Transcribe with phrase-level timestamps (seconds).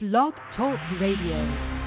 [0.00, 1.77] Blog Talk Radio.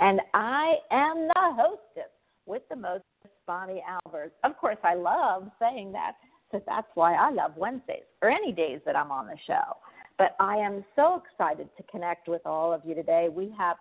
[0.00, 2.12] And I am the hostess
[2.46, 3.04] with the most,
[3.46, 4.30] Bonnie Albers.
[4.44, 6.12] Of course, I love saying that
[6.50, 9.76] so that's why I love Wednesdays or any days that I'm on the show.
[10.16, 13.28] But I am so excited to connect with all of you today.
[13.30, 13.76] We have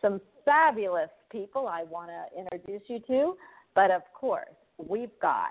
[0.00, 3.36] some fabulous people I want to introduce you to,
[3.74, 5.50] but of course, we've got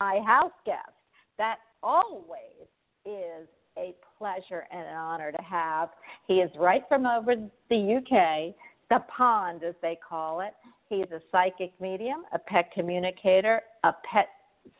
[0.00, 0.92] my house guest.
[1.36, 2.66] That always
[3.04, 3.46] is
[3.76, 5.90] a pleasure and an honor to have.
[6.26, 7.34] He is right from over
[7.70, 8.54] the UK,
[8.90, 10.54] the pond as they call it.
[10.88, 14.28] He's a psychic medium, a pet communicator, a pet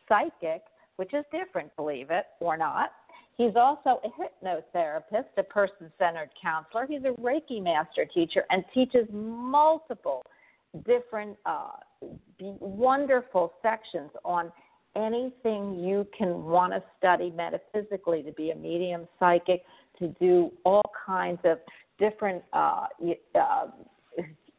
[0.07, 0.63] psychic,
[0.95, 2.91] which is different, believe it or not.
[3.37, 6.85] He's also a hypnotherapist, a person centered counselor.
[6.87, 10.23] He's a Reiki master teacher and teaches multiple
[10.85, 11.71] different uh,
[12.39, 14.51] wonderful sections on
[14.95, 19.63] anything you can want to study metaphysically to be a medium psychic,
[19.99, 21.59] to do all kinds of
[21.97, 22.87] different, uh,
[23.35, 23.67] uh,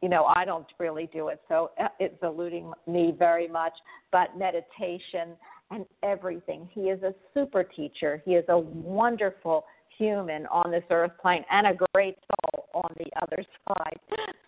[0.01, 3.73] you know, I don't really do it, so uh, it's eluding me very much,
[4.11, 5.35] but meditation
[5.69, 6.67] and everything.
[6.73, 8.21] He is a super teacher.
[8.25, 9.65] He is a wonderful
[9.97, 13.99] human on this earth plane and a great soul on the other side.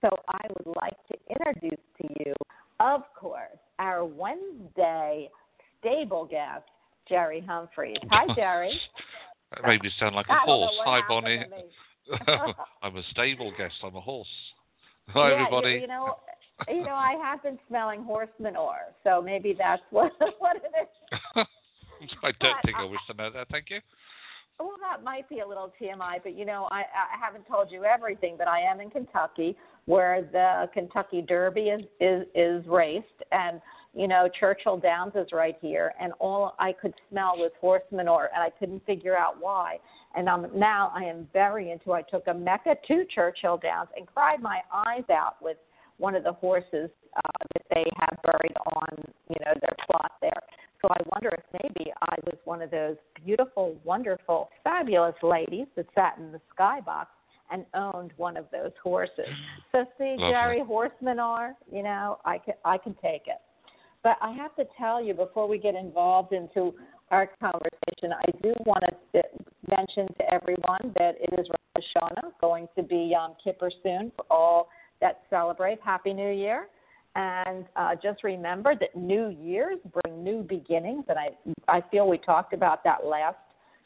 [0.02, 2.34] So I would like to introduce to you,
[2.80, 5.30] of course, our Wednesday
[5.80, 6.64] stable guest,
[7.08, 7.98] Jerry Humphreys.
[8.10, 8.80] Hi, Jerry.
[9.52, 10.72] that made me sound like a horse.
[10.84, 11.46] Hi, Bonnie.
[12.82, 13.76] I'm a stable guest.
[13.84, 14.28] I'm a horse.
[15.10, 15.80] Hi, yeah, everybody.
[15.82, 16.18] You, know,
[16.68, 20.88] you know, I have been smelling horse manure, so maybe that's what what it is.
[22.24, 23.48] I don't But think I I- wish to know that.
[23.50, 23.80] Thank you.
[24.60, 27.84] Well, that might be a little TMI, but you know, I, I haven't told you
[27.86, 33.60] everything, but I am in Kentucky, where the Kentucky Derby is is is raced, and
[33.96, 38.30] you know, Churchill Downs is right here, and all I could smell was horse manure,
[38.34, 39.78] and I couldn't figure out why.
[40.16, 41.94] And um, now I am very into.
[41.94, 45.58] I took a Mecca to Churchill Downs and cried my eyes out with
[45.98, 50.42] one of the horses uh, that they have buried on, you know, their plot there.
[50.82, 55.86] So I wonder if maybe I was one of those beautiful, wonderful, fabulous ladies that
[55.96, 57.06] sat in the skybox
[57.52, 59.30] and owned one of those horses.
[59.72, 60.32] So see, Lovely.
[60.32, 63.40] Jerry, horsemen are, you know, I can I can take it.
[64.04, 66.74] But I have to tell you before we get involved into
[67.10, 68.84] our conversation, I do want
[69.14, 69.22] to
[69.70, 74.26] mention to everyone that it is Rosh Hashanah, going to be Yom Kippur soon for
[74.30, 74.70] all
[75.00, 75.80] that celebrate.
[75.82, 76.68] Happy New Year.
[77.16, 81.30] And uh, just remember that New Year's bring new beginnings, and I
[81.68, 83.38] I feel we talked about that last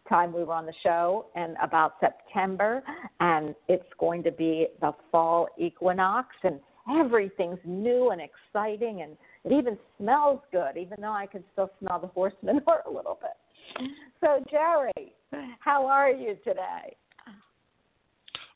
[0.08, 2.82] time we were on the show, and about September,
[3.20, 9.18] and it's going to be the fall equinox, and everything's new and exciting, and
[9.48, 13.18] it even smells good, even though I can still smell the horse manure a little
[13.22, 13.90] bit.
[14.22, 15.14] So Jerry,
[15.60, 16.96] how are you today?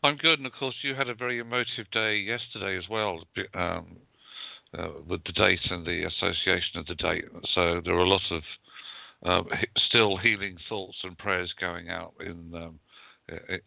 [0.03, 3.23] I'm good, and of course, you had a very emotive day yesterday as well,
[3.53, 3.97] um,
[4.77, 7.25] uh, with the date and the association of the date.
[7.53, 8.41] So there are a lot of
[9.23, 9.47] um,
[9.87, 12.79] still healing thoughts and prayers going out in um,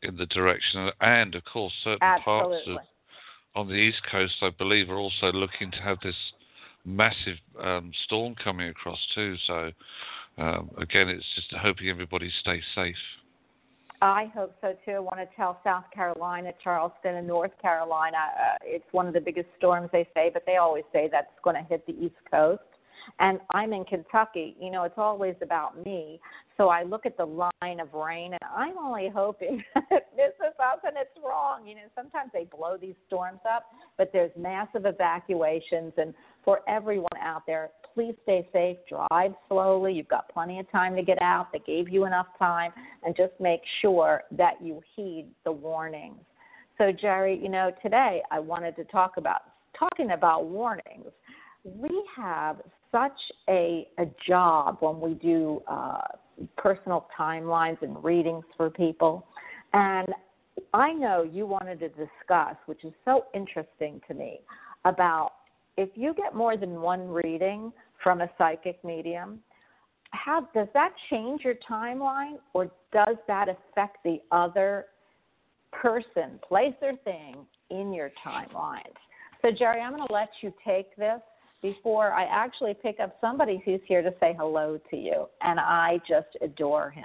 [0.02, 2.78] in the direction, and of course, certain parts of
[3.54, 6.16] on the east coast, I believe, are also looking to have this
[6.84, 9.36] massive um, storm coming across too.
[9.46, 9.70] So
[10.38, 12.96] um, again, it's just hoping everybody stays safe.
[14.02, 14.92] I hope so too.
[14.92, 18.18] I want to tell South Carolina, Charleston, and North Carolina.
[18.18, 21.56] Uh, it's one of the biggest storms they say, but they always say that's going
[21.56, 22.60] to hit the East Coast.
[23.18, 24.56] And I'm in Kentucky.
[24.60, 26.20] You know, it's always about me.
[26.56, 30.54] So I look at the line of rain, and I'm only hoping that this is
[30.58, 31.66] us and it's wrong.
[31.66, 33.64] You know, sometimes they blow these storms up,
[33.96, 35.92] but there's massive evacuations.
[35.96, 36.14] And
[36.44, 38.76] for everyone out there, please stay safe.
[38.88, 39.92] Drive slowly.
[39.92, 41.52] You've got plenty of time to get out.
[41.52, 42.72] They gave you enough time,
[43.04, 46.20] and just make sure that you heed the warnings.
[46.78, 49.42] So, Jerry, you know, today I wanted to talk about
[49.78, 51.06] talking about warnings.
[51.64, 52.60] We have
[52.90, 53.18] such
[53.48, 56.02] a a job when we do uh,
[56.56, 59.26] personal timelines and readings for people,
[59.72, 60.08] and
[60.72, 64.40] I know you wanted to discuss, which is so interesting to me,
[64.84, 65.32] about
[65.76, 67.72] if you get more than one reading
[68.02, 69.40] from a psychic medium,
[70.10, 74.86] how does that change your timeline or does that affect the other
[75.72, 78.82] person, place, or thing in your timeline?
[79.42, 81.20] So, Jerry, I'm going to let you take this
[81.62, 85.98] before I actually pick up somebody who's here to say hello to you, and I
[86.08, 87.04] just adore him.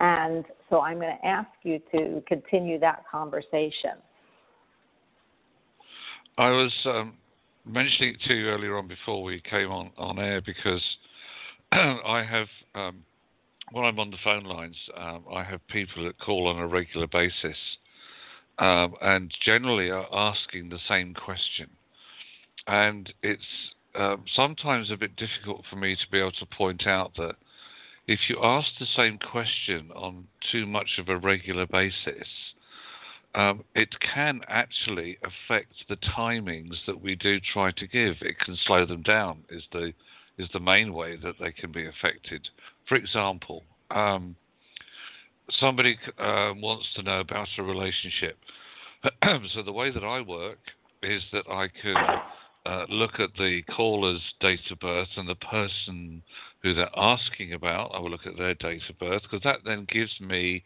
[0.00, 3.92] And so I'm going to ask you to continue that conversation.
[6.36, 7.14] I was um,
[7.64, 10.82] mentioning it to you earlier on before we came on, on air because
[11.72, 13.04] I have, um,
[13.72, 17.06] when I'm on the phone lines, um, I have people that call on a regular
[17.06, 17.56] basis
[18.58, 21.68] um, and generally are asking the same question.
[22.66, 23.42] And it's
[23.94, 27.34] um, sometimes a bit difficult for me to be able to point out that
[28.06, 32.28] if you ask the same question on too much of a regular basis,
[33.34, 38.16] um, it can actually affect the timings that we do try to give.
[38.20, 39.44] It can slow them down.
[39.50, 39.92] Is the
[40.38, 42.48] is the main way that they can be affected.
[42.88, 44.34] For example, um,
[45.60, 48.36] somebody uh, wants to know about a relationship.
[49.54, 50.58] so the way that I work
[51.02, 51.96] is that I can
[52.66, 56.22] uh, look at the caller's date of birth and the person
[56.62, 57.92] who they're asking about.
[57.94, 60.64] I will look at their date of birth because that then gives me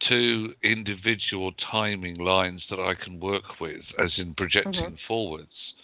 [0.00, 4.98] two individual timing lines that I can work with, as in projecting Mhm.
[5.06, 5.74] forwards.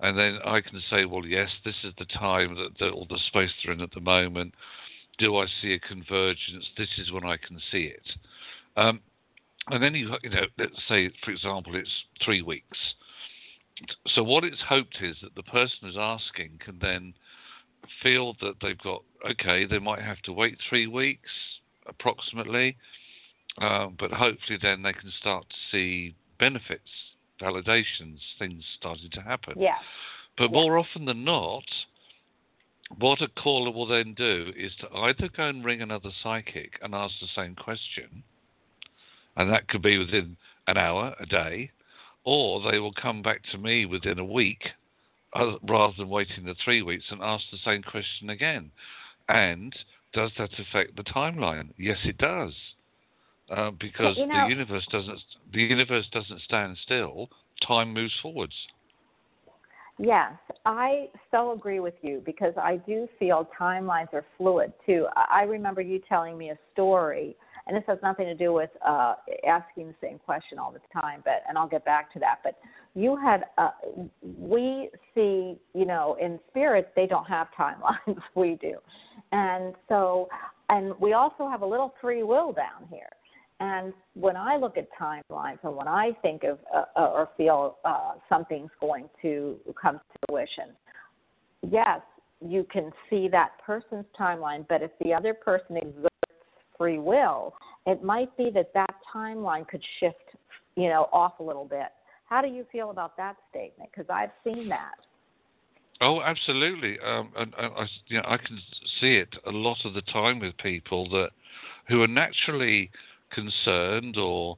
[0.00, 3.18] and then I can say, well, yes, this is the time that, that all the
[3.18, 4.54] space they're in at the moment.
[5.18, 6.70] Do I see a convergence?
[6.76, 8.16] This is when I can see it.
[8.76, 9.00] Um,
[9.66, 12.94] and then you, you know, let's say, for example, it's three weeks.
[14.06, 17.14] So what it's hoped is that the person who's asking can then
[18.02, 19.64] feel that they've got okay.
[19.64, 21.30] They might have to wait three weeks
[21.86, 22.76] approximately,
[23.60, 26.90] uh, but hopefully then they can start to see benefits,
[27.40, 29.54] validations, things starting to happen.
[29.60, 29.78] Yeah.
[30.36, 30.62] But Yeah.
[30.62, 31.64] more often than not,
[32.96, 36.94] what a caller will then do is to either go and ring another psychic and
[36.94, 38.22] ask the same question,
[39.36, 40.36] and that could be within
[40.66, 41.70] an hour, a day,
[42.24, 44.70] or they will come back to me within a week
[45.34, 48.70] uh, rather than waiting the three weeks and ask the same question again.
[49.28, 49.74] And
[50.12, 51.70] does that affect the timeline?
[51.76, 52.54] Yes, it does.
[53.50, 55.20] Uh, because you know- the universe doesn't
[55.52, 57.28] the universe doesn't stand still.
[57.66, 58.54] Time moves forwards.
[59.98, 65.06] Yes, I so agree with you because I do feel timelines are fluid too.
[65.16, 67.36] I I remember you telling me a story,
[67.66, 69.14] and this has nothing to do with uh,
[69.46, 72.40] asking the same question all the time, but and I'll get back to that.
[72.44, 72.58] But
[72.94, 73.70] you had, uh,
[74.22, 78.78] we see, you know, in spirit they don't have timelines, we do,
[79.32, 80.28] and so,
[80.68, 83.08] and we also have a little free will down here.
[83.60, 87.78] And when I look at timelines and when I think of uh, uh, or feel
[87.84, 90.76] uh, something's going to come to fruition,
[91.68, 92.00] yes,
[92.40, 96.08] you can see that person's timeline, but if the other person exerts
[96.76, 97.54] free will,
[97.86, 100.36] it might be that that timeline could shift,
[100.76, 101.88] you know, off a little bit.
[102.28, 103.90] How do you feel about that statement?
[103.92, 104.94] Because I've seen that.
[106.00, 106.98] Oh, absolutely.
[107.00, 108.60] Um, and, and I, you know, I can
[109.00, 111.30] see it a lot of the time with people that
[111.88, 112.90] who are naturally
[113.30, 114.56] concerned or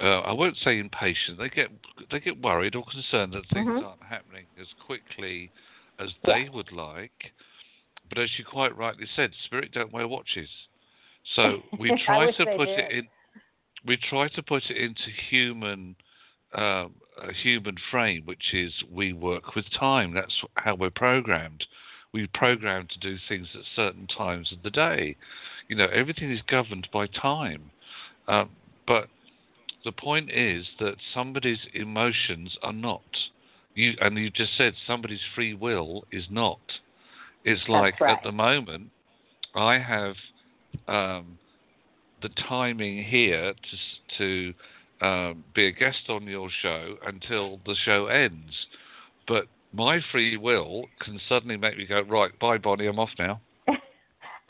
[0.00, 1.38] uh, I won't say impatient.
[1.38, 1.68] They get
[2.10, 3.84] they get worried or concerned that things Mhm.
[3.84, 5.50] aren't happening as quickly
[5.98, 6.34] as Yeah.
[6.34, 7.32] they would like.
[8.08, 10.50] But as you quite rightly said, spirit don't wear watches.
[11.34, 13.08] So we try to put it in.
[13.84, 15.96] We try to put it into human
[16.54, 20.12] um, a human frame, which is we work with time.
[20.14, 21.66] That's how we're programmed.
[22.12, 25.16] We're programmed to do things at certain times of the day.
[25.68, 27.70] You know, everything is governed by time.
[28.28, 28.50] Um,
[28.86, 29.08] but
[29.84, 33.02] the point is that somebody's emotions are not.
[33.74, 36.60] You and you just said somebody's free will is not.
[37.44, 38.16] It's like right.
[38.16, 38.90] at the moment,
[39.54, 40.14] I have
[40.88, 41.38] um,
[42.22, 44.54] the timing here to
[45.02, 48.66] to um, be a guest on your show until the show ends,
[49.28, 52.38] but my free will can suddenly make me go right.
[52.38, 52.86] Bye, Bonnie.
[52.86, 53.40] I'm off now.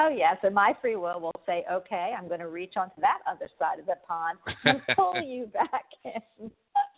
[0.01, 3.19] Oh yes, and my free will will say, okay, I'm going to reach onto that
[3.31, 6.51] other side of the pond and pull you back in.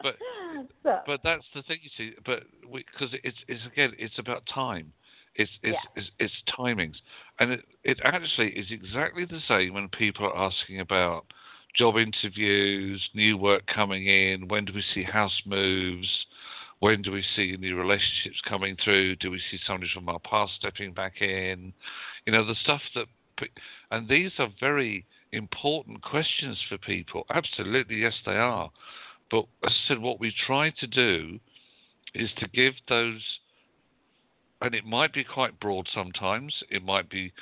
[0.02, 0.16] But-
[0.82, 2.14] so, But that's the thing, you see.
[2.24, 4.92] But because it's it's again, it's about time.
[5.34, 6.02] It's it's Yeah.
[6.02, 6.96] it's, it's timings,
[7.40, 11.26] and it it actually is exactly the same when people are asking about
[11.76, 14.48] job interviews, new work coming in.
[14.48, 16.08] When do we see house moves?
[16.80, 19.16] When do we see new relationships coming through?
[19.16, 21.72] Do we see somebody from our past stepping back in?
[22.26, 23.06] You know, the stuff that,
[23.90, 27.24] and these are very important questions for people.
[27.30, 28.70] Absolutely, yes, they are.
[29.30, 31.40] But as I said, what we try to do
[32.14, 33.22] is to give those,
[34.60, 36.54] and it might be quite broad sometimes.
[36.70, 37.32] It might be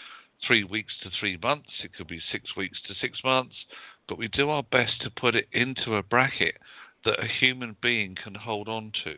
[0.47, 1.71] three weeks to three months.
[1.83, 3.55] It could be six weeks to six months.
[4.09, 6.57] But we do our best to put it into a bracket
[7.05, 9.17] that a human being can hold on to.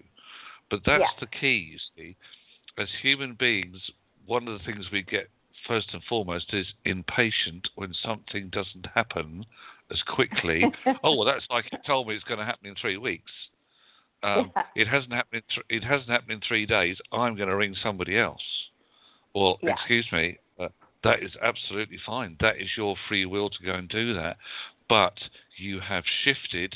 [0.71, 1.21] But that's Yeah.
[1.21, 2.17] the key, you see.
[2.79, 3.91] As human beings,
[4.27, 5.29] one of the things we get
[5.67, 9.45] first and foremost is impatient when something doesn't happen
[9.91, 10.65] as quickly.
[11.05, 13.33] oh well, that's like psychic told me it's going to happen in three weeks.
[14.23, 14.63] Um, Yeah.
[14.75, 15.43] It hasn't happened.
[15.43, 16.99] In th- it hasn't happened in three days.
[17.13, 18.43] I'm going to ring somebody else.
[19.35, 19.73] Well, Yeah.
[19.75, 20.39] excuse me.
[20.59, 20.69] Uh,
[21.05, 22.37] that is absolutely fine.
[22.41, 24.39] That is your free will to go and do that,
[24.89, 25.17] but
[25.57, 26.75] you have shifted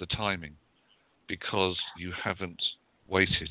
[0.00, 0.54] the timing
[1.28, 2.60] because you haven't
[3.08, 3.50] waited.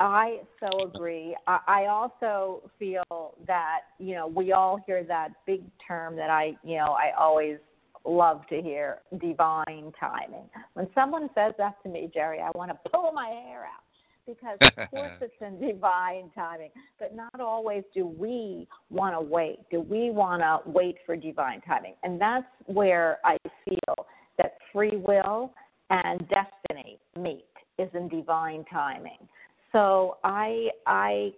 [0.00, 1.36] I so agree.
[1.46, 6.56] I, I also feel that you know we all hear that big term that I
[6.64, 7.58] you know I always
[8.04, 10.48] love to hear divine timing.
[10.74, 13.84] When someone says that to me, Jerry, I want to pull my hair out
[14.26, 19.60] because of course it's in divine timing, but not always do we want to wait.
[19.70, 21.94] Do we want to wait for divine timing?
[22.02, 24.06] And that's where I feel
[24.38, 25.52] that free will
[25.90, 27.44] and destiny meet
[27.78, 29.28] is in divine timing.
[29.72, 31.32] So I I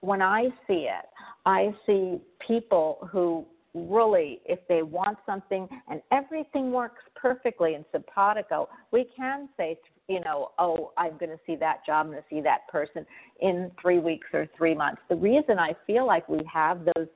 [0.00, 1.06] when I see it,
[1.46, 3.44] I see people who
[3.74, 10.20] really, if they want something and everything works perfectly in simpatico, we can say, you
[10.20, 13.06] know, oh, I'm going to see that job, I'm going to see that person
[13.40, 15.00] in three weeks or three months.
[15.08, 17.06] The reason I feel like we have those,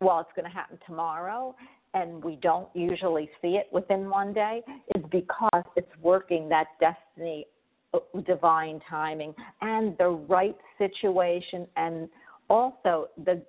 [0.00, 1.56] well, it's going to happen tomorrow,
[1.96, 4.60] and we don't usually see it within one day,
[4.94, 7.46] is because it's working that destiny,
[7.94, 12.08] uh, divine timing, and the right situation and
[12.48, 13.42] also the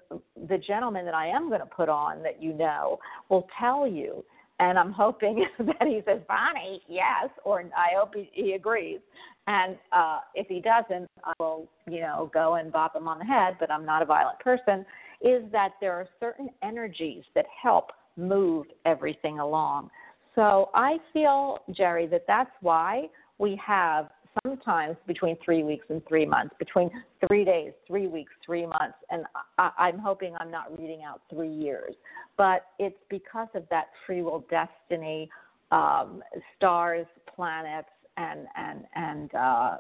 [0.50, 3.00] the gentleman that I am going to put on that you know
[3.30, 4.24] will tell you,
[4.60, 9.00] and I'm hoping that he says, Bonnie, yes, or I hope he, he agrees.
[9.46, 13.26] And uh, if he doesn't, I will, you know, go and bop him on the
[13.26, 13.56] head.
[13.60, 14.86] But I'm not a violent person.
[15.22, 19.90] Is that there are certain energies that help move everything along.
[20.36, 23.08] So I feel, Jerry, that that's why
[23.40, 24.10] we have
[24.44, 26.90] sometimes between three weeks and three months, between
[27.28, 29.24] three days, three weeks, three months, and
[29.58, 31.96] I, I'm hoping I'm not reading out three years.
[32.38, 35.30] But it's because of that free will destiny,
[35.72, 36.22] um,
[36.56, 39.78] stars, planets, and and and uh,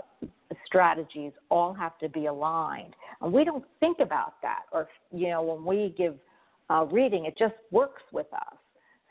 [0.65, 4.63] strategies all have to be aligned, and we don't think about that.
[4.71, 6.15] Or you know, when we give
[6.69, 8.55] uh, reading, it just works with us.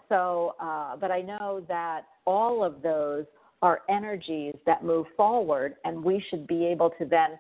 [0.09, 3.25] So, uh, but I know that all of those
[3.63, 7.39] are energies that move forward, and we should be able to then,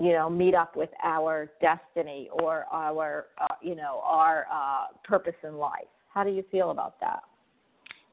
[0.00, 5.34] you know, meet up with our destiny or our, uh, you know, our uh, purpose
[5.44, 5.86] in life.
[6.12, 7.22] How do you feel about that?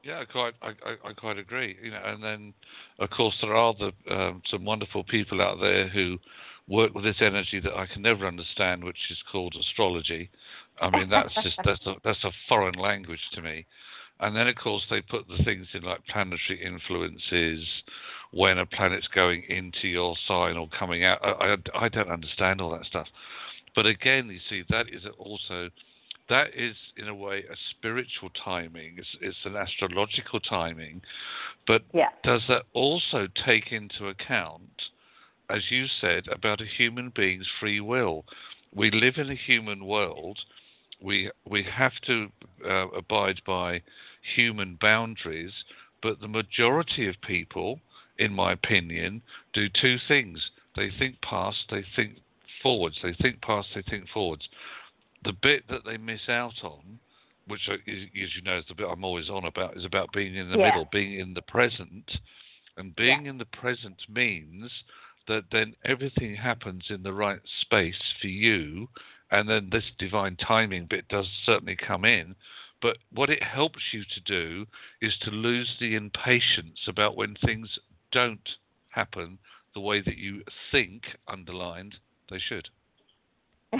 [0.04, 1.76] Yeah, I quite, I, I, quite agree.
[1.82, 2.54] You know, and then,
[3.00, 6.16] of course, there are the um, some wonderful people out there who
[6.68, 10.30] work with this energy that I can never understand, which is called astrology.
[10.80, 13.66] I mean, that's just that's a, that's a foreign language to me.
[14.18, 17.66] And then, of course, they put the things in like planetary influences,
[18.30, 21.18] when a planet's going into your sign or coming out.
[21.22, 23.06] I, I, I don't understand all that stuff.
[23.74, 25.70] But again, you see, that is also,
[26.28, 28.96] that is in a way a spiritual timing.
[28.98, 31.02] It's, it's an astrological timing.
[31.66, 32.08] But yeah.
[32.24, 34.70] does that also take into account,
[35.50, 38.24] as you said, about a human being's free will?
[38.74, 40.38] We live in a human world
[41.00, 42.28] we we have to
[42.64, 43.82] uh, abide by
[44.34, 45.52] human boundaries,
[46.02, 47.80] but the majority of people,
[48.18, 50.50] in my opinion, do two things.
[50.74, 52.18] They think past, they think
[52.62, 52.96] forwards.
[53.02, 54.48] They think past, they think forwards.
[55.24, 56.98] The bit that they miss out on,
[57.46, 60.50] which, as you know, is the bit I'm always on about, is about being in
[60.50, 60.66] the yeah.
[60.66, 62.10] middle, being in the present.
[62.78, 63.30] And being yeah.
[63.30, 64.70] in the present means
[65.28, 68.88] that then everything happens in the right space for you
[69.30, 72.34] and then this divine timing bit does certainly come in.
[72.82, 74.66] But what it helps you to do
[75.00, 77.68] is to lose the impatience about when things
[78.12, 78.48] don't
[78.90, 79.38] happen
[79.74, 81.96] the way that you think, underlined,
[82.30, 82.68] they should.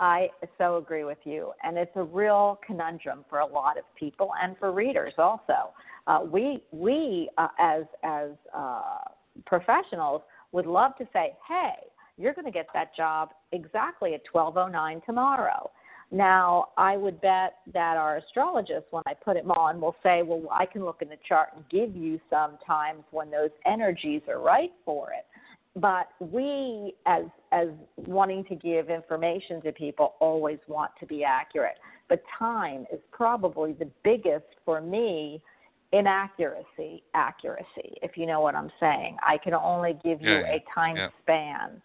[0.00, 4.30] I so agree with you, and it's a real conundrum for a lot of people
[4.40, 5.72] and for readers also.
[6.06, 8.98] Uh, we we uh, as as uh,
[9.44, 10.22] professionals
[10.52, 11.74] would love to say, "Hey,
[12.18, 15.70] you're going to get that job exactly at 12:09 tomorrow.
[16.10, 20.46] Now, I would bet that our astrologist, when I put him on, will say, "Well,
[20.50, 24.38] I can look in the chart and give you some times when those energies are
[24.38, 25.26] right for it."
[25.74, 31.78] But we, as as wanting to give information to people, always want to be accurate.
[32.08, 35.42] But time is probably the biggest for me
[35.92, 40.64] inaccuracy accuracy if you know what i'm saying i can only give you yeah, a
[40.74, 41.08] time yeah.
[41.22, 41.82] span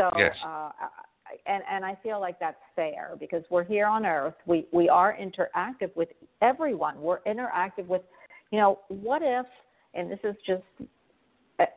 [0.00, 0.34] so, yes.
[0.46, 0.70] uh,
[1.46, 4.34] and and I feel like that's fair because we're here on Earth.
[4.46, 6.08] We we are interactive with
[6.42, 7.00] everyone.
[7.00, 8.02] We're interactive with,
[8.50, 9.46] you know, what if?
[9.94, 10.62] And this is just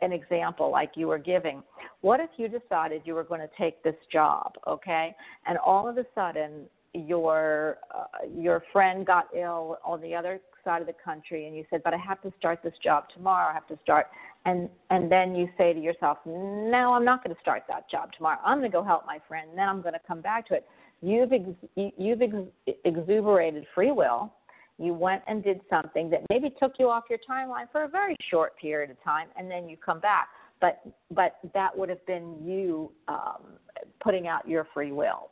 [0.02, 1.62] an example like you were giving.
[2.02, 5.14] What if you decided you were going to take this job, okay?
[5.46, 10.82] And all of a sudden your uh, your friend got ill on the other side
[10.82, 13.50] of the country and you said, "But I have to start this job tomorrow.
[13.50, 14.08] I have to start."
[14.46, 18.12] and and then you say to yourself, "No, I'm not going to start that job
[18.16, 18.40] tomorrow.
[18.44, 20.56] I'm going to go help my friend, and then I'm going to come back to
[20.56, 20.68] it."
[21.02, 24.34] You've ex- you've ex- exuberated free will.
[24.80, 28.16] You went and did something that maybe took you off your timeline for a very
[28.30, 30.30] short period of time, and then you come back.
[30.60, 33.58] But but that would have been you um,
[34.02, 35.30] putting out your free will.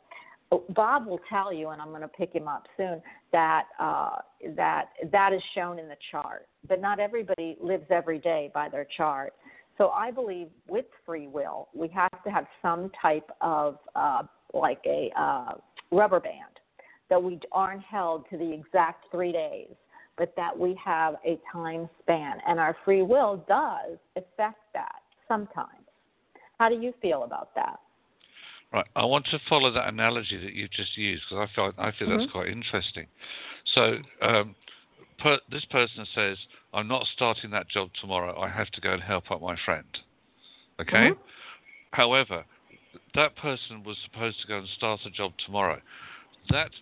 [0.70, 3.00] Bob will tell you, and I'm going to pick him up soon,
[3.32, 4.16] that uh,
[4.56, 6.46] that that is shown in the chart.
[6.68, 9.32] But not everybody lives every day by their chart.
[9.78, 14.80] So I believe with free will, we have to have some type of uh, like
[14.86, 15.54] a uh,
[15.90, 16.60] rubber band
[17.08, 19.68] that we aren't held to the exact three days,
[20.16, 25.68] but that we have a time span, and our free will does affect that sometimes.
[26.58, 27.80] How do you feel about that?
[28.72, 28.86] Right.
[28.96, 32.08] I want to follow that analogy that you've just used because I feel I feel
[32.08, 32.18] Mhm.
[32.18, 33.06] that's quite interesting.
[33.74, 34.56] So um,
[35.18, 36.38] per, this person says,
[36.72, 38.40] "I'm not starting that job tomorrow.
[38.40, 40.00] I have to go and help out my friend."
[40.80, 41.10] Okay.
[41.10, 41.18] Mhm.
[41.92, 42.46] However,
[43.14, 45.80] that person was supposed to go and start a job tomorrow.
[46.48, 46.72] That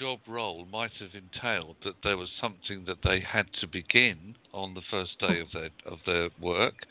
[0.00, 4.72] job role might have entailed that there was something that they had to begin on
[4.72, 6.86] the first day of their of their work.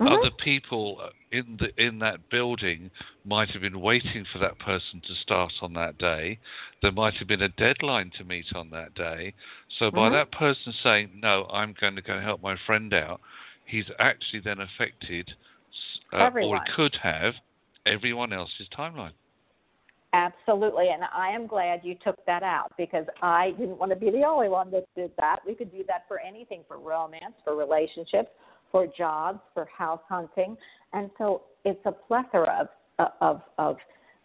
[0.00, 0.12] Mhm.
[0.12, 2.90] Other people in the in that building
[3.26, 6.38] might have been waiting for that person to start on that day.
[6.80, 9.34] There might have been a deadline to meet on that day.
[9.78, 10.12] So by Mhm.
[10.12, 13.20] that person saying, "No, I'm going to go help my friend out,"
[13.66, 15.36] he's actually then affected,
[16.14, 17.34] uh, or could have,
[17.84, 19.12] everyone else's timeline.
[20.14, 24.10] Absolutely, and I am glad you took that out because I didn't want to be
[24.10, 25.40] the only one that did that.
[25.46, 28.30] We could do that for anything for romance, for relationships,
[28.72, 30.56] for jobs, for house hunting.
[30.94, 32.68] And so it's a plethora
[32.98, 33.76] of of of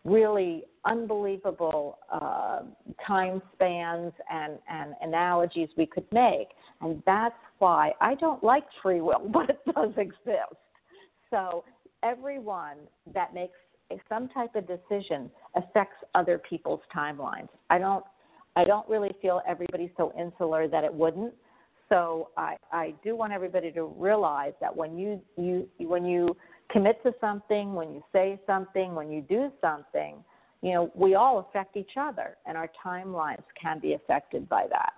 [0.05, 2.61] really unbelievable uh,
[3.05, 6.49] time spans and, and analogies we could make.
[6.81, 10.59] And that's why I don't like free will, but it does exist.
[11.29, 11.63] So
[12.03, 12.77] everyone
[13.13, 13.57] that makes
[14.09, 17.49] some type of decision affects other people's timelines.
[17.69, 18.03] I don't
[18.55, 21.33] I don't really feel everybody's so insular that it wouldn't.
[21.89, 26.35] So I, I do want everybody to realize that when you, you when you
[26.71, 30.15] commit to something, when you say something, when you do something,
[30.61, 34.93] you know, we all affect each other and our timelines can be affected by that.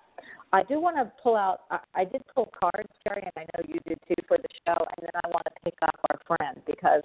[0.53, 1.61] I do want to pull out
[1.93, 5.01] I, did pull cards, Jerry, and I know you did too for the show, and
[5.01, 7.01] then I want to pick up our friend because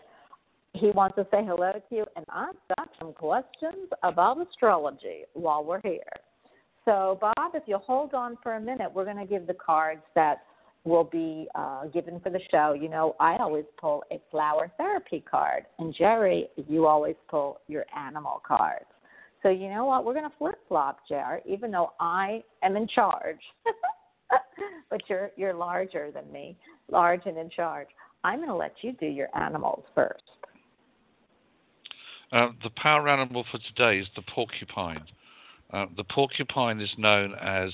[0.80, 5.62] he wants to say hello to you, and I've got some questions about astrology while
[5.62, 6.00] we're here.
[6.86, 10.00] So, Bob, if you'll hold on for a minute, we're going to give the cards
[10.14, 10.42] that
[10.84, 12.72] will be uh, given for the show.
[12.72, 17.84] You know, I always pull a flower therapy card, and Jerry, you always pull your
[17.96, 18.86] animal cards.
[19.42, 20.04] So, you know what?
[20.04, 23.40] We're going to flip flop, Jerry, even though I am in charge.
[24.90, 26.56] but you're you're larger than me,
[26.90, 27.88] large and in charge.
[28.24, 30.22] I'm going to let you do your animals first.
[32.32, 35.04] Uh, the power animal for today is the porcupine.
[35.72, 37.72] Uh, the porcupine is known as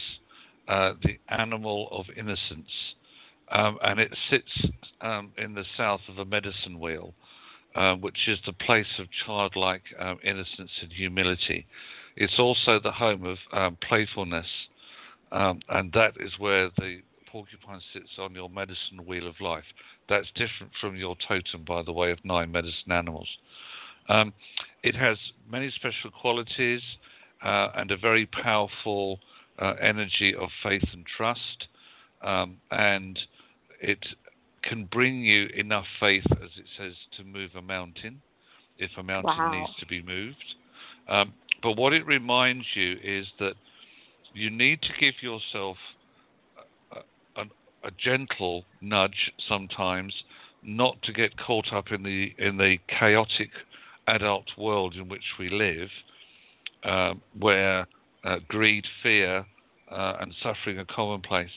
[0.68, 2.70] uh, the animal of innocence,
[3.52, 4.66] um, and it sits
[5.02, 7.12] um, in the south of a medicine wheel,
[7.74, 11.66] uh, which is the place of childlike um, innocence and humility.
[12.16, 14.46] It's also the home of um, playfulness,
[15.32, 19.64] um, and that is where the porcupine sits on your medicine wheel of life.
[20.08, 23.28] That's different from your totem, by the way, of nine medicine animals.
[24.08, 24.32] Um,
[24.82, 25.18] it has
[25.50, 26.80] many special qualities
[27.44, 29.20] uh, and a very powerful
[29.58, 31.68] uh, energy of faith and trust,
[32.22, 33.18] um, and
[33.80, 34.04] it
[34.62, 38.20] can bring you enough faith, as it says, to move a mountain
[38.78, 39.50] if a mountain Wow.
[39.52, 40.54] needs to be moved.
[41.08, 43.54] Um, but what it reminds you is that
[44.34, 45.76] you need to give yourself
[46.92, 47.00] a,
[47.40, 47.44] a,
[47.84, 50.12] a gentle nudge sometimes,
[50.62, 53.50] not to get caught up in the in the chaotic
[54.08, 55.88] adult world in which we live,
[56.84, 57.86] uh, where
[58.24, 59.44] uh, greed, fear,
[59.90, 61.50] uh, and suffering are commonplace.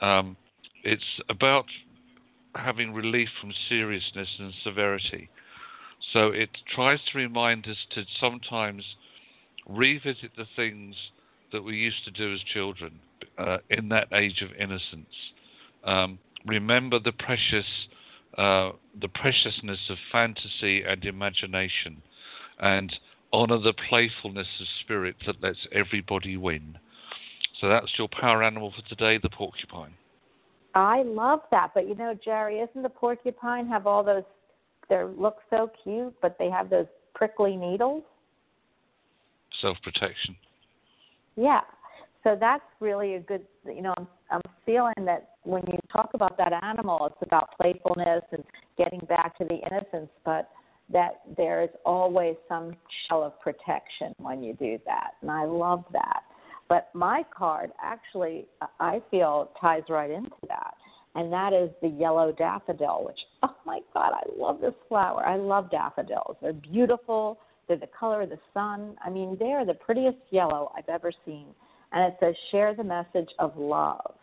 [0.00, 0.36] Um,
[0.84, 1.66] it's about
[2.54, 5.28] having relief from seriousness and severity.
[6.12, 8.84] So it tries to remind us to sometimes
[9.68, 10.94] revisit the things
[11.52, 12.98] that we used to do as children
[13.38, 15.14] uh, in that age of innocence.
[15.84, 17.66] Um, remember the precious,
[18.38, 22.02] uh, the preciousness of fantasy and imagination,
[22.58, 22.92] and
[23.32, 26.78] honor the playfulness of spirit that lets everybody win.
[27.60, 29.94] So that's your power animal for today, the porcupine.
[30.74, 34.24] I love that, but you know, Jerry, isn't the porcupine have all those?
[34.88, 38.02] They look so cute, but they have those prickly needles.
[39.60, 40.34] Self protection.
[41.36, 41.60] Yeah.
[42.24, 46.36] So that's really a good, you know, I'm, I'm feeling that when you talk about
[46.38, 48.42] that animal, it's about playfulness and
[48.78, 50.48] getting back to the innocence, but
[50.90, 52.74] that there's always some
[53.06, 55.12] shell of protection when you do that.
[55.20, 56.22] And I love that.
[56.68, 58.46] But my card actually,
[58.80, 60.74] I feel, ties right into that.
[61.14, 65.26] And that is the yellow daffodil, which, oh my God, I love this flower.
[65.26, 66.36] I love daffodils.
[66.40, 67.38] They're beautiful.
[67.68, 68.96] They're the color of the sun.
[69.04, 71.46] I mean, they are the prettiest yellow I've ever seen.
[71.92, 74.14] And it says, share the message of love.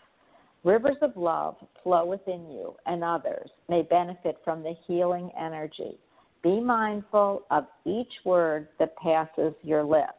[0.64, 5.98] Rivers of love flow within you, and others may benefit from the healing energy.
[6.44, 10.14] Be mindful of each word that passes your lips.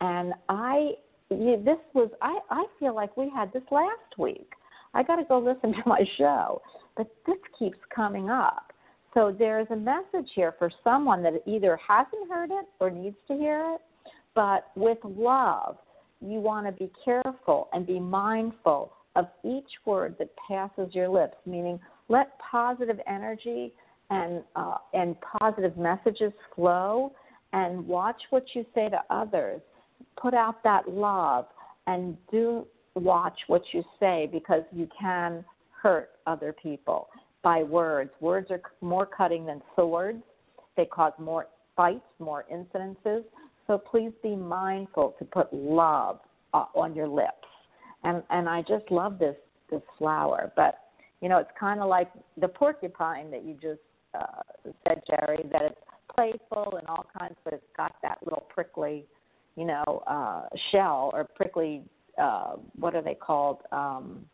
[0.00, 0.92] And I,
[1.30, 4.52] this was, I, I feel like we had this last week.
[4.94, 6.62] I got to go listen to my show,
[6.96, 8.72] but this keeps coming up.
[9.14, 13.34] So there's a message here for someone that either hasn't heard it or needs to
[13.34, 13.80] hear it,
[14.34, 15.76] but with love,
[16.20, 21.36] you want to be careful and be mindful of each word that passes your lips,
[21.46, 23.72] meaning let positive energy
[24.10, 27.12] and uh, and positive messages flow
[27.52, 29.60] and watch what you say to others.
[30.20, 31.46] Put out that love
[31.86, 37.08] and do watch what you say because you can hurt other people
[37.42, 38.10] by words.
[38.20, 40.22] Words are more cutting than swords.
[40.76, 43.24] They cause more fights, more incidences.
[43.66, 46.20] So please be mindful to put love
[46.54, 47.41] uh, on your lips.
[48.04, 49.36] And and I just love this
[49.70, 50.52] this flower.
[50.56, 50.78] But
[51.20, 52.10] you know, it's kind of like
[52.40, 53.80] the porcupine that you just
[54.14, 54.42] uh,
[54.86, 55.44] said, Jerry.
[55.52, 55.80] That it's
[56.14, 59.04] playful and all kinds, but it's got that little prickly,
[59.56, 61.82] you know, uh, shell or prickly.
[62.18, 63.58] Uh, what are they called?
[63.72, 64.24] Um,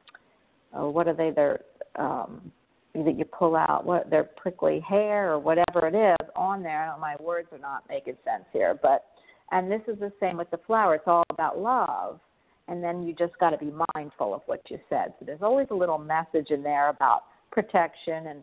[0.73, 1.31] or what are they?
[1.31, 1.61] They're
[1.97, 2.51] um,
[2.95, 6.93] that you pull out what their prickly hair or whatever it is on there.
[7.01, 9.07] My words are not making sense here, but
[9.51, 10.97] and this is the same with the flower.
[10.97, 12.21] It's all about love,
[12.69, 15.15] and then you just got to be mindful of what you said.
[15.19, 18.43] So there's always a little message in there about protection and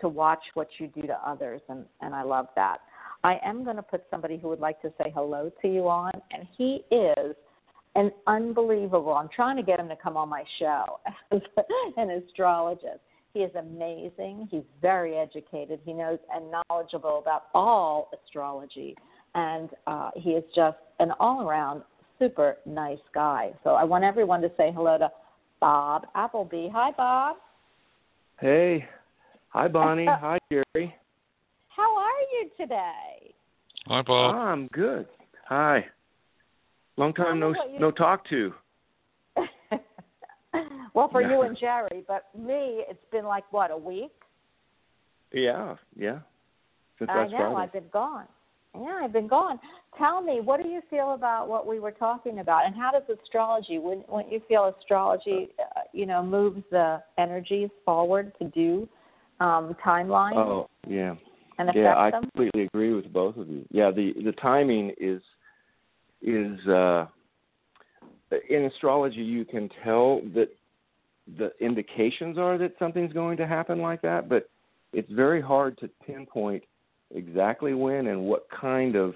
[0.00, 2.78] to watch what you do to others, and and I love that.
[3.24, 6.12] I am going to put somebody who would like to say hello to you on,
[6.30, 7.34] and he is
[7.94, 9.14] an unbelievable.
[9.14, 11.00] I'm trying to get him to come on my show
[11.32, 11.40] as
[11.96, 13.00] an astrologist.
[13.32, 14.48] He is amazing.
[14.50, 15.80] He's very educated.
[15.84, 18.96] He knows and knowledgeable about all astrology,
[19.34, 21.82] and uh, he is just an all-around
[22.18, 23.52] super nice guy.
[23.64, 25.10] So I want everyone to say hello to
[25.60, 26.68] Bob Appleby.
[26.72, 27.36] Hi, Bob.
[28.40, 28.86] Hey.
[29.50, 30.06] Hi, Bonnie.
[30.08, 30.94] Hi, Jerry.
[31.68, 33.34] How are you today?
[33.86, 34.34] Hi, Bob.
[34.34, 35.06] I'm good.
[35.48, 35.84] Hi.
[36.96, 38.52] Long time no what you- no talk to.
[40.94, 44.12] well, for you and Jerry, but me, it's been like what a week.
[45.32, 46.20] Yeah, yeah.
[46.98, 47.54] Since I know Friday.
[47.56, 48.26] I've been gone.
[48.80, 49.58] Yeah, I've been gone.
[49.98, 53.02] Tell me, what do you feel about what we were talking about, and how does
[53.22, 53.78] astrology?
[53.78, 58.88] Wouldn't, wouldn't you feel astrology, uh, you know, moves the energies forward to do
[59.40, 61.14] um, timelines Oh, yeah.
[61.58, 62.22] and Yeah, I them?
[62.22, 63.64] completely agree with both of you.
[63.70, 65.22] Yeah, the the timing is
[66.22, 67.06] is uh
[68.50, 70.48] in astrology you can tell that
[71.38, 74.48] the indications are that something's going to happen like that, but
[74.92, 76.62] it's very hard to pinpoint
[77.14, 79.14] exactly when and what kind of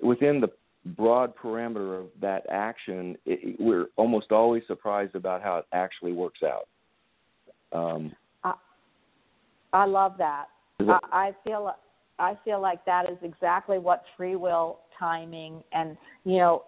[0.00, 0.48] within the
[0.96, 6.40] broad parameter of that action it, we're almost always surprised about how it actually works
[6.42, 6.68] out
[7.72, 8.12] um
[9.76, 10.46] I love that.
[10.80, 11.74] I, I feel
[12.18, 16.64] I feel like that is exactly what free will timing and you know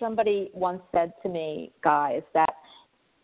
[0.00, 2.54] somebody once said to me guys that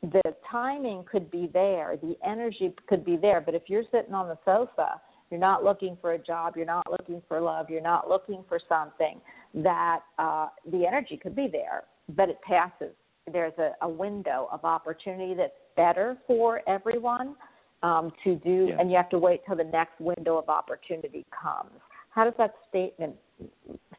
[0.03, 4.29] the timing could be there the energy could be there but if you're sitting on
[4.29, 5.01] the sofa
[5.35, 8.61] you're not looking for a job you're not looking for love you're not looking for
[8.69, 9.21] something
[9.53, 11.83] that uh, the energy could be there
[12.15, 12.95] but it passes
[13.33, 17.35] there's a, a window of opportunity that's better for everyone
[17.83, 18.77] um, to do, Yeah.
[18.79, 21.81] and you have to wait till the next window of opportunity comes.
[22.11, 23.15] How does that statement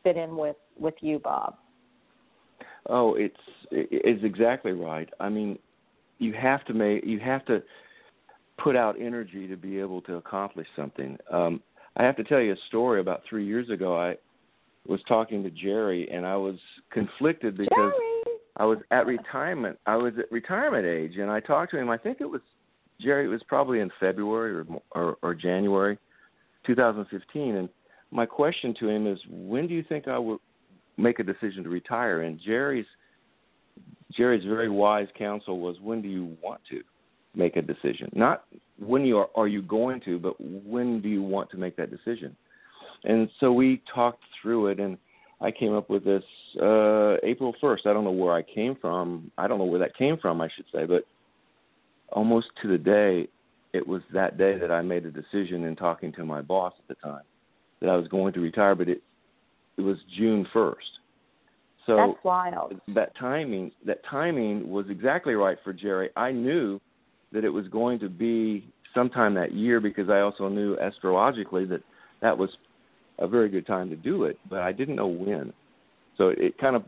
[0.03, 1.57] fit in with with you, Bob?
[2.87, 3.35] Oh, it's
[3.71, 5.09] it's exactly right.
[5.19, 5.59] I mean,
[6.19, 7.61] you have to make you have to
[8.57, 11.17] put out energy to be able to accomplish something.
[11.31, 11.61] Um,
[11.97, 12.99] I have to tell you a story.
[12.99, 14.15] About three years ago, I
[14.87, 16.55] was talking to Jerry, and I was
[16.91, 18.37] conflicted because Jerry.
[18.57, 19.77] I was at retirement.
[19.85, 21.89] I was at retirement age, and I talked to him.
[21.89, 22.41] I think it was
[23.01, 23.25] Jerry.
[23.25, 25.97] It was probably in February or or, or January,
[26.65, 27.55] 2015.
[27.55, 27.69] And
[28.11, 30.39] my question to him is, when do you think I will
[30.97, 32.21] make a decision to retire?
[32.21, 32.85] And Jerry's
[34.15, 36.81] Jerry's very wise counsel was, when do you want to
[37.37, 38.09] make a decision?
[38.13, 38.45] Not
[38.79, 41.91] when you are are you going to, but when do you want to make that
[41.91, 42.35] decision?
[43.03, 44.97] And so we talked through it, and
[45.41, 46.23] I came up with this
[46.61, 47.85] uh, April 1st.
[47.85, 49.31] I don't know where I came from.
[49.37, 51.05] I don't know where that came from, I should say, but
[52.11, 53.27] almost to the day,
[53.73, 56.87] it was that day that I made a decision in talking to my boss at
[56.87, 57.23] the time
[57.81, 59.01] that I was going to retire, but it
[59.77, 60.75] it was June 1st.
[61.85, 62.79] So That's wild.
[62.95, 66.09] that timing that timing was exactly right for Jerry.
[66.15, 66.79] I knew
[67.31, 71.81] that it was going to be sometime that year because I also knew astrologically that
[72.21, 72.49] that was
[73.19, 75.53] a very good time to do it, but I didn't know when.
[76.17, 76.83] So it kind of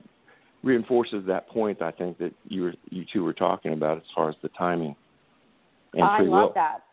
[0.63, 4.30] reinforces that point I think that you were you two were talking about as far
[4.30, 4.95] as the timing
[5.93, 6.84] and I love that.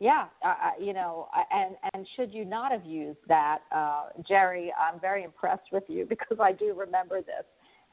[0.00, 4.10] Yeah, uh, uh, you know, I- and and should you not have used that, uh,
[4.26, 7.44] Jerry, I'm very impressed with you because I do remember this,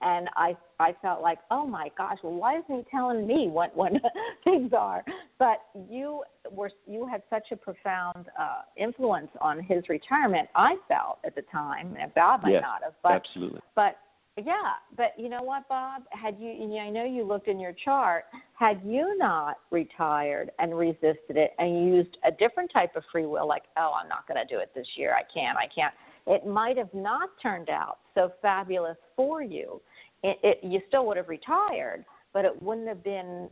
[0.02, 3.76] and I I felt like, oh my gosh, well, why isn't he telling me what
[3.76, 3.92] what
[4.44, 5.04] things are?
[5.40, 10.50] But you were you had such a profound uh, influence on his retirement.
[10.56, 13.62] I felt at the time, and Bob might Yes, not have, but Absolutely.
[13.76, 13.98] but
[14.38, 16.04] yeah, but you know what, Bob?
[16.12, 18.26] Had you, you know, I know you looked in your chart.
[18.54, 23.48] Had you not retired and resisted it and used a different type of free will,
[23.48, 25.16] like, oh, I'm not going to do it this year.
[25.16, 25.58] I can't.
[25.58, 25.94] I can't.
[26.28, 29.82] It might have not turned out so fabulous for you.
[30.24, 33.50] It, it, you still would have retired, but it wouldn't have been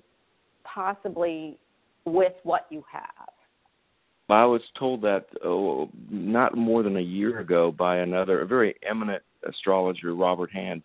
[0.64, 1.58] possibly
[2.06, 3.30] with what you have.
[4.30, 8.76] I was told that oh, not more than a year ago by another, a very
[8.90, 10.82] eminent astrologer, Robert Hand.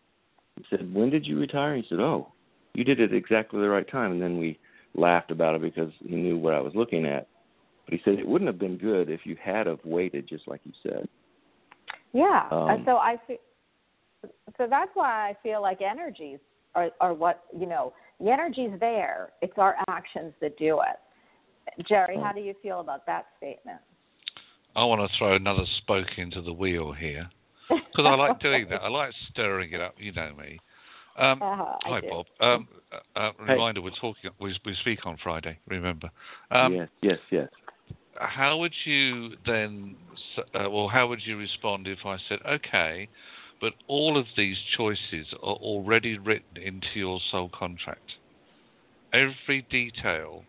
[0.57, 2.33] He said, "When did you retire?" He said, "Oh,
[2.75, 4.59] you did it exactly the right time." And then we
[4.95, 7.29] laughed about it because he knew what I was looking at.
[7.85, 10.61] But he said it wouldn't have been good if you had have waited, just like
[10.65, 11.09] you said.
[12.13, 12.49] Yeah.
[12.51, 13.37] Um, so I feel,
[14.57, 16.39] so that's why I feel like energies
[16.75, 17.93] are are what you know.
[18.21, 19.31] The energy's there.
[19.43, 21.87] It's our actions that do it.
[21.87, 23.79] Jerry, how do you feel about that statement?
[24.75, 27.29] I want to throw another spoke into the wheel here
[27.69, 28.83] because I like doing that.
[28.83, 29.95] I like stirring it up.
[29.99, 30.59] You know me.
[31.17, 32.09] Um, Uh-huh, hi, do.
[32.09, 32.27] Bob.
[32.41, 33.53] Um, uh, uh, Hey.
[33.53, 34.31] reminder: we're talking.
[34.41, 35.59] We, we speak on Friday.
[35.67, 36.11] Remember.
[36.51, 37.49] Um, yes, yes, yes.
[38.21, 39.97] How would you then,
[40.39, 43.09] uh, well, how would you respond if I said, okay,
[43.61, 48.13] but all of these choices are already written into your soul contract?
[49.13, 50.45] Every detail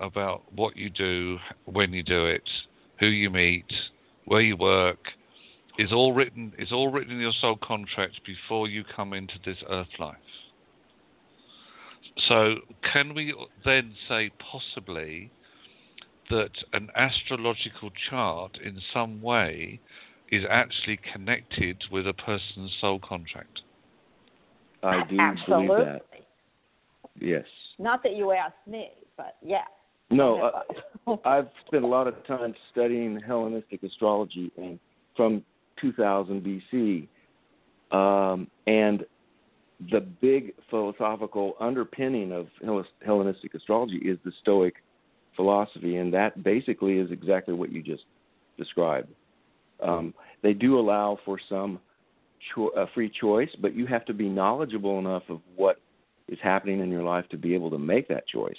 [0.00, 2.48] about what you do, when you do it,
[2.98, 3.72] who you meet,
[4.26, 4.98] where you work,
[5.78, 6.52] is all written.
[6.58, 10.16] Is all written in your soul contract before you come into this earth life.
[12.28, 12.56] So,
[12.92, 15.30] can we then say possibly
[16.30, 19.80] that an astrological chart in some way
[20.30, 23.60] is actually connected with a person's soul contract?
[24.82, 25.66] I do Absolutely.
[25.66, 26.02] believe that.
[27.20, 27.44] Yes.
[27.78, 29.64] Not that you asked me, but yeah.
[30.10, 30.50] No,
[31.06, 34.78] uh, I've spent a lot of time studying Hellenistic astrology and
[35.16, 35.42] from
[35.80, 37.08] 2000 BC,
[37.96, 39.04] um, and
[39.90, 42.46] the big philosophical underpinning of
[43.04, 44.76] Hellenistic astrology is the Stoic
[45.36, 48.04] philosophy, and that basically is exactly what you just
[48.56, 49.08] described.
[49.82, 51.80] Um, they do allow for some
[52.54, 55.80] cho- uh, free choice, but you have to be knowledgeable enough of what
[56.28, 58.56] is happening in your life to be able to make that choice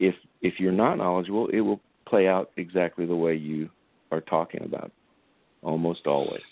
[0.00, 3.70] if if you're not knowledgeable, it will play out exactly the way you
[4.10, 4.90] are talking about,
[5.62, 6.42] almost always.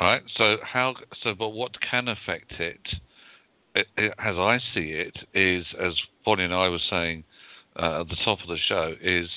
[0.00, 0.22] All right.
[0.36, 0.94] So how?
[1.22, 2.80] So, but what can affect it,
[3.74, 5.92] it, it as I see it, is as
[6.24, 7.22] Bonnie and I were saying
[7.76, 9.28] uh, at the top of the show, is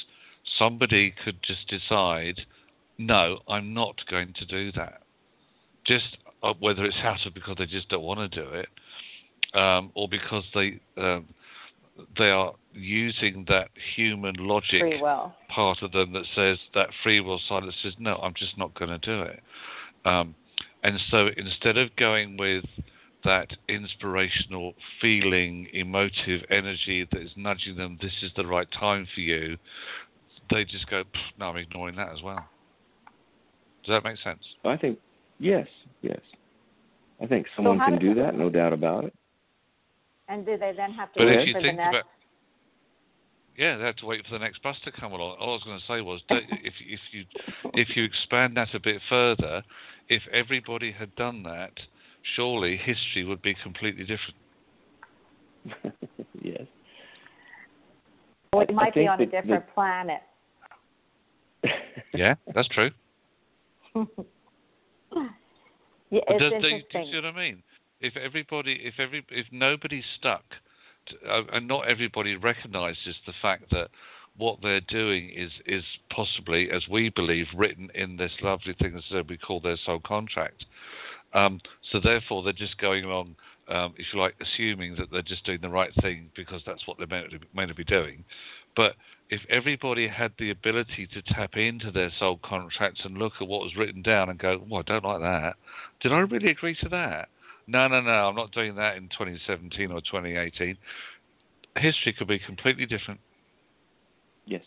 [0.58, 2.42] somebody could just decide,
[2.98, 5.02] no, I'm not going to do that.
[5.86, 8.70] Just uh, whether it's out of because they just don't want to do it,
[9.58, 11.26] um, or because they um,
[12.18, 15.34] they are using that human logic Free will.
[15.50, 18.74] part of them that says that free will side that says no, I'm just not
[18.76, 19.42] going to do it.
[20.06, 20.36] Um,
[20.84, 22.66] and so instead of going with
[23.28, 29.20] that inspirational feeling, emotive energy that is nudging them, this is the right time for
[29.20, 29.58] you,
[30.50, 31.04] they just go,
[31.38, 32.48] no, I'm ignoring that as well.
[33.86, 34.40] Does that make sense?
[34.64, 34.98] I think
[35.40, 35.68] yes,
[36.02, 36.20] yes.
[37.22, 39.14] I think someone how can do that, no doubt about it.
[40.30, 41.90] And do they then have to But wait if you for the next?
[41.90, 42.06] about
[43.58, 45.38] yeah, they have to wait for the next bus to come along.
[45.40, 47.26] All I was going to say was, that if if you
[47.74, 49.64] if you expand that a bit further,
[50.10, 51.72] if everybody had done that,
[52.36, 54.36] surely history would be completely different.
[56.42, 56.62] yes.
[58.54, 60.22] we I might be on a that- different planet.
[62.14, 62.90] Yeah, that's true.
[63.96, 64.06] yeah,
[66.12, 67.06] it's does- do, you- do interesting.
[67.06, 67.64] you see what I mean?
[68.00, 70.44] If everybody, if every, if nobody's stuck,
[71.08, 73.90] to, uh, and not everybody recognises the fact that
[74.38, 75.84] what they're doing is is
[76.16, 80.66] possibly, as we believe, written in this lovely thing that we call their soul contract.
[81.34, 81.60] Um,
[81.92, 83.36] so therefore, they're just going along,
[83.68, 86.98] um, if you like, assuming that they're just doing the right thing because that's what
[86.98, 88.24] they're meant to, meant to be doing.
[88.76, 88.96] But
[89.30, 93.62] if everybody had the ability to tap into their soul contracts and look at what
[93.62, 95.56] was written down and go, "Well, I don't like that.
[96.00, 97.30] Did I really agree to that?
[97.68, 98.30] No, no, no.
[98.30, 100.78] I'm not doing that in 2017 or 2018."
[101.76, 103.20] History could be completely different.
[104.46, 104.64] yes.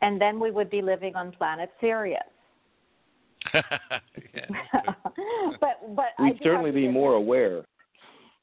[0.00, 2.22] And then we would be living on planet Sirius.
[3.54, 3.62] yeah,
[4.72, 4.87] that's true.
[5.98, 7.64] But but We'd do certainly be get- more aware.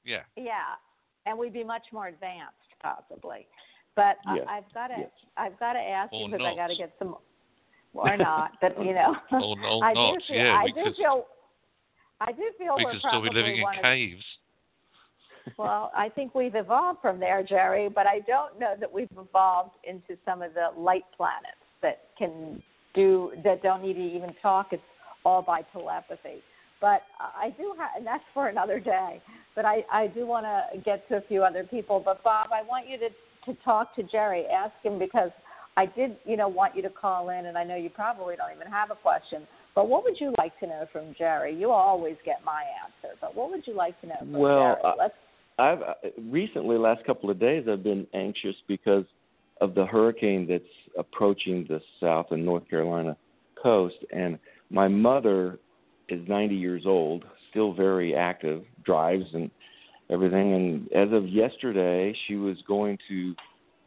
[0.03, 0.23] yeah.
[0.35, 0.75] Yeah,
[1.25, 3.47] and we'd be much more advanced, possibly.
[3.95, 5.09] But Yes, I, I've got to, yes.
[5.37, 6.57] I've got to ask Or you because I not.
[6.57, 7.15] got to get some,
[7.93, 8.51] or not.
[8.61, 10.13] But you know, Or, or I not.
[10.13, 11.25] do feel, yeah, I we do could, feel,
[12.21, 14.23] I do feel we we're could still be probably living in one of- caves.
[15.57, 19.75] well, I think we've evolved from there, Jerry, but I don't know that we've evolved
[19.87, 22.61] into some of the light planets that can
[22.95, 24.67] do that don't need to even talk.
[24.71, 24.81] It's
[25.23, 26.41] all by telepathy.
[26.85, 29.19] But I do have, and that's for another day.
[29.55, 31.99] But I, I do want to get to a few other people.
[31.99, 33.09] But Bob, I want you to
[33.45, 34.45] to talk to Jerry.
[34.45, 35.31] Ask him because
[35.77, 38.55] I did, you know, want you to call in, and I know you probably don't
[38.55, 39.47] even have a question.
[39.73, 41.55] But what would you like to know from Jerry?
[41.55, 44.95] You always get my answer, but what would you like to know from well, Jerry?
[44.99, 45.13] Let's
[45.57, 45.79] I've
[46.29, 49.05] recently, last couple of days, I've been anxious because
[49.59, 50.63] of the hurricane that's
[50.99, 53.17] approaching the South and North Carolina
[53.59, 54.37] coast, and
[54.69, 55.57] my mother
[56.09, 59.49] is 90 years old, still very active, drives and
[60.09, 60.53] everything.
[60.53, 63.35] And as of yesterday, she was going to,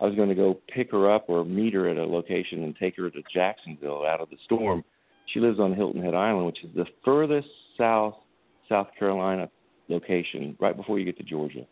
[0.01, 2.77] I was going to go pick her up or meet her at a location and
[2.77, 4.85] take her to Jacksonville out of the storm.
[5.33, 8.15] She lives on Hilton Head Island, which is the furthest south
[8.69, 9.49] South Carolina
[9.89, 11.67] location, right before you get to Georgia.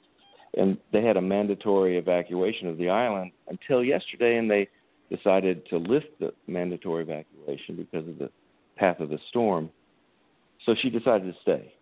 [0.57, 4.68] And they had a mandatory evacuation of the island until yesterday, and they
[5.14, 8.30] decided to lift the mandatory evacuation because of the
[8.76, 9.70] path of the storm.
[10.67, 11.73] So she decided to stay.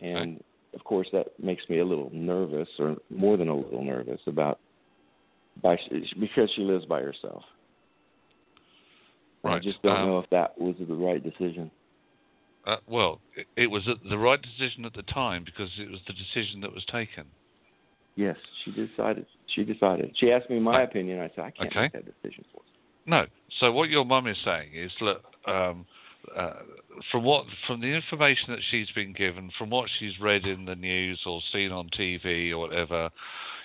[0.00, 0.42] And
[0.74, 4.58] of course, that makes me a little nervous, or more than a little nervous, about
[5.62, 5.78] by
[6.18, 7.44] because she lives by herself.
[9.44, 9.56] Right.
[9.56, 11.70] I just don't Um, know if that was the right decision.
[12.64, 16.12] Uh, well, it, it was the right decision at the time because it was the
[16.12, 17.24] decision that was taken.
[18.16, 19.26] Yes, she decided.
[19.54, 20.14] She decided.
[20.18, 20.88] She asked me my Right.
[20.88, 21.20] opinion.
[21.20, 21.80] I said I can't Okay.
[21.82, 22.78] make that decision for her.
[23.06, 23.26] No.
[23.58, 25.86] So what your mum is saying is, look, um,
[26.36, 26.52] uh,
[27.10, 30.74] from what from the information that she's been given, from what she's read in the
[30.74, 33.10] news or seen on TV or whatever,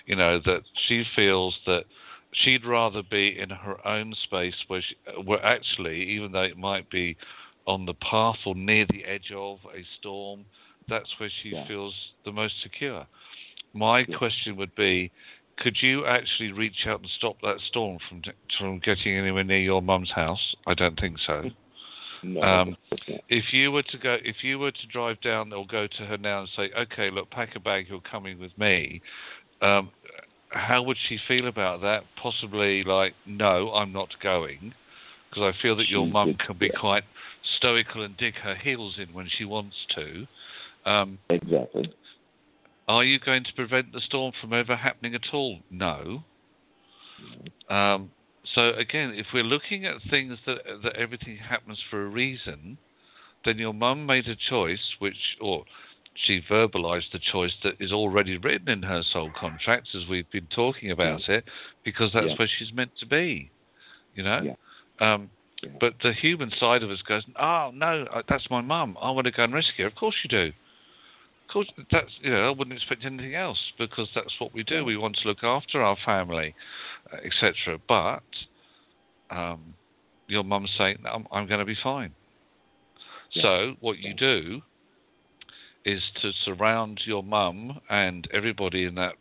[0.06, 1.84] you know, that she feels that
[2.32, 6.88] she'd rather be in her own space where she, where actually, even though it might
[6.90, 7.16] be
[7.66, 10.44] on the path or near the edge of a storm,
[10.88, 11.66] that's where she Yeah.
[11.66, 11.94] feels
[12.24, 13.06] the most secure.
[13.74, 14.16] My Yeah.
[14.16, 15.10] question would be,
[15.58, 18.22] could you actually reach out and stop that storm from
[18.56, 20.54] from getting anywhere near your mum's house?
[20.66, 21.50] I don't think so.
[22.22, 22.76] No, Um,
[23.28, 26.16] If you were to go, if you were to drive down or go to her
[26.16, 29.02] now and say, "Okay, look, pack a bag, you're coming with me,"
[29.60, 29.90] um,
[30.50, 32.04] how would she feel about that?
[32.16, 34.72] Possibly like, "No, I'm not going,"
[35.28, 37.04] because I feel that your mum can be quite
[37.56, 40.26] stoical and dig her heels in when she wants to.
[40.84, 41.92] Um, Exactly.
[42.88, 45.60] are you going to prevent the storm from ever happening at all?
[45.70, 46.24] No.
[47.68, 48.10] Um,
[48.44, 52.78] so again, if we're looking at things that that everything happens for a reason,
[53.44, 55.64] then your mum made a choice, which or
[56.14, 60.48] she verbalized the choice that is already written in her soul contracts, as we've been
[60.48, 61.44] talking about it,
[61.84, 62.36] because that's Yeah.
[62.36, 63.50] where she's meant to be.
[64.14, 64.42] You know.
[64.42, 64.54] Yeah.
[65.06, 65.30] Um,
[65.62, 65.70] Yeah.
[65.80, 68.96] but the human side of us goes, "Oh no, uh, that's my mum.
[69.00, 70.52] I want to go and rescue her." Of course you do.
[71.48, 74.84] Of course, that's you know I wouldn't expect anything else because that's what we do.
[74.84, 76.54] We want to look after our family,
[77.10, 77.78] uh, etc.
[77.88, 78.22] But
[79.30, 79.72] um,
[80.26, 82.12] your mum's saying, "I'm, I'm going to be fine."
[83.32, 83.42] Yeah.
[83.42, 84.60] So what you do
[85.86, 89.14] is to surround your mum and everybody in that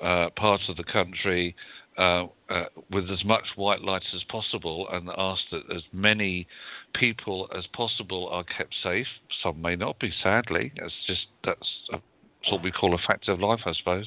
[0.00, 1.54] uh, part of the country
[1.98, 6.46] uh, uh, with as much white light as possible and ask that as many
[6.94, 9.06] people as possible are kept safe.
[9.42, 10.72] Some may not be, sadly.
[10.78, 14.06] That's just that's, a, that's what we call a fact of life, I suppose.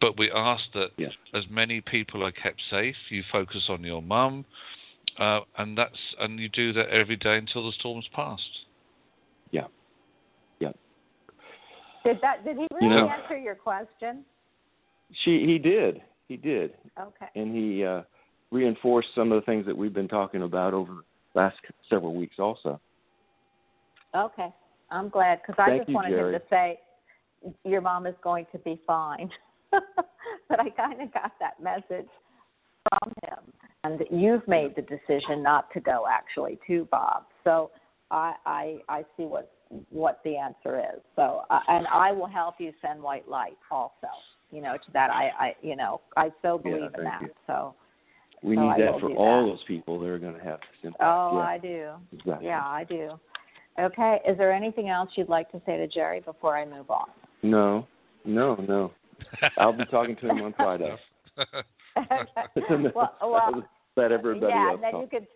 [0.00, 1.12] But we ask that Yes.
[1.34, 2.96] as many people are kept safe.
[3.10, 4.44] You focus on your mum,
[5.18, 8.60] uh, and that's and you do that every day until the storm's passed.
[9.52, 9.66] Yeah.
[10.58, 10.72] Yeah.
[12.04, 12.44] did that.
[12.44, 14.24] Did he really know- answer your question?
[15.22, 16.02] She he did.
[16.28, 16.74] He did.
[16.98, 17.26] Okay.
[17.34, 18.02] And he uh
[18.50, 20.92] reinforced some of the things that we've been talking about over
[21.34, 21.56] the last
[21.90, 22.80] several weeks also.
[24.14, 24.48] Okay.
[24.90, 26.34] I'm glad because I just you, wanted Jerry.
[26.34, 26.78] him to say
[27.64, 29.28] your mom is going to be fine.
[29.70, 32.08] but I kind of got that message
[32.88, 33.38] from him,
[33.82, 37.24] and you've made the decision not to go actually to Bob.
[37.42, 37.70] So
[38.10, 39.50] I I, I see what
[39.90, 41.00] what the answer is.
[41.16, 44.08] So uh, and I will help you send white light also.
[44.50, 47.22] You know to that I I you know I so Yeah, believe in that.
[47.22, 47.30] you.
[47.46, 47.74] So
[48.42, 49.52] We So need I that for all that.
[49.52, 51.02] those people that are going to have this impact.
[51.02, 51.90] oh yeah, I do.
[52.12, 52.46] exactly.
[52.46, 53.18] Yeah, I do.
[53.80, 54.20] Okay.
[54.28, 57.06] Is there anything else you'd like to say to Jerry before I move on?
[57.42, 57.86] No,
[58.24, 58.92] no, no.
[59.58, 60.94] I'll be talking to him on Friday.
[62.94, 63.64] well, well,
[63.96, 65.00] Let everybody yeah, else and then talk.
[65.02, 65.26] you could,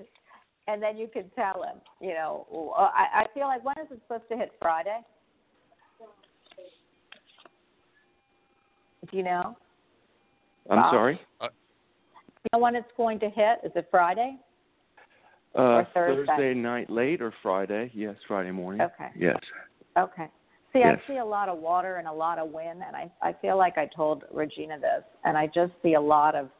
[0.68, 1.80] and then you could tell him.
[2.00, 2.46] You know,
[2.76, 5.00] uh, I, I feel like when is it supposed to hit Friday?
[9.11, 9.56] Do you know?
[10.70, 10.92] I'm Bob?
[10.92, 11.20] sorry.
[11.40, 13.59] Do you know when it's going to hit?
[13.64, 14.36] Is it Friday?
[15.59, 16.26] Uh, Or Thursday.
[16.26, 17.90] Thursday night late or Friday?
[17.94, 18.82] Yes, Friday morning.
[18.82, 19.09] Okay.
[19.18, 19.38] Yes.
[19.98, 20.26] Okay.
[20.72, 20.98] See, Yes.
[21.02, 23.56] I see a lot of water and a lot of wind, and I I feel
[23.56, 26.50] like I told Regina this, and I just see a lot of.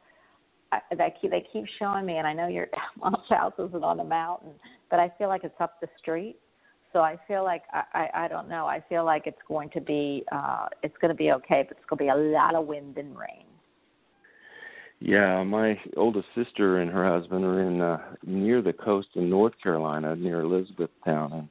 [0.71, 2.67] I, they keep they keep showing me, and I know your
[2.99, 4.51] mom's house isn't on a mountain,
[4.89, 6.37] but I feel like it's up the street.
[6.93, 8.65] So I feel like I I, I don't know.
[8.65, 11.85] I feel like it's going to be uh it's going to be okay, but it's
[11.89, 13.45] going to be a lot of wind and rain.
[15.01, 19.53] Yeah, my oldest sister and her husband are in uh, near the coast in North
[19.63, 21.49] Carolina, near Elizabethtown, and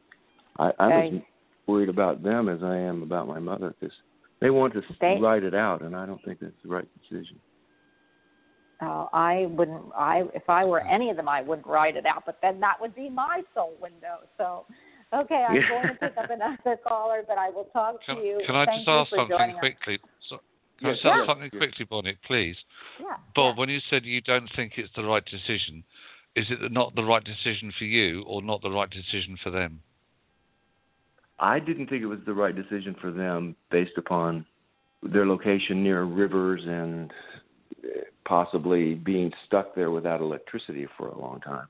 [0.58, 1.24] I, I'm as Right.
[1.66, 3.94] worried about them as I am about my mother because
[4.40, 7.40] they want to They- ride it out, and I don't think that's the right decision.
[8.80, 9.86] Uh, I wouldn't.
[9.96, 12.22] I if I were any of them, I wouldn't write it out.
[12.26, 14.18] But then that would be my soul window.
[14.36, 14.66] So,
[15.12, 15.68] okay, I'm Yeah.
[15.68, 18.40] going to pick up another caller, but I will talk Can, to you.
[18.46, 19.98] can I Thank just ask something quickly?
[20.28, 20.40] So,
[20.78, 21.58] can Yes, I say yes, something yes.
[21.58, 22.56] quickly, Bonnie, please?
[23.00, 23.16] Yeah.
[23.34, 23.60] Bob, yeah.
[23.60, 25.84] when you said you don't think it's the right decision,
[26.36, 29.80] is it not the right decision for you or not the right decision for them?
[31.40, 34.44] I didn't think it was the right decision for them based upon
[35.02, 37.12] their location near rivers and
[37.84, 41.68] uh, possibly being stuck there without electricity for a long time.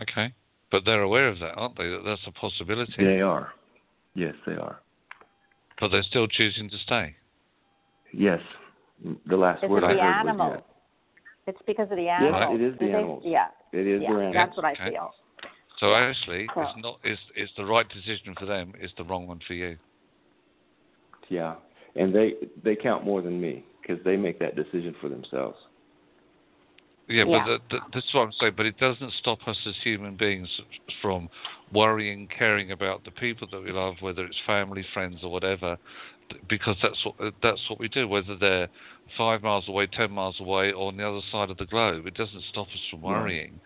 [0.00, 0.32] Okay.
[0.70, 1.88] But they're aware of that, aren't they?
[1.88, 3.04] That that's a possibility.
[3.04, 3.52] They are.
[4.14, 4.80] Yes, they are.
[5.80, 7.16] But they're still choosing to stay.
[8.12, 8.40] Yes.
[9.26, 10.56] The last It's word I heard animals.
[10.56, 10.62] was
[11.46, 12.20] It's because of the yes.
[12.22, 12.58] animals.
[12.60, 13.22] Yes, it is the Do animals.
[13.24, 13.46] Yeah.
[13.72, 14.08] It is yeah.
[14.08, 14.34] their animals.
[14.34, 14.90] That's what I Okay.
[14.90, 15.10] feel.
[15.78, 16.64] So actually, Cool.
[16.64, 16.98] it's not.
[17.04, 18.74] It's it's the right decision for them.
[18.78, 19.78] It's the wrong one for you.
[21.30, 21.54] Yeah,
[21.96, 25.56] and they they count more than me because they make that decision for themselves.
[27.10, 27.44] Yeah, Yeah.
[27.44, 28.54] but the, the, that's what I'm saying.
[28.56, 30.48] But it doesn't stop us as human beings
[31.02, 31.28] from
[31.72, 35.76] worrying, caring about the people that we love, whether it's family, friends, or whatever,
[36.48, 38.06] because that's what that's what we do.
[38.06, 38.68] Whether they're
[39.18, 42.14] five miles away, ten miles away, or on the other side of the globe, it
[42.14, 43.60] doesn't stop us from worrying.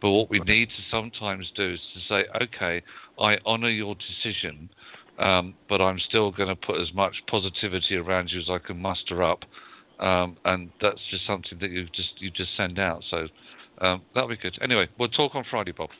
[0.00, 2.82] But what we need to sometimes do is to say, okay,
[3.18, 4.68] I honour your decision,
[5.18, 8.80] um, but I'm still going to put as much positivity around you as I can
[8.80, 9.44] muster up
[9.98, 13.02] um, and that's just something that you just you just send out.
[13.10, 13.26] So
[13.80, 14.58] um, that'll be good.
[14.60, 15.90] Anyway, we'll talk on Friday, Bob.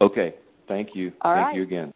[0.00, 0.34] Okay,
[0.68, 1.12] thank you.
[1.22, 1.56] All thank right.
[1.56, 1.92] you again.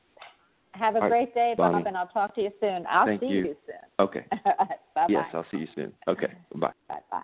[0.72, 1.84] Have a All right, great day, Bob, Bonnie.
[1.86, 2.84] and I'll talk to you soon.
[2.90, 3.44] I'll Thank see you.
[3.44, 3.76] you soon.
[4.00, 4.24] Okay.
[4.94, 5.26] bye Yes.
[5.32, 5.92] I'll see you soon.
[6.09, 6.32] Okay.
[6.57, 6.72] Bye.
[6.88, 7.22] Bye bye.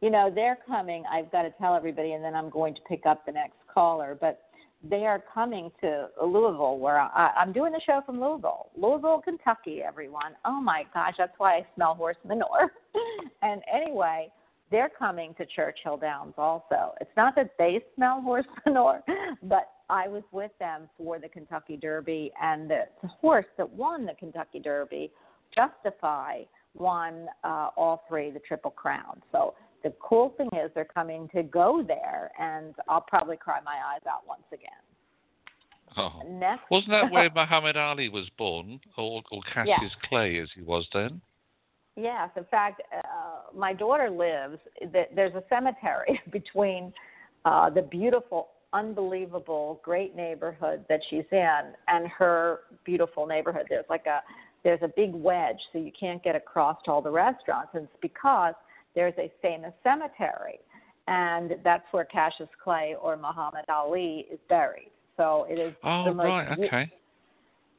[0.00, 1.04] You know, they're coming.
[1.10, 4.16] I've got to tell everybody, and then I'm going to pick up the next caller.
[4.20, 4.42] But
[4.88, 9.80] they are coming to Louisville, where I, I'm doing the show from Louisville, Louisville, Kentucky.
[9.86, 12.72] Everyone, oh my gosh, that's why I smell horse manure.
[13.42, 14.28] and anyway,
[14.70, 16.94] they're coming to Churchill Downs also.
[17.00, 19.02] It's not that they smell horse manure,
[19.44, 24.06] but I was with them for the Kentucky Derby, and the, the horse that won
[24.06, 25.12] the Kentucky Derby,
[25.54, 26.42] Justify,
[26.74, 29.22] won uh, all three, the Triple Crown.
[29.30, 33.78] So the cool thing is they're coming to go there, and I'll probably cry my
[33.92, 34.70] eyes out once again.
[35.96, 36.22] Oh.
[36.26, 40.86] Next, Wasn't that where Muhammad Ali was born, or, or Cassius Clay as he was
[40.92, 41.20] then?
[41.96, 44.58] Yes, in fact, uh, my daughter lives.
[44.92, 46.92] th- There's a cemetery between
[47.44, 53.66] uh, the beautiful, unbelievable, great neighborhood that she's in and her beautiful neighborhood.
[53.68, 54.20] There's like a
[54.64, 57.70] there's a big wedge, so you can't get across to all the restaurants.
[57.74, 58.54] And it's because
[58.94, 60.60] there's a famous cemetery,
[61.08, 64.90] and that's where Cassius Clay or Muhammad Ali is buried.
[65.16, 66.92] So it is Oh, the most right, okay.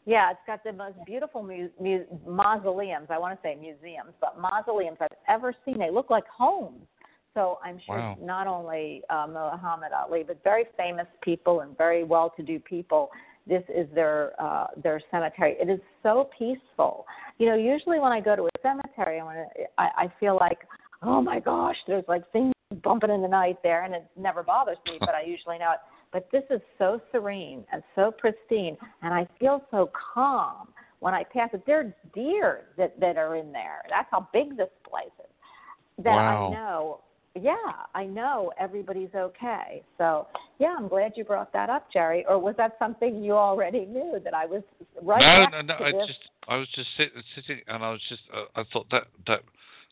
[0.05, 3.07] yeah, it's got the most beautiful mu- mu- mausoleums.
[3.09, 5.79] I want to say museums, but mausoleums I've ever seen.
[5.79, 6.85] They look like homes.
[7.33, 8.17] So I'm sure Wow.
[8.21, 13.09] not only uh, Muhammad Ali, but very famous people and very well-to-do people.
[13.47, 15.55] This is their uh, their cemetery.
[15.59, 17.05] It is so peaceful.
[17.39, 19.45] You know, usually when I go to a cemetery, I, wanna,
[19.77, 20.59] I, I feel like,
[21.03, 24.77] oh my gosh, there's like things bumping in the night there, and it never bothers
[24.85, 24.97] me.
[24.99, 25.79] but I usually know it.
[26.11, 30.67] But this is so serene and so pristine, and I feel so calm
[30.99, 31.63] when I pass it.
[31.65, 33.81] There are deer that that are in there.
[33.89, 36.03] That's how big this place is.
[36.03, 36.47] That Wow.
[36.47, 36.99] I know.
[37.35, 37.55] Yeah,
[37.95, 39.81] I know everybody's okay.
[39.97, 40.27] So
[40.59, 42.23] yeah, I'm glad you brought that up, Jerry.
[42.27, 44.61] Or was that something you already knew that I was
[45.01, 45.83] right no, no, no.
[45.83, 46.07] I this?
[46.07, 49.39] just, I was just sit, sitting, and I was just, uh, I thought that that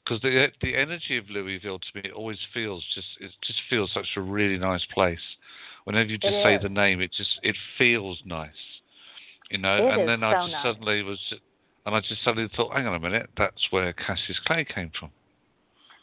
[0.04, 3.92] because the the energy of Louisville to me it always feels just, it just feels
[3.94, 5.20] such a really nice place.
[5.86, 6.64] Whenever you just It say is.
[6.64, 8.50] the name, it just, it feels nice,
[9.50, 9.76] you know.
[9.78, 10.64] It and then I just nice.
[10.64, 11.20] suddenly was,
[11.86, 15.12] and I just suddenly thought, hang on a minute, that's where Cassius Clay came from.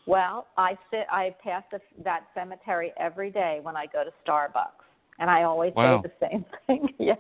[0.07, 1.07] Well, I sit.
[1.11, 4.87] I pass the, that cemetery every day when I go to Starbucks,
[5.19, 6.03] and I always Wow.
[6.03, 6.89] say the same thing.
[6.99, 7.19] yes.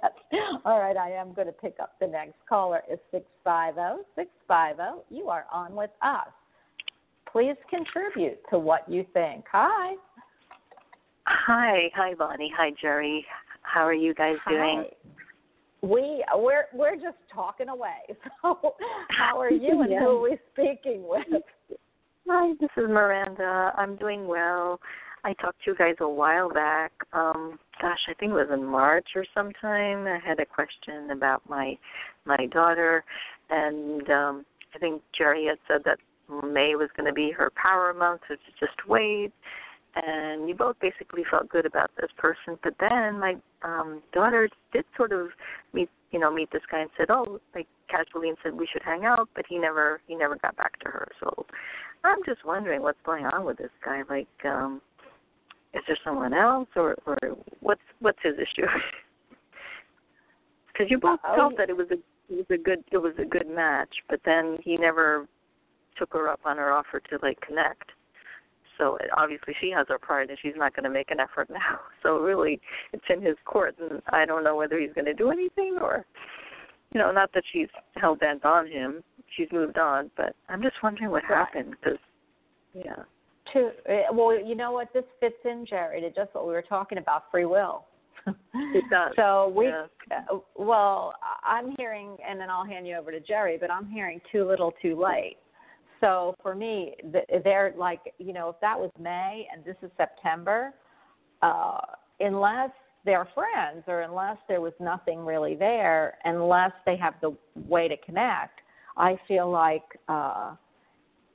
[0.64, 0.96] All right.
[0.96, 2.82] I am going to pick up the next caller.
[2.90, 5.04] Is six five zero six five zero.
[5.10, 6.28] You are on with us.
[7.32, 9.44] Please contribute to what you think.
[9.52, 9.94] Hi.
[11.26, 13.24] Hi, hi Bonnie, hi Jerry.
[13.62, 14.84] How are you guys doing?
[15.82, 17.98] We we're we're just talking away.
[18.42, 18.74] So,
[19.10, 20.00] how are you, and Yeah.
[20.00, 21.42] who are we speaking with?
[22.28, 23.72] Hi, this is Miranda.
[23.76, 24.80] I'm doing well.
[25.24, 26.92] I talked to you guys a while back.
[27.12, 30.06] Um, gosh, I think it was in March or sometime.
[30.06, 31.76] I had a question about my
[32.24, 33.04] my daughter,
[33.50, 35.98] and um, I think Jerry had said that
[36.28, 39.32] May was going to be her power month, so to just wait.
[39.96, 44.84] And you both basically felt good about this person, but then my um daughter did
[44.96, 45.28] sort of
[45.72, 48.82] meet you know meet this guy and said, oh, like casually and said we should
[48.82, 51.08] hang out, but he never he never got back to her.
[51.20, 51.46] So
[52.04, 54.02] I'm just wondering what's going on with this guy.
[54.08, 54.80] Like, um,
[55.74, 57.16] is there someone else, or or
[57.60, 58.66] what's what's his issue?
[60.72, 61.94] Because you both felt that it was a
[62.32, 65.26] it was a good it was a good match, but then he never
[65.98, 67.90] took her up on her offer to like connect.
[68.78, 71.50] So it, obviously she has her pride, and she's not going to make an effort
[71.50, 71.80] now.
[72.02, 72.60] So really,
[72.92, 76.06] it's in his court, and I don't know whether he's going to do anything or,
[76.94, 79.02] you know, not that she's hell bent on him.
[79.36, 81.38] She's moved on, but I'm just wondering what Right.
[81.38, 81.98] happened because,
[82.72, 83.02] yeah.
[83.52, 84.92] To uh, well, you know what?
[84.92, 87.84] This fits in, Jerry, to just what we were talking about, free will.
[88.54, 89.12] It does.
[89.16, 89.86] So we, Yeah.
[90.30, 94.20] uh, well, I'm hearing, and then I'll hand you over to Jerry, but I'm hearing
[94.30, 95.36] too little, too late.
[96.00, 96.94] So for me,
[97.44, 100.72] they're like, you know, if that was May and this is September,
[101.42, 101.80] uh,
[102.20, 102.70] unless
[103.04, 107.36] they're friends or unless there was nothing really there, unless they have the
[107.66, 108.60] way to connect,
[108.96, 110.54] I feel like uh,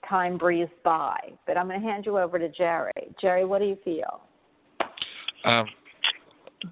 [0.07, 1.18] time breezed by.
[1.47, 2.91] But I'm going to hand you over to Jerry.
[3.20, 4.22] Jerry, what do you feel?
[5.45, 5.66] Um,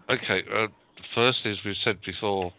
[0.10, 0.44] okay.
[0.54, 0.68] Uh,
[1.16, 2.54] firstly, as we've said before,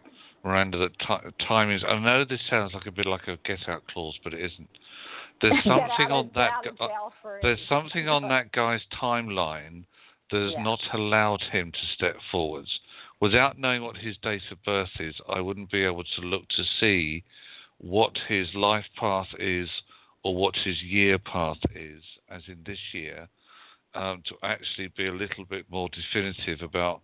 [0.45, 1.83] Miranda, that ti time is.
[1.87, 4.68] I know this sounds like a bit like a get-out clause, but it isn't.
[5.43, 6.62] There's something on that.
[6.64, 7.11] gu- uh,
[7.43, 9.84] there's something on that guy's timeline
[10.30, 10.62] that has Yeah.
[10.62, 12.80] not allowed him to step forwards.
[13.20, 16.64] Without knowing what his date of birth is, I wouldn't be able to look to
[16.80, 17.22] see
[17.78, 19.68] what his life path is
[20.22, 23.28] or what his year path is, as in this year,
[23.95, 27.03] um, to actually be a little bit more definitive about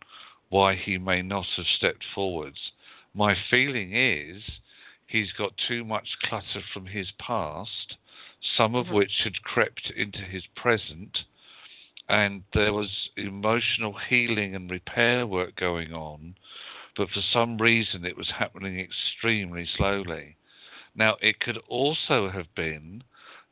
[0.50, 2.72] why he may not have stepped forwards.
[3.14, 4.42] My feeling is
[5.06, 7.96] he's got too much clutter from his past,
[8.40, 8.92] some of Mhm.
[8.92, 11.24] which had crept into his present,
[12.08, 16.36] and there was emotional healing and repair work going on,
[16.96, 20.36] but for some reason it was happening extremely slowly.
[20.94, 23.04] Now, it could also have been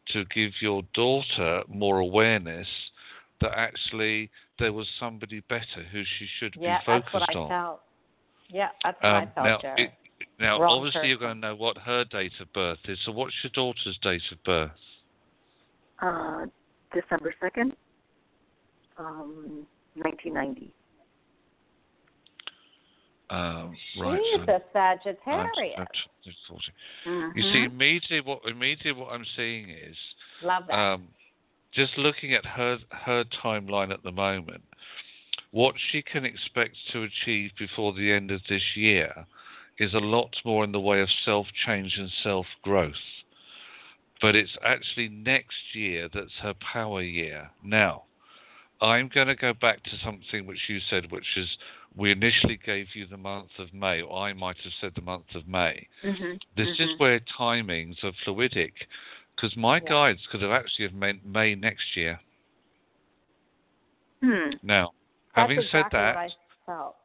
[0.06, 2.68] to give your daughter more awareness
[3.40, 7.20] that actually there was somebody better who she should yeah, be focused on.
[7.20, 7.48] Yeah, that's what I on.
[7.48, 7.80] felt.
[8.48, 9.84] Yeah, that's what I Um, felt, now, Jerry.
[9.84, 9.90] it,
[10.38, 12.98] now Wrong obviously, you're going to know what her date of birth is.
[13.04, 14.70] So, what's your daughter's date of birth?
[16.00, 16.46] Uh,
[16.92, 17.72] December 2nd,
[18.98, 20.72] um, 1990.
[23.28, 24.20] Um, right.
[24.32, 25.74] She's so a Sagittarius.
[25.78, 25.86] nine,
[26.22, 26.64] 12, 40.
[27.08, 27.38] Mm-hmm.
[27.38, 29.96] You see, immediately what immediately what I'm seeing is
[30.44, 30.74] Love that.
[30.74, 31.08] um,
[31.72, 34.62] just looking at her her timeline at the moment,
[35.50, 39.26] what she can expect to achieve before the end of this year
[39.78, 42.94] is a lot more in the way of self change and self growth.
[44.20, 47.50] But it's actually next year that's her power year.
[47.62, 48.04] Now,
[48.80, 51.48] I'm going to go back to something which you said, which is
[51.94, 55.34] we initially gave you the month of May, or I might have said the month
[55.34, 55.86] of May.
[56.04, 56.32] Mm-hmm.
[56.56, 58.72] This is where timings are fluidic,
[59.34, 59.88] because my Yeah.
[59.88, 62.20] guides could have actually have meant May next year.
[64.22, 64.50] Hmm.
[64.62, 64.92] Now,
[65.34, 66.30] That's having said that, what I
[66.66, 66.96] felt.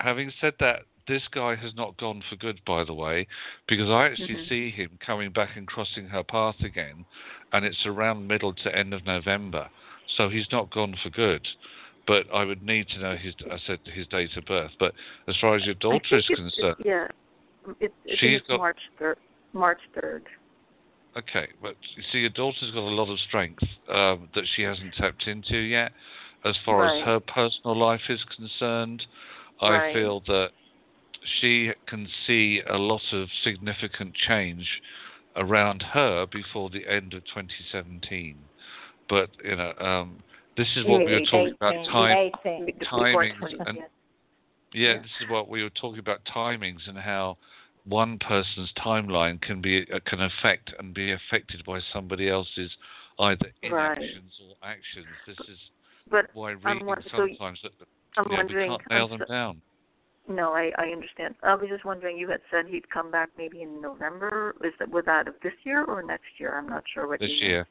[0.00, 3.26] Having said that, this guy has not gone for good, by the way,
[3.66, 4.48] because I actually Mhm.
[4.48, 7.04] see him coming back and crossing her path again,
[7.52, 9.68] and it's around middle to end of November.
[10.06, 11.46] So he's not gone for good.
[12.06, 13.34] But I would need to know his.
[13.50, 14.72] I said his date of birth.
[14.78, 14.94] But
[15.26, 17.08] as far as your daughter is concerned, it's- yeah,
[17.78, 19.18] it's, She's it's got- March third.
[19.52, 20.28] March third.
[21.16, 24.94] Okay, but you see, your daughter's got a lot of strength um, that she hasn't
[24.94, 25.92] tapped into yet.
[26.44, 26.98] As far Right.
[27.00, 29.04] as her personal life is concerned,
[29.60, 29.94] I Right.
[29.94, 30.52] feel that
[31.40, 34.80] she can see a lot of significant change
[35.36, 38.36] around her before the end of 2017.
[39.08, 40.22] But you know, um,
[40.56, 43.12] this is what we were talking about Eighteen, time.
[43.14, 43.84] timings and- yeah.
[44.72, 44.98] Yeah, Yeah.
[45.02, 47.38] this is what we were talking about timings and how
[47.84, 52.70] one person's timeline can be uh, can affect and be affected by somebody else's
[53.18, 53.98] either Right.
[53.98, 55.06] inactions or actions.
[55.26, 55.58] This is
[56.08, 57.72] But why I'm reading so sometimes that
[58.16, 59.62] I'm you know, we can't nail I'm them down.
[60.30, 61.34] No, I I understand.
[61.42, 62.16] I was just wondering.
[62.16, 64.54] You had said he'd come back maybe in November.
[64.62, 66.56] Is that was that of this year or next year?
[66.56, 67.18] I'm not sure what.
[67.18, 67.66] This you year,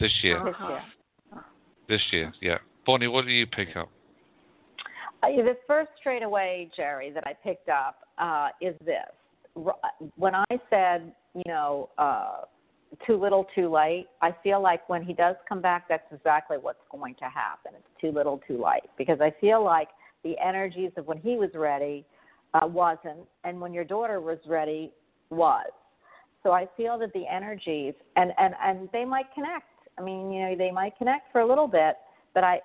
[0.00, 0.68] this year, This Uh-huh.
[0.70, 1.44] year.
[1.86, 2.32] this year.
[2.40, 3.90] Yeah, Bonnie, what do you pick up?
[5.22, 9.12] Uh, the first straight away, Jerry, that I picked up uh, is this.
[10.16, 12.42] When I said, you know, uh,
[13.06, 16.78] too little, too late, I feel like when he does come back, that's exactly what's
[16.90, 17.72] going to happen.
[17.74, 18.88] It's too little, too late.
[18.96, 19.88] Because I feel like
[20.24, 22.04] the energies of when he was ready
[22.54, 24.92] uh, wasn't, and when your daughter was ready,
[25.30, 25.70] was.
[26.42, 29.66] So I feel that the energies, and, and, and they might connect.
[29.98, 31.96] I mean, you know, they might connect for a little bit,
[32.34, 32.60] but I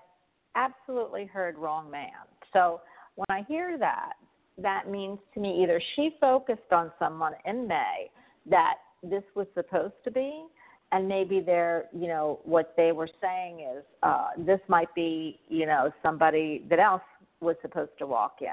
[0.56, 2.12] absolutely heard wrong man.
[2.54, 2.82] So
[3.16, 4.14] when I hear that,
[4.60, 8.12] that means to me either she focused on someone in May
[8.49, 10.45] that this was supposed to be,
[10.91, 15.66] and maybe they're, you know, what they were saying is uh, this might be, you
[15.66, 17.01] know, somebody that else
[17.44, 18.48] was supposed to walk in.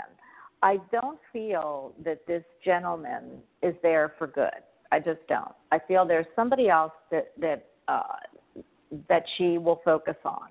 [0.62, 4.51] I don't feel that this gentleman is there for good.
[4.93, 5.55] I just don't.
[5.72, 8.62] I feel there's somebody else that that uh,
[9.09, 10.49] that she will focus on,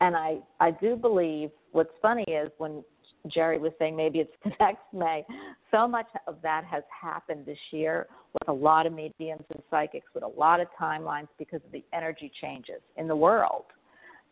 [0.00, 1.50] and I I do believe.
[1.72, 2.84] What's funny is when
[3.28, 5.24] Jerry was saying maybe it's next May.
[5.70, 10.06] So much of that has happened this year with a lot of mediums and psychics,
[10.14, 13.64] with a lot of timelines because of the energy changes in the world.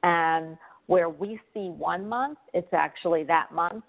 [0.03, 3.85] And where we see one month, it's actually that month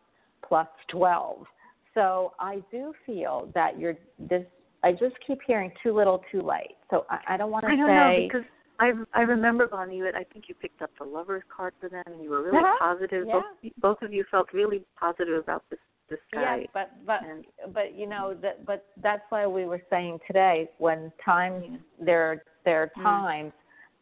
[0.48, 1.46] plus 12.
[1.94, 4.44] So I do feel that you're this.
[4.84, 6.76] I just keep hearing too little, too late.
[6.90, 7.94] So I, I don't want to I don't say.
[7.96, 8.48] know because
[8.80, 9.98] I I remember Bonnie.
[9.98, 12.58] You I think you picked up the lovers card for them, and you were really
[12.58, 12.78] Uh-huh.
[12.80, 13.28] positive.
[13.28, 13.42] Yeah.
[13.62, 15.80] Both both of you felt really positive about this
[16.10, 16.60] this guy.
[16.62, 20.70] Yes, but but and but you know that but that's why we were saying today
[20.80, 21.78] when times Yeah.
[22.00, 23.04] there there are Mm.
[23.04, 23.54] times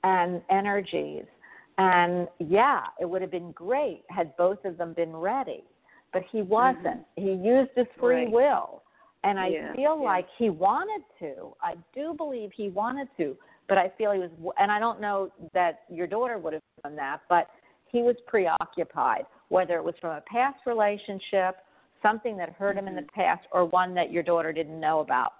[0.03, 1.25] and energies
[1.82, 5.63] and yeah it would have been great had both of them been ready
[6.13, 6.49] but he mm-hmm.
[6.49, 8.32] wasn't he used his free Right.
[8.32, 8.84] will
[9.23, 10.05] and i Yeah, feel yeah.
[10.05, 13.36] like he wanted to i do believe he wanted to
[13.67, 16.95] but i feel he was and i don't know that your daughter would have done
[16.95, 17.47] that but
[17.91, 21.57] he was preoccupied whether it was from a past relationship
[22.01, 23.21] something that hurt him in the mm-hmm.
[23.21, 25.34] past or one that your daughter didn't know about.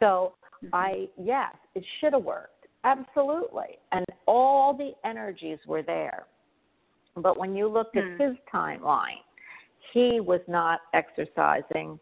[0.00, 0.34] So
[0.64, 0.74] mm-hmm.
[0.74, 2.57] I yes, it should have worked.
[2.84, 3.78] Absolutely.
[3.92, 6.26] And all the energies were there.
[7.16, 8.00] But when you looked Hmm.
[8.00, 9.22] at his timeline,
[9.92, 11.98] he was not exercising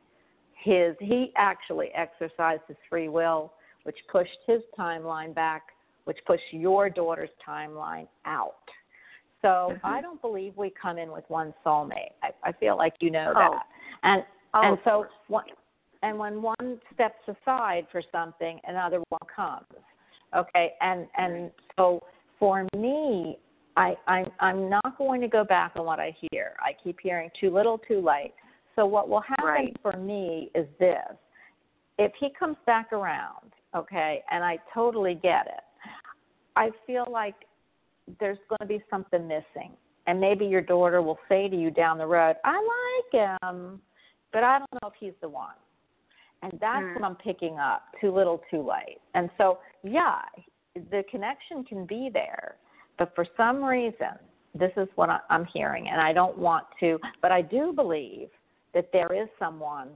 [0.55, 3.53] his he actually exercised his free will,
[3.85, 5.73] which pushed his timeline back,
[6.05, 8.69] which pushed your daughter's timeline out.
[9.43, 9.81] So Mhm.
[9.85, 12.13] I don't believe we come in with one soulmate.
[12.23, 13.51] I, I feel like you know Oh.
[13.51, 13.67] that.
[14.03, 14.25] And
[14.55, 15.45] Oh, and so one,
[16.03, 19.67] and when one steps aside for something, another one comes.
[20.35, 22.03] Okay, and and so
[22.39, 23.39] for me,
[23.77, 26.55] I I'm I'm not going to go back on what I hear.
[26.61, 28.33] I keep hearing too little, too late.
[28.75, 29.77] So what will happen Right.
[29.83, 31.17] for me is this:
[31.99, 35.65] if he comes back around, okay, and I totally get it,
[36.57, 37.35] I feel like
[38.21, 39.73] there's going to be something missing.
[40.07, 42.55] And maybe your daughter will say to you down the road, I
[43.13, 43.81] like him,
[44.33, 45.57] but I don't know if he's the one.
[46.51, 46.95] And that's Mm.
[46.95, 49.01] what I'm picking up too little, too late.
[49.15, 50.23] And so, yeah,
[50.75, 52.57] the connection can be there,
[52.99, 54.19] but for some reason,
[54.55, 58.29] this is what I'm hearing, and I don't want to, but I do believe
[58.75, 59.89] that there is someone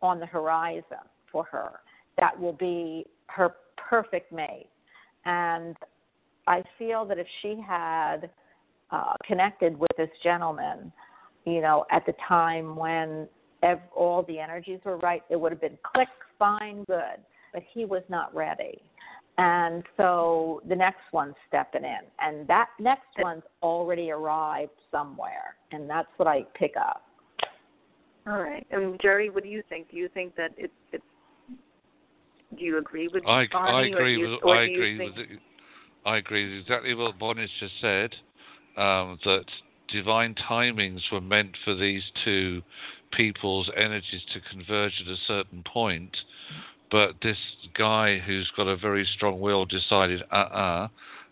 [0.00, 1.80] on the horizon for her
[2.18, 4.68] that will be her perfect mate.
[5.24, 5.76] And
[6.46, 8.30] I feel that if she had
[8.90, 10.92] uh, connected with this gentleman,
[11.46, 13.28] you know, at the time when
[13.62, 16.08] ev- all the energies were right, it would have been click,
[16.38, 17.20] fine, good.
[17.52, 18.80] But he was not ready.
[19.38, 25.88] And so the next one's stepping in, and that next one's already arrived somewhere, and
[25.88, 27.02] that's what I pick up.
[28.26, 28.66] All right.
[28.70, 29.90] And Jerry, what do you think?
[29.90, 31.02] Do you think that it it's
[32.58, 35.26] do you agree with I, I Bonnie, or agree you, with I agree think, with
[35.30, 35.38] it.
[36.04, 38.14] I agree with exactly what Bonnie's just said.
[38.76, 39.44] Um, that
[39.92, 42.62] divine timings were meant for these two
[43.12, 46.16] people's energies to converge at a certain point,
[46.90, 47.38] but this
[47.74, 50.88] guy who's got a very strong will decided, uh-uh,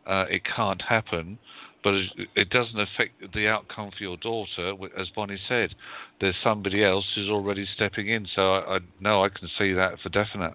[0.06, 1.38] uh, it can't happen.
[1.82, 5.74] But it, doesn't affect the outcome for your daughter, as Bonnie said.
[6.20, 8.80] There's somebody else who's already stepping in, so I, I
[9.24, 10.52] I can see that for definite.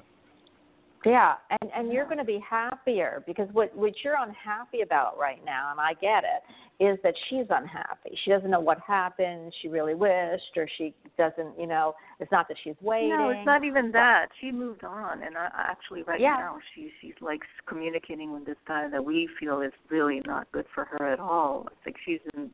[1.05, 5.43] Yeah, and and you're going to be happier because what what you're unhappy about right
[5.45, 8.17] now, and I get it, is that she's unhappy.
[8.23, 9.53] She doesn't know what happened.
[9.61, 11.59] She really wished, or she doesn't.
[11.59, 13.09] You know, it's not that she's waiting.
[13.17, 14.27] No, it's not even that.
[14.41, 16.37] She moved on, and I, actually, right Yeah.
[16.37, 20.65] now, she she's like communicating with this guy that we feel is really not good
[20.73, 21.67] for her at all.
[21.71, 22.49] It's like she's in,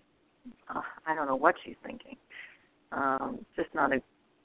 [0.74, 2.18] uh, I don't know what she's thinking.
[2.92, 4.02] Um, just not a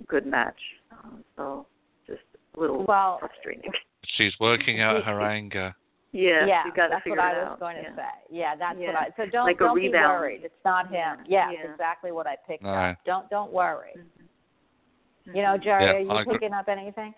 [0.07, 0.61] good match.
[0.93, 1.67] Um, so
[2.07, 2.23] just
[2.57, 3.73] a little Well, frustrating.
[4.17, 5.75] She's working out her anger.
[6.13, 7.61] Yeah, yeah, you got to that's figure what it I was out.
[7.61, 7.97] going to yeah.
[7.97, 8.03] say.
[8.31, 8.87] Yeah, that's Yeah.
[8.87, 9.07] what I.
[9.17, 10.41] So don't Like don't be worried.
[10.45, 11.19] It's not him.
[11.29, 11.71] Yeah, yeah.
[11.71, 12.71] exactly what I picked No.
[12.71, 12.97] up.
[13.05, 13.91] Don't don't worry.
[13.99, 15.37] Mm-hmm.
[15.37, 16.35] You know, Jerry, Yeah, are you I agree.
[16.35, 17.13] picking up anything?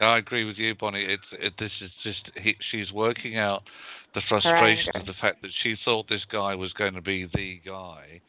[0.00, 1.04] I agree with you, Bonnie.
[1.04, 3.62] It's it, this is just he, she's working out
[4.14, 7.60] the frustration of the fact that she thought this guy was going to be the
[7.64, 8.20] guy,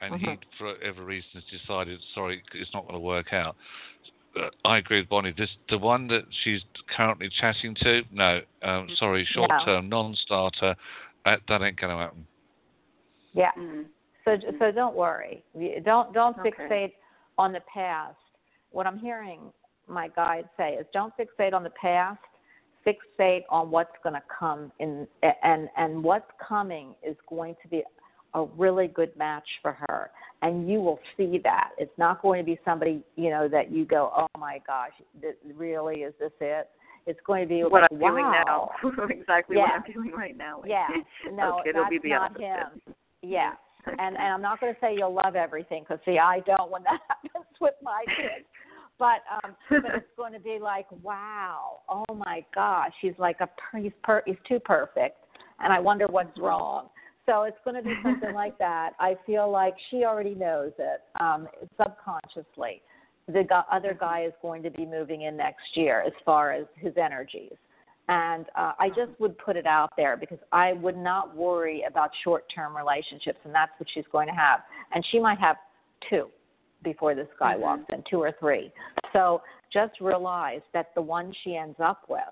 [0.00, 0.38] and he, Mhm.
[0.58, 3.56] for whatever reason, has decided, sorry, it's not going to work out.
[4.38, 5.34] Uh, I agree with Bonnie.
[5.36, 6.60] This the one that she's
[6.96, 8.02] currently chatting to.
[8.12, 10.76] No, um, sorry, short term, non-starter.
[11.24, 12.26] That, that ain't going to happen.
[13.32, 13.50] Yeah.
[13.58, 13.86] Mm.
[14.24, 15.42] So so don't worry.
[15.84, 16.50] Don't don't Okay.
[16.50, 16.92] fixate
[17.38, 18.16] on the past.
[18.70, 19.52] What I'm hearing
[19.88, 22.20] my guide say is don't fixate on the past.
[22.86, 25.06] Fixate on what's going to come in,
[25.42, 27.82] and and what's coming is going to be
[28.34, 30.10] a really good match for her,
[30.42, 31.70] and you will see that.
[31.78, 35.36] It's not going to be somebody you know that you go, oh my gosh, th-
[35.56, 36.68] really is this it?
[37.06, 38.70] It's going to be What like, I'm wow.
[38.82, 38.90] now.
[39.10, 40.62] exactly what I'm feeling right now.
[40.66, 40.86] Yeah.
[41.32, 42.42] No, okay, it'll that's be the not opposite.
[42.42, 42.94] him.
[43.22, 43.52] Yeah.
[43.86, 46.82] And and I'm not going to say you'll love everything because see, I don't when
[46.84, 48.46] that happens with my kids.
[48.98, 53.48] But um, but it's going to be like, wow, oh my gosh, he's like a
[53.78, 55.16] he's per he's too perfect,
[55.60, 56.88] and I wonder what's wrong.
[57.26, 58.90] So it's going to be something like that.
[58.98, 62.82] I feel like she already knows it um, subconsciously.
[63.26, 66.66] The gu- other guy is going to be moving in next year as far as
[66.76, 67.52] his energies.
[68.08, 72.10] And uh, I just would put it out there because I would not worry about
[72.24, 74.60] short term relationships, and that's what she's going to have.
[74.92, 75.56] And she might have
[76.08, 76.28] two
[76.82, 77.60] before this guy Mhm.
[77.60, 78.72] walks in, two or three.
[79.12, 79.42] So
[79.72, 82.22] just realize that the one she ends up with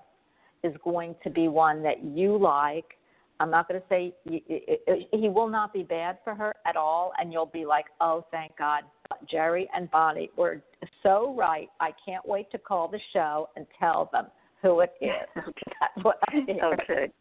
[0.63, 2.97] is going to be one that you like.
[3.39, 7.31] I'm not going to say he will not be bad for her at all, and
[7.31, 8.83] you'll be like, oh, thank God.
[9.07, 10.61] But Jerry and Bonnie were
[11.03, 11.69] so right.
[11.79, 14.27] I can't wait to call the show and tell them
[14.61, 15.09] who it is.
[15.37, 15.71] Okay.
[15.79, 16.65] That's what I hear.
[16.65, 17.11] Okay.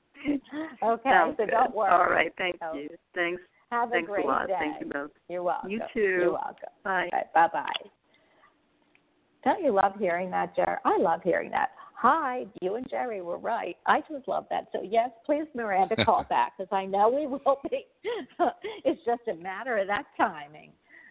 [0.82, 1.50] Okay, Sounds so good.
[1.52, 1.92] don't worry.
[1.92, 2.32] All right.
[2.36, 2.88] Thank So, you.
[3.14, 3.40] Thanks.
[3.70, 4.48] Have a Thanks great a lot.
[4.48, 4.56] day.
[4.58, 5.10] Thank you both.
[5.28, 5.70] You're welcome.
[5.70, 6.00] You too.
[6.00, 6.68] You're welcome.
[6.82, 7.08] Bye.
[7.34, 7.64] bye bye.
[9.44, 10.76] Don't you love hearing that, Jerry?
[10.84, 11.70] I love hearing that.
[12.00, 13.76] Hi, you and Jerry were right.
[13.86, 14.68] I just love that.
[14.72, 17.86] So yes, please, Miranda, call back because I know we will be.
[18.84, 20.70] it's just a matter of that timing.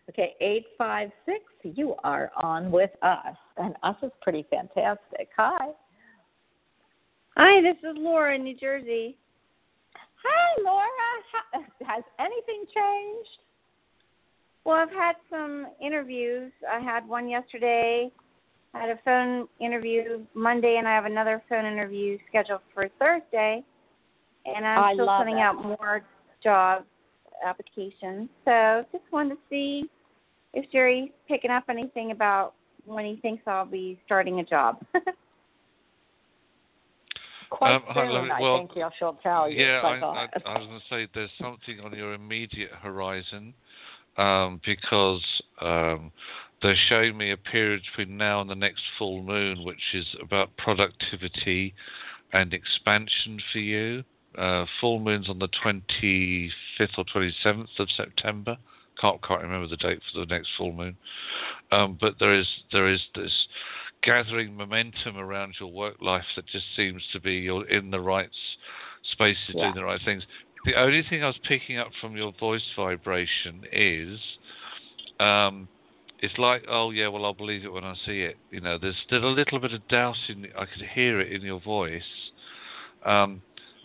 [0.10, 1.42] Okay, eight five six.
[1.64, 5.28] You are on with us, and us is pretty fantastic.
[5.36, 5.72] Hi.
[7.36, 9.18] Hi, this is Laura in New Jersey.
[10.24, 10.88] Hi, Laura.
[11.86, 13.40] Has anything changed?
[14.64, 16.54] Well, I've had some interviews.
[16.72, 18.10] I had one yesterday.
[18.78, 23.64] I had a phone interview Monday, and I have another phone interview scheduled for Thursday.
[24.46, 25.42] And I'm I still love sending it.
[25.42, 26.04] out more
[26.44, 26.84] job
[27.46, 28.30] applications.
[28.46, 29.90] So just wanted to see
[30.54, 32.54] if Jerry's picking up anything about
[32.86, 34.78] when he thinks I'll be starting a job.
[37.50, 38.32] Quite Um, hi, soon, lovely.
[38.32, 39.66] I Well, think she'll, she'll tell you.
[39.66, 43.54] Yeah, I, I, I was going to say there's something on your immediate horizon
[44.18, 45.24] um, because
[45.62, 46.12] um,
[46.62, 50.56] they're showing me a period between now and the next full moon, which is about
[50.58, 51.74] productivity
[52.34, 54.04] and expansion for you.
[54.38, 58.58] Uh, full moon's on the 25th or 27th of September.
[59.00, 60.98] Can't can't remember the date for the next full moon.
[61.72, 63.32] Um, but there is there is this
[64.04, 68.30] gathering momentum around your work life that just seems to be you're in the right
[69.12, 69.66] space spaces Yeah.
[69.66, 70.24] doing the right things.
[70.66, 74.20] The only thing I was picking up from your voice vibration is
[75.20, 75.68] um,
[76.20, 78.38] it's like, oh yeah, well I'll believe it when I see it.
[78.52, 80.48] You know, there's still a little bit of doubt in.
[80.58, 82.02] I could hear it in your voice.
[83.06, 83.42] Um,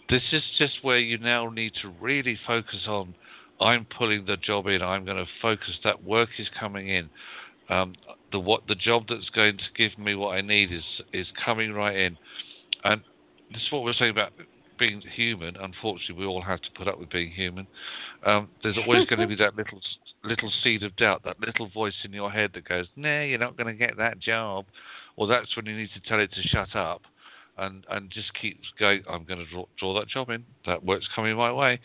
[0.09, 3.15] this is just where you now need to really focus on.
[3.61, 4.83] I'm pulling the job in.
[4.83, 5.79] I'm going to focus.
[5.85, 7.09] That work is coming in.
[7.69, 7.95] Um,
[8.33, 11.73] the what the job that's going to give me what I need is is coming
[11.73, 12.19] right in.
[12.85, 13.03] And
[13.53, 14.33] this is what we're saying about
[14.83, 15.55] being human.
[15.57, 17.69] Unfortunately, we all have to put up with being human.
[18.27, 19.81] Um, there's always going to be that little
[20.25, 23.57] little seed of doubt, that little voice in your head that goes, "Nah, you're not
[23.57, 24.65] going to get that job,"
[25.17, 27.03] or that's when you need to tell it to shut up,
[27.59, 29.05] and and just keep going.
[29.09, 30.45] I'm going to draw, draw that job in.
[30.67, 31.79] That work's coming my way.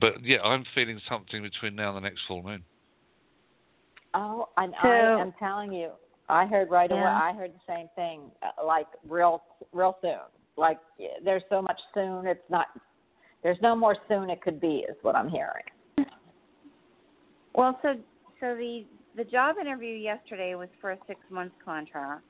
[0.00, 2.62] But yeah, I'm feeling something between now and the next full moon.
[4.14, 5.90] Oh, and So- I am telling you,
[6.28, 7.00] I heard right away.
[7.00, 10.18] I heard the same thing, uh, like real, real soon.
[10.58, 10.78] Like
[11.24, 12.26] there's so much soon.
[12.26, 12.66] It's not.
[13.42, 16.08] There's no more soon it could be, is what I'm hearing.
[17.54, 17.94] Well, so
[18.40, 18.84] so the
[19.16, 22.24] the job interview yesterday was for a six month contract,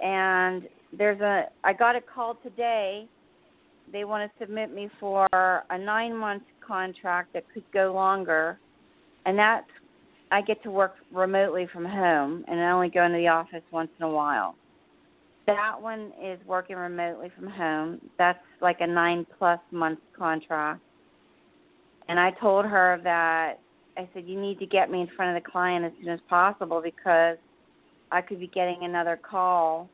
[0.00, 3.06] and there's a I got a call today.
[3.90, 8.58] They want to submit me for a nine month contract that could go longer,
[9.26, 9.66] and that's
[10.30, 13.90] I get to work remotely from home and I only go into the office once
[13.98, 14.56] in a while.
[15.48, 18.00] That one is working remotely from home.
[18.18, 20.80] That's like a nine plus month contract.
[22.08, 23.58] And I told her that
[23.96, 26.20] I said you need to get me in front of the client as soon as
[26.28, 27.38] possible because
[28.12, 29.88] I could be getting another call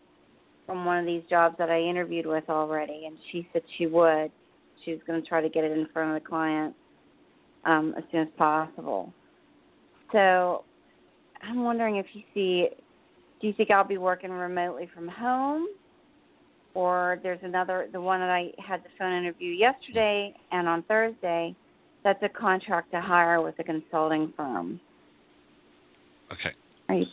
[0.67, 4.31] from one of these jobs that I interviewed with already, and she said she would.
[4.85, 6.75] She was going to try to get it in front of the client
[7.65, 9.13] um, as soon as possible.
[10.13, 10.65] So
[11.43, 12.69] I'm wondering if you see,
[13.41, 15.66] do you think I'll be working remotely from home?
[16.74, 21.55] Or there's another, the one that I had the phone interview yesterday and on Thursday,
[22.03, 24.80] that's a contract to hire with a consulting firm.
[26.32, 26.55] Okay.
[26.89, 27.07] Are you,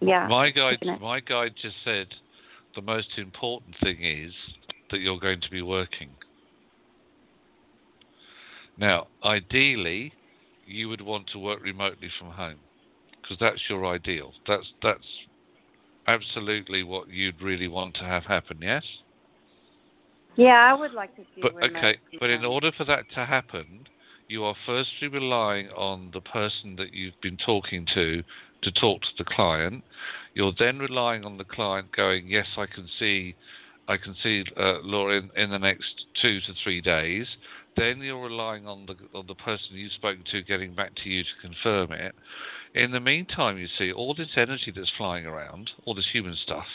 [0.00, 0.26] yeah.
[0.28, 2.08] My guide, my guide just said
[2.74, 4.32] the most important thing is
[4.90, 6.10] that you're going to be working.
[8.78, 10.12] Now, ideally,
[10.66, 12.58] you would want to work remotely from home
[13.22, 14.32] because that's your ideal.
[14.46, 15.06] That's that's
[16.06, 18.58] absolutely what you'd really want to have happen.
[18.60, 18.84] Yes.
[20.36, 23.86] Yeah, I would like to do But okay, but in order for that to happen,
[24.28, 28.22] you are firstly relying on the person that you've been talking to
[28.62, 29.84] to talk to the client.
[30.34, 33.34] You're then relying on the client going, yes, I can see,
[33.88, 37.26] I can see uh, Laura in, in the next two to three days.
[37.76, 41.22] Then you're relying on the on the person you've spoken to getting back to you
[41.22, 42.14] to confirm it.
[42.74, 46.66] In the meantime, you see all this energy that's flying around, all this human stuff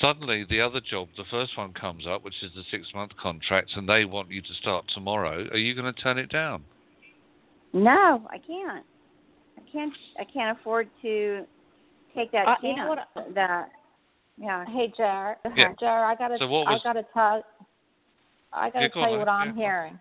[0.00, 3.70] suddenly the other job, the first one comes up, which is the six month contract,
[3.76, 5.46] and they want you to start tomorrow.
[5.50, 6.64] Are you going to turn it down?
[7.72, 8.84] No, I can't.
[9.56, 9.92] I can't.
[10.18, 11.44] I can't afford to
[12.14, 12.64] take that Uh, chance.
[12.64, 13.70] you know what- that.
[14.36, 14.64] Yeah.
[14.66, 15.38] Hey, Jar.
[15.56, 15.74] Yeah.
[15.78, 17.44] Jared, I gotta, So what was- I gotta tell,
[18.52, 19.64] I gotta tell you what I'm yeah.
[19.64, 20.00] hearing.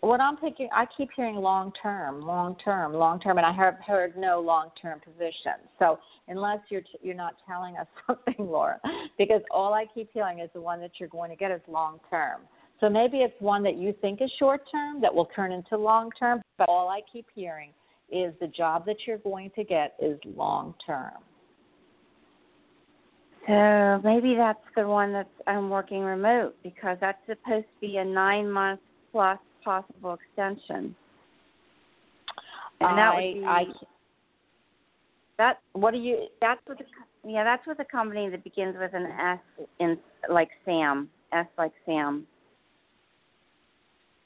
[0.00, 3.76] What I'm thinking, I keep hearing long term, long term, long term, and I have
[3.86, 5.54] heard no long term position.
[5.78, 8.78] So unless you're t- you're not telling us something, Laura,
[9.16, 12.00] because all I keep hearing is the one that you're going to get is long
[12.10, 12.42] term.
[12.80, 16.10] So maybe it's one that you think is short term that will turn into long
[16.18, 17.70] term, but all I keep hearing
[18.10, 21.12] is the job that you're going to get is long term.
[23.46, 28.04] So maybe that's the one that's I'm working remote because that's supposed to be a
[28.04, 28.80] nine month
[29.12, 30.94] plus possible extension.
[32.80, 33.64] And that I, would be I,
[35.38, 36.26] that what do you?
[36.40, 36.84] that's with the
[37.26, 39.98] yeah that's with a company that begins with an S in
[40.30, 42.26] like Sam S like Sam.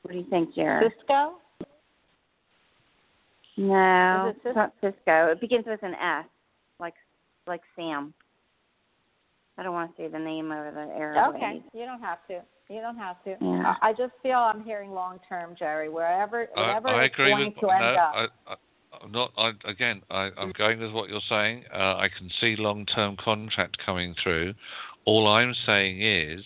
[0.03, 0.93] What do you think, Jared?
[0.99, 1.35] Cisco?
[3.57, 5.33] No, it it's not Cisco.
[5.33, 6.27] It begins with an S,
[6.79, 6.95] like
[7.47, 8.15] like Sam.
[9.59, 11.35] I don't want to say the name over the airwaves.
[11.35, 12.41] Okay, you don't have to.
[12.71, 13.37] You don't have to.
[13.41, 13.75] Yeah.
[13.83, 15.89] I I just feel I'm hearing long term, Jerry.
[15.89, 18.13] Wherever, I, wherever I it's agree going with to no, end up.
[18.15, 18.55] I, I,
[19.03, 19.33] I'm not.
[19.37, 21.65] I, again, I, I'm going with what you're saying.
[21.75, 24.55] Uh, I can see long-term contract coming through.
[25.05, 26.45] All I'm saying is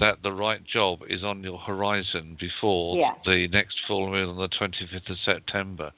[0.00, 3.16] that the right job is on your horizon before Yes.
[3.24, 5.92] the next full moon on the 25th of September.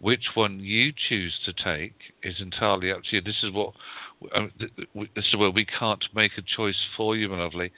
[0.00, 3.22] Which one you choose to take is entirely up to you.
[3.22, 7.28] This is what th- th- this is where we can't make a choice for you,
[7.28, 7.72] my lovely.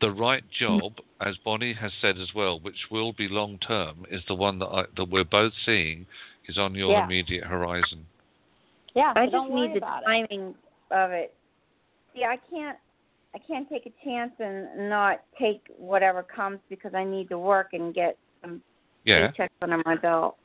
[0.00, 0.64] The right hmm.
[0.64, 4.58] job, as Bonnie has said as well, which will be long term, is the one
[4.60, 6.06] that I, that we're both seeing
[6.48, 7.04] is on your Yeah.
[7.04, 8.06] immediate horizon.
[8.94, 10.06] yeah, I just need the about it.
[10.06, 10.54] timing
[10.90, 11.34] of it.
[12.14, 12.78] See, I can't
[13.34, 17.68] I can't take a chance and not take whatever comes because I need to work
[17.74, 18.62] and get some
[19.04, 20.36] Yeah, paychecks under my belt.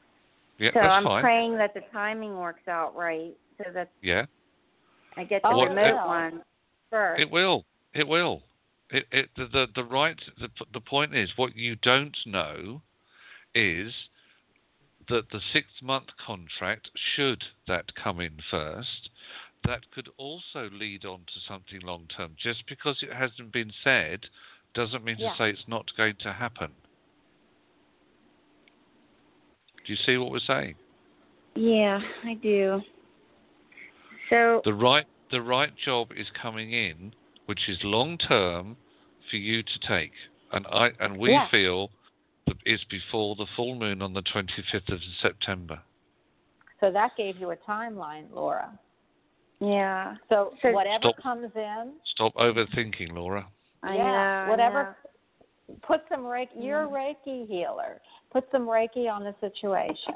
[0.58, 1.22] yeah, so that's I'm fine.
[1.24, 4.26] praying that the timing works out right so that Yeah,
[5.18, 6.08] I get the Oh, it remote will.
[6.08, 6.42] one
[6.90, 7.22] first.
[7.22, 7.66] it will.
[7.94, 8.44] It will.
[8.90, 12.82] It, it, the, the the right the the point is what you don't know
[13.56, 13.94] is
[15.10, 19.10] that the six month contract should that come in first
[19.66, 24.20] that could also lead on to something long term just because it hasn't been said
[24.76, 25.32] doesn't mean Yeah.
[25.32, 26.72] to say it's not going to happen
[29.86, 30.76] do you see what we're saying
[31.56, 32.82] Yeah, I do.
[34.34, 37.14] So the right the right job is coming in
[37.46, 38.76] which is long term
[39.30, 40.12] for you to take
[40.52, 41.48] and i and we Yeah.
[41.50, 41.92] feel
[42.48, 45.80] that it's before the full moon on the 25th of september
[46.82, 48.78] So that gave you a timeline, Laura.
[49.60, 51.18] yeah, So, So- whatever Stop.
[51.18, 53.46] comes in, stop overthinking laura
[53.84, 54.44] I yeah, know.
[54.48, 54.84] I whatever.
[54.84, 55.76] know.
[55.84, 56.50] Put some reiki.
[56.58, 57.16] You're a mm.
[57.26, 58.02] Reiki healer.
[58.32, 60.16] Put some Reiki on the situation.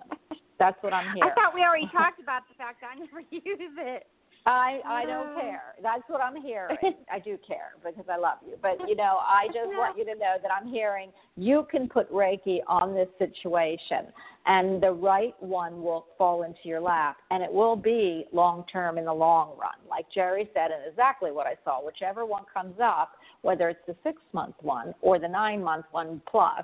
[0.60, 4.08] That's what I'm I thought we already talked about the fact I never use it.
[4.48, 5.76] I I don't uh, care.
[5.84, 6.78] That's what I'm hearing.
[7.12, 8.56] I do care because I love you.
[8.62, 12.12] But you know, I just want you to know that I'm hearing you can put
[12.12, 14.08] Reiki on this situation
[14.46, 18.98] and the right one will fall into your lap and it will be long term
[18.98, 19.76] in the long run.
[19.90, 21.86] Like Jerry said and exactly what I saw.
[21.86, 26.22] Whichever one comes up, whether it's the 6 month one or the 9 month one
[26.30, 26.64] plus,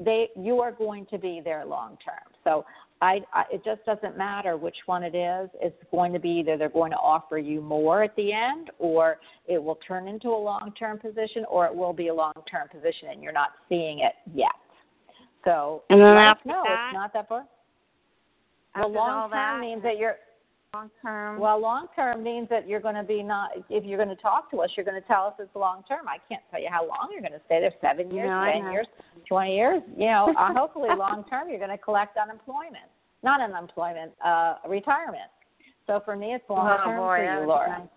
[0.00, 2.32] they you are going to be there long term.
[2.44, 2.64] So
[3.00, 5.50] I, I, it just doesn't matter which one it is.
[5.60, 9.18] It's going to be either they're going to offer you more at the end, or
[9.46, 13.22] it will turn into a long-term position, or it will be a long-term position, and
[13.22, 14.48] you're not seeing it yet.
[15.44, 16.62] So And then after know.
[16.64, 17.46] that- it's not that far.
[18.76, 20.16] Well, long term means that you're
[20.74, 21.38] long term.
[21.38, 23.50] well, long term means that you're going to be not.
[23.70, 26.08] If you're going to talk to us, you're going to tell us it's long term.
[26.08, 27.72] I can't tell you how long you're going to stay there.
[27.80, 28.86] Seven years, No, ten years,
[29.28, 29.82] twenty years.
[29.96, 32.88] You know, uh, hopefully long term you're going to collect unemployment,
[33.22, 35.30] not unemployment, uh, retirement.
[35.86, 37.88] So for me, it's long term oh for you, Laura.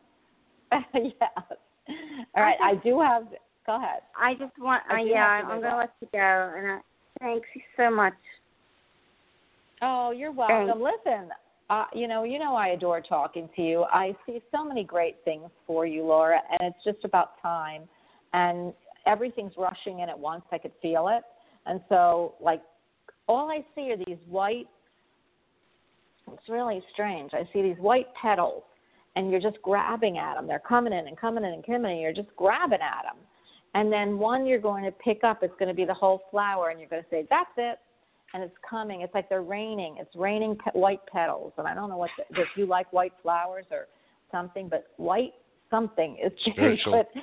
[0.72, 0.84] nice.
[0.94, 1.96] yeah.
[2.36, 3.24] All right, I do have.
[3.66, 4.02] Go ahead.
[4.18, 4.84] I just want.
[4.90, 6.54] I uh, yeah, I'm gonna let you go.
[6.58, 6.82] And uh,
[7.20, 8.14] thanks so much.
[9.82, 10.82] Oh, you're welcome.
[10.82, 11.30] Listen,
[11.70, 13.86] uh, you know, you know, I adore talking to you.
[13.92, 17.84] I see so many great things for you, Laura, and it's just about time.
[18.34, 18.74] And
[19.06, 20.44] everything's rushing in at once.
[20.52, 21.24] I could feel it.
[21.66, 22.62] And so, like,
[23.28, 24.68] all I see are these white.
[26.32, 27.32] It's really strange.
[27.34, 28.64] I see these white petals,
[29.18, 30.48] and you're just grabbing at them.
[30.48, 31.98] They're coming in and coming in and coming in.
[31.98, 33.18] You're just grabbing at them.
[33.74, 35.44] And then one you're going to pick up.
[35.44, 37.80] It's going to be the whole flower, and you're going to say, "That's it."
[38.34, 39.02] And it's coming.
[39.02, 39.98] It's like they're raining.
[40.00, 43.14] It's raining pe- white petals, and I don't know what the, if you like white
[43.22, 43.88] flowers or
[44.32, 45.34] something, but white
[45.72, 46.94] something is Spiritual.
[47.14, 47.22] But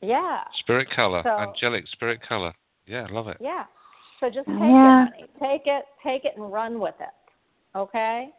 [0.00, 2.52] yeah, Spirit color, So- angelic spirit color.
[2.86, 3.36] Yeah, I love it.
[3.40, 3.64] yeah.
[4.20, 5.06] So just take Yeah.
[5.06, 5.26] it, honey.
[5.40, 7.76] Take it, take it, and run with it.
[7.78, 8.30] Okay.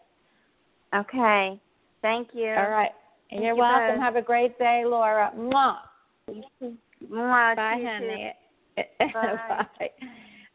[0.93, 1.59] Okay.
[2.01, 2.49] Thank you.
[2.49, 2.91] All right.
[3.29, 3.95] Thank You're you welcome.
[3.97, 4.03] both.
[4.03, 5.31] Have a great day, Laura.
[5.37, 5.77] Mwah.
[7.09, 8.33] Mwah, Bye, honey.
[8.75, 9.13] Bye.
[9.79, 9.89] Bye.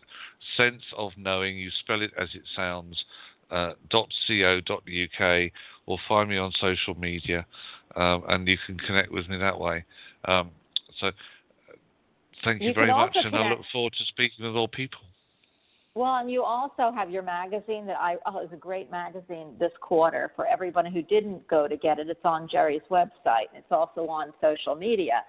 [0.56, 1.56] Sense of Knowing.
[1.56, 3.02] You spell it as it sounds.
[3.50, 5.50] Uh, .co.uk
[5.86, 7.44] or find me on social media,
[7.94, 9.84] um, and you can connect with me that way.
[10.24, 10.50] Um,
[10.98, 11.10] so,
[12.42, 15.00] thank you, You very much, and I look forward to speaking with all people.
[15.96, 19.70] Well, and you also have your magazine that I oh, it's a great magazine this
[19.80, 22.08] quarter for everyone who didn't go to get it.
[22.08, 23.46] It's on Jerry's website.
[23.54, 25.22] And it's also on social media.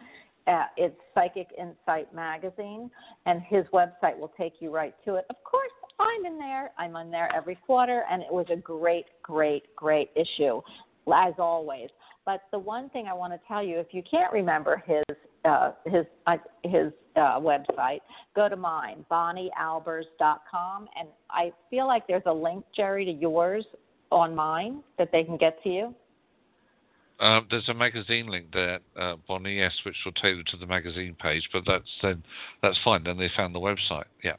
[0.48, 2.92] Uh, it's Psychic Insight Magazine,
[3.26, 5.26] and his website will take you right to it.
[5.30, 6.72] Of course, I'm in there.
[6.78, 10.62] I'm on there every quarter, and it was a great, great, great issue,
[11.12, 11.90] as always.
[12.26, 15.72] But the one thing I want to tell you, if you can't remember his uh,
[15.86, 18.00] his uh, his uh, website,
[18.36, 23.66] go to mine, bonniealbers.com, and I feel like there's a link, Jerry, to yours
[24.12, 25.96] on mine that they can get to you.
[27.20, 30.66] Um, there's a magazine link there, uh, Bonnie, yes, which will take them to the
[30.66, 31.48] magazine page.
[31.54, 32.24] But that's then
[32.62, 33.04] that's fine.
[33.04, 34.06] Then they found the website.
[34.24, 34.36] Yeah.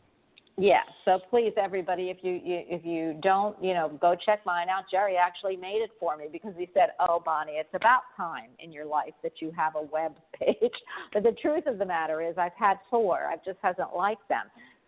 [0.58, 4.70] Yeah, so please, everybody, if you, you if you don't, you know, go check mine
[4.70, 4.84] out.
[4.90, 8.72] Jerry actually made it for me because he said, "Oh, Bonnie, it's about time in
[8.72, 10.56] your life that you have a web page."
[11.12, 13.26] But the truth of the matter is, I've had four.
[13.26, 14.44] I just hasn't liked them.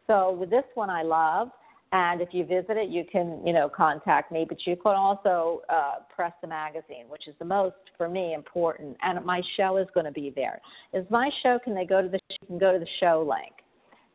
[0.06, 1.51] So with this one, I love.
[1.93, 4.44] And if you visit it, you can, you know, contact me.
[4.47, 8.97] But you can also uh, press the magazine, which is the most for me important.
[9.02, 10.60] And my show is going to be there.
[10.93, 11.59] Is my show?
[11.65, 12.19] Can they go to the?
[12.28, 13.55] You can go to the show link,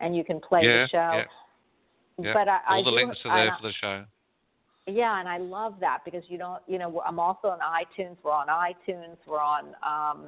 [0.02, 0.98] and you can play yeah, the show.
[0.98, 1.24] yeah.
[2.22, 4.06] Yeah, But I, all I the do- links are there I- for the show.
[4.86, 8.18] yeah, and I love that because you don't, you know, I'm also on iTunes.
[8.24, 9.18] We're on iTunes.
[9.26, 10.26] We're on, um,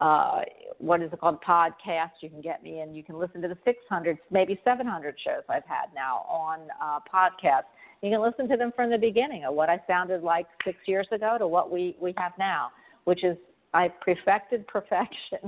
[0.00, 0.42] uh,
[0.78, 1.42] what is it called?
[1.42, 2.10] Podcast.
[2.20, 5.64] You can get me and you can listen to the 600, maybe 700 shows I've
[5.64, 7.64] had now on uh, podcast.
[8.02, 11.08] You can listen to them from the beginning of what I sounded like six years
[11.10, 12.70] ago to what we, we have now,
[13.04, 13.36] which is
[13.74, 15.38] I perfected perfection.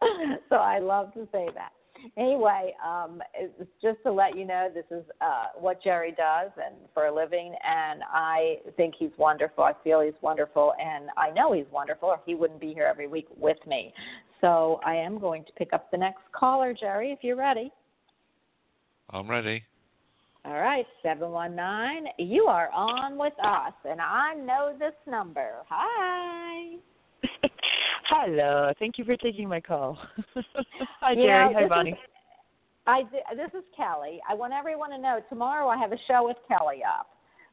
[0.48, 1.72] so I love to say that
[2.16, 6.74] anyway, um, it's just to let you know this is uh, what Jerry does and
[6.94, 9.64] for a living, and I think he's wonderful.
[9.64, 13.06] I feel he's wonderful, and I know he's wonderful, or he wouldn't be here every
[13.08, 13.92] week with me.
[14.40, 17.72] So I am going to pick up the next caller, Jerry, if you're ready.
[19.10, 19.62] I'm ready.
[20.44, 22.12] All right, 719.
[22.18, 25.64] You are on with us, and I know this number.
[25.68, 26.76] Hi.
[28.08, 28.72] Hello.
[28.78, 29.98] Thank you for taking my call.
[31.00, 31.54] Hi, Jerry.
[31.54, 31.90] Hi, Bonnie.
[31.90, 31.96] Is,
[32.86, 33.02] I
[33.34, 34.20] this is Kelly.
[34.28, 37.08] I want everyone to know tomorrow I have a show with Kelly up.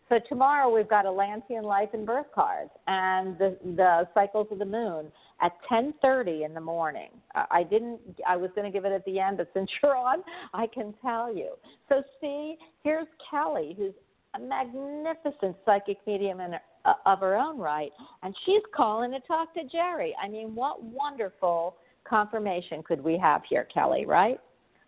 [0.10, 4.66] So tomorrow we've got Atlantean life and birth cards and the the cycles of the
[4.66, 5.12] moon
[5.42, 7.10] at 10:30 in the morning.
[7.34, 8.00] I didn't.
[8.28, 10.24] I was going to give it at the end, but since you're on,
[10.54, 11.54] I can tell you.
[11.90, 13.94] So see, here's Kelly, who's
[14.36, 16.56] a magnificent psychic medium in,
[16.86, 17.92] uh, of her own right,
[18.24, 20.16] and she's calling to talk to Jerry.
[20.24, 24.06] I mean, what wonderful confirmation could we have here, Kelly?
[24.06, 24.40] Right?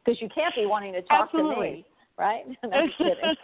[0.03, 1.85] Because you can't be wanting to talk to me,
[2.17, 2.43] right?
[2.63, 3.15] No, I'm kidding.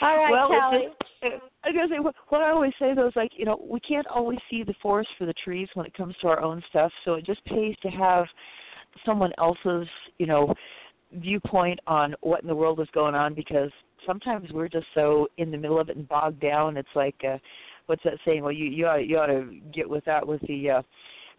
[0.00, 0.88] All right, well, Kelly.
[1.22, 3.60] It's I was gonna say what, what I always say though is like you know
[3.66, 6.62] we can't always see the forest for the trees when it comes to our own
[6.68, 8.26] stuff, so it just pays to have
[9.06, 9.88] someone else's
[10.18, 10.54] you know
[11.14, 13.70] viewpoint on what in the world is going on because
[14.06, 16.76] sometimes we're just so in the middle of it and bogged down.
[16.76, 17.38] It's like uh,
[17.86, 18.42] what's that saying?
[18.42, 20.82] Well, you you ought, you ought to get with that with the uh,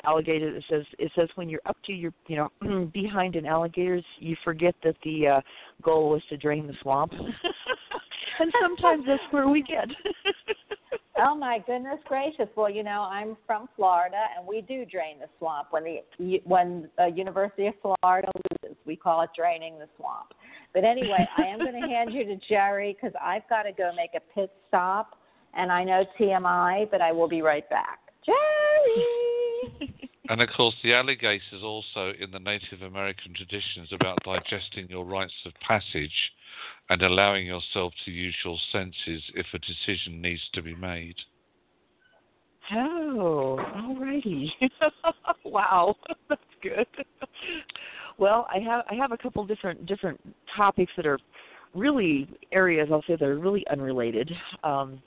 [0.03, 0.55] alligator.
[0.55, 4.35] It says it says when you're up to your you know behind an alligator's, you
[4.43, 5.41] forget that the uh,
[5.81, 7.11] goal was to drain the swamp.
[8.39, 9.87] and sometimes that's where we get.
[11.17, 12.49] Oh my goodness gracious!
[12.57, 16.89] Well, you know, I'm from Florida, and we do drain the swamp when the when
[16.97, 18.77] the University of Florida loses.
[18.85, 20.33] We call it draining the swamp.
[20.75, 23.91] But anyway, I am going to hand you to Jerry because I've got to go
[23.95, 25.17] make a pit stop,
[25.53, 27.99] and I know TMI, but I will be right back.
[28.25, 29.95] Jerry.
[30.27, 35.05] And of course, the alligator is also in the Native American traditions about digesting your
[35.05, 36.31] rites of passage
[36.89, 41.13] and allowing yourself to use your senses if a decision needs to be made.
[42.73, 44.51] Oh, all righty.
[45.45, 45.95] wow,
[46.27, 46.87] that's good.
[48.17, 50.19] Well, I have I have a couple different different
[50.55, 51.19] topics that are
[51.73, 54.31] really areas I'll say that are really unrelated.
[54.63, 55.01] Um,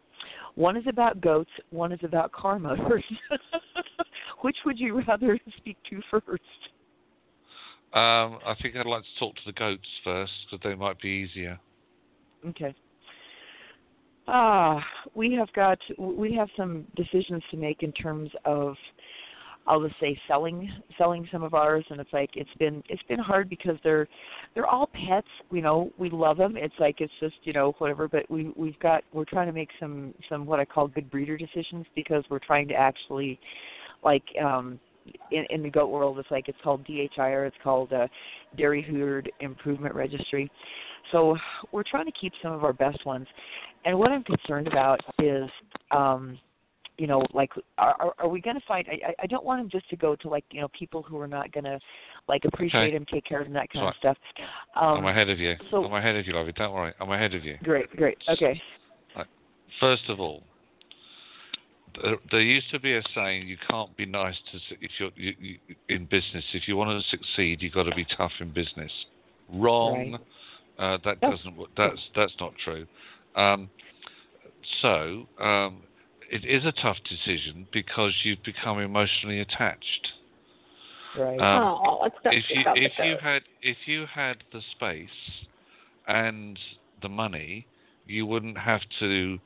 [0.54, 1.50] one is about goats.
[1.70, 3.04] One is about car motors.
[4.42, 6.42] Which would you rather speak to first?
[7.94, 11.08] Um, I think I'd like to talk to the goats first because they might be
[11.08, 11.58] easier.
[12.46, 12.74] Okay.
[14.26, 18.74] Ah, we have got we have some decisions to make in terms of
[19.68, 23.18] I'll just say selling selling some of ours and it's like it's been it's been
[23.18, 24.08] hard because they're
[24.54, 26.56] they're all pets, you know, we love them.
[26.56, 29.68] It's like it's just, you know, whatever, but we we've got we're trying to make
[29.78, 33.38] some some what I call good breeder decisions because we're trying to actually
[34.02, 34.80] like um
[35.30, 38.08] in, in the goat world it's like it's called DHIR, it's called uh
[38.56, 40.50] Dairy Herd Improvement Registry.
[41.12, 41.36] So
[41.72, 43.26] we're trying to keep some of our best ones.
[43.84, 45.48] And what I'm concerned about is,
[45.90, 46.38] um,
[46.98, 48.86] you know, like, are, are- are we going to find?
[48.88, 51.28] I, I- don't want him just to go to like, you know, people who are
[51.28, 51.78] not going to
[52.28, 52.92] like appreciate Okay.
[52.94, 53.90] them, take care of him, that kind Right.
[53.90, 54.16] of stuff.
[54.76, 55.54] Um, I'm ahead of you.
[55.70, 56.52] so- I'm ahead of you, lovey.
[56.52, 56.92] Don't worry.
[57.00, 57.56] I'm ahead of you.
[57.62, 58.18] Great, great.
[58.28, 58.60] Okay.
[59.80, 60.42] First of all,
[62.02, 65.34] there, there used to be a saying: you can't be nice to if you're you,
[65.38, 65.58] you,
[65.90, 66.44] in business.
[66.54, 68.90] If you want to succeed, you've got to be tough in business.
[69.52, 70.12] Wrong.
[70.12, 70.94] Right.
[70.94, 71.54] Uh, that doesn't.
[71.76, 72.86] That's that's not true.
[73.36, 73.68] Um,
[74.80, 75.82] so um,
[76.28, 80.08] it is a tough decision because you've become emotionally attached.
[81.16, 81.40] Right.
[81.40, 83.22] Um, oh, let's not if you if you goat.
[83.22, 85.08] had if you had the space
[86.06, 86.58] and
[87.02, 87.66] the money,
[88.06, 89.38] you wouldn't have to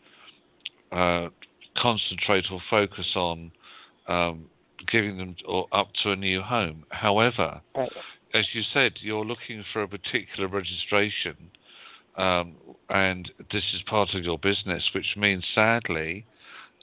[0.90, 1.28] uh,
[1.76, 3.52] concentrate or focus on
[4.09, 4.46] um,
[4.90, 6.84] giving them or up to a new home.
[6.90, 7.92] However, right.
[8.34, 11.36] as you said, you're looking for a particular registration,
[12.16, 12.56] um,
[12.90, 16.26] and this is part of your business, which means sadly,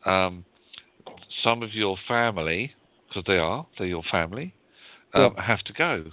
[0.05, 0.45] um,
[1.43, 2.73] some of your family,
[3.07, 4.53] because they are, they're your family,
[5.13, 6.05] um, have to go.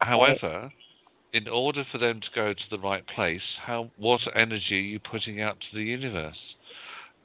[0.00, 0.72] However,
[1.32, 4.98] in order for them to go to the right place, how what energy are you
[4.98, 6.38] putting out to the universe?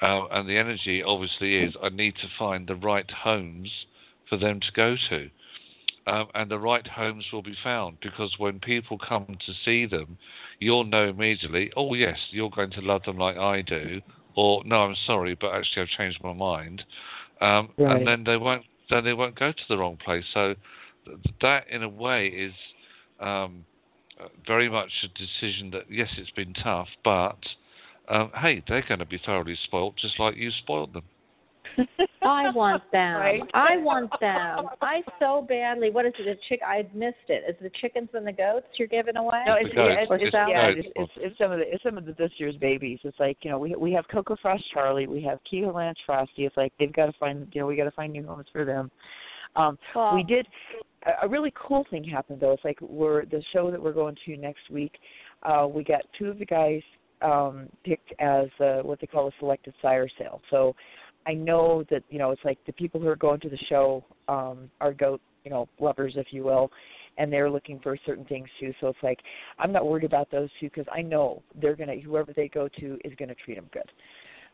[0.01, 3.69] Uh, and the energy obviously is I need to find the right homes
[4.27, 5.29] for them to go to.
[6.07, 10.17] Um, and the right homes will be found because when people come to see them,
[10.59, 14.01] you'll know immediately, oh, yes, you're going to love them like I do,
[14.35, 16.83] or no, I'm sorry, but actually I've changed my mind.
[17.41, 17.97] Um, Right.
[17.97, 20.25] And then they won't then they won't go to the wrong place.
[20.33, 20.55] So
[21.41, 22.53] that, in a way, is
[23.19, 23.65] um,
[24.19, 27.39] uh, very much a decision that yes, it's been tough, but
[28.09, 31.03] um, hey, they're going to be thoroughly spoilt, just like you spoiled them.
[32.23, 33.15] I want them.
[33.15, 33.41] Right.
[33.53, 34.67] I want them.
[34.81, 35.89] I so badly.
[35.89, 36.27] What is it?
[36.27, 36.61] A chick?
[36.65, 37.43] I missed it.
[37.47, 39.43] Is it the chickens and the goats you're giving away?
[39.45, 41.97] No, it's, it's, it's, It's the yeah, it's, it's, it's some of the it's some
[41.97, 42.99] of the this year's babies.
[43.03, 46.45] It's like you know we we have Cocoa Frost Charlie, we have Kehoe Lance Frosty.
[46.45, 48.65] It's like they've got to find you know we got to find new homes for
[48.65, 48.91] them.
[49.55, 50.47] Um, Well, we did
[51.05, 52.51] a, a really cool thing happened though.
[52.53, 54.93] It's like we're the show that we're going to next week.
[55.43, 56.81] Uh, we got two of the guys
[57.21, 60.41] um, picked as uh, what they call a selected sire sale.
[60.49, 60.75] So
[61.25, 64.03] I know that you know it's like the people who are going to the show
[64.27, 66.71] um, are goat you know lovers, if you will,
[67.17, 68.73] and they're looking for certain things too.
[68.81, 69.19] So it's like
[69.59, 72.97] I'm not worried about those two because I know they're gonna whoever they go to
[73.03, 73.89] is gonna treat them good.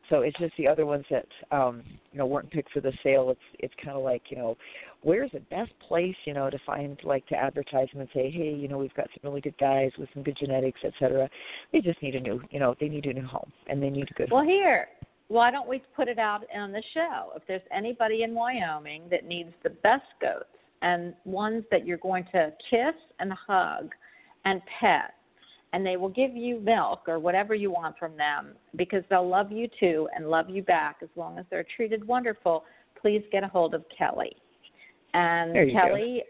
[0.09, 3.29] So it's just the other ones that um, you know weren't picked for the sale.
[3.29, 4.57] It's it's kind of like you know
[5.01, 8.53] where's the best place you know to find like to advertise them and say hey
[8.53, 11.29] you know we've got some really good guys with some good genetics et cetera.
[11.71, 14.09] They just need a new you know they need a new home and they need
[14.09, 14.49] a good Well, home.
[14.49, 14.87] here,
[15.29, 17.31] why don't we put it out on the show?
[17.35, 20.45] If there's anybody in Wyoming that needs the best goats
[20.81, 23.91] and ones that you're going to kiss and hug
[24.45, 25.13] and pet,
[25.73, 29.51] and they will give you milk or whatever you want from them because they'll love
[29.51, 32.63] you too and love you back as long as they're treated wonderful,
[33.01, 34.35] please get a hold of Kelly.
[35.13, 35.73] And you.
[35.73, 36.23] Kelly,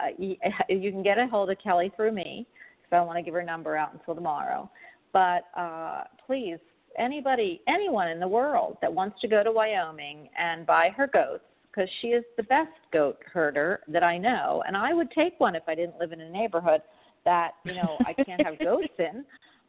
[0.00, 0.36] uh, you,
[0.70, 2.46] you can get a hold of Kelly through me
[2.78, 4.70] because I don't want to give her number out until tomorrow.
[5.12, 6.58] But uh, please,
[6.96, 11.44] anybody, anyone in the world that wants to go to Wyoming and buy her goats,
[11.70, 15.54] because she is the best goat herder that I know, and I would take one
[15.54, 16.82] if I didn't live in a neighborhood
[17.24, 19.24] that you know I can't have goats in.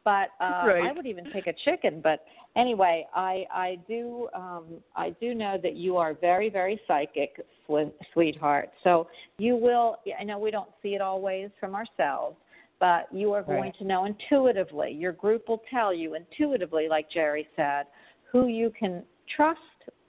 [0.05, 0.83] But uh, Right.
[0.89, 1.99] I would even take a chicken.
[2.01, 2.23] But
[2.55, 4.65] anyway, I I do um,
[4.95, 8.69] I do know that you are very very psychic, swe- sweetheart.
[8.83, 9.97] So you will.
[10.19, 12.37] I know we don't see it always from ourselves,
[12.79, 13.77] but you are going Right.
[13.77, 14.91] to know intuitively.
[14.91, 17.87] Your group will tell you intuitively, like Jerry said,
[18.31, 19.59] who you can trust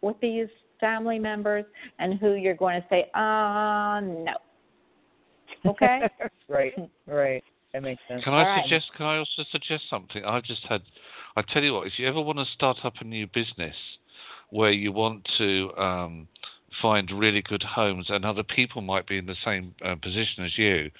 [0.02, 0.48] with these
[0.78, 1.64] family members
[1.98, 4.34] and who you're going to say, ah, no.
[5.66, 6.08] Okay?
[6.48, 6.74] right,
[7.06, 7.44] right.
[7.72, 8.24] That makes sense.
[8.24, 8.62] Can All I right.
[8.62, 8.86] suggest?
[8.96, 10.24] Can I also suggest something?
[10.24, 10.82] I've just had.
[11.36, 11.86] I tell you what.
[11.86, 13.76] If you ever want to start up a new business
[14.50, 16.28] where you want to um,
[16.82, 20.58] find really good homes and other people might be in the same uh, position as
[20.58, 20.90] you,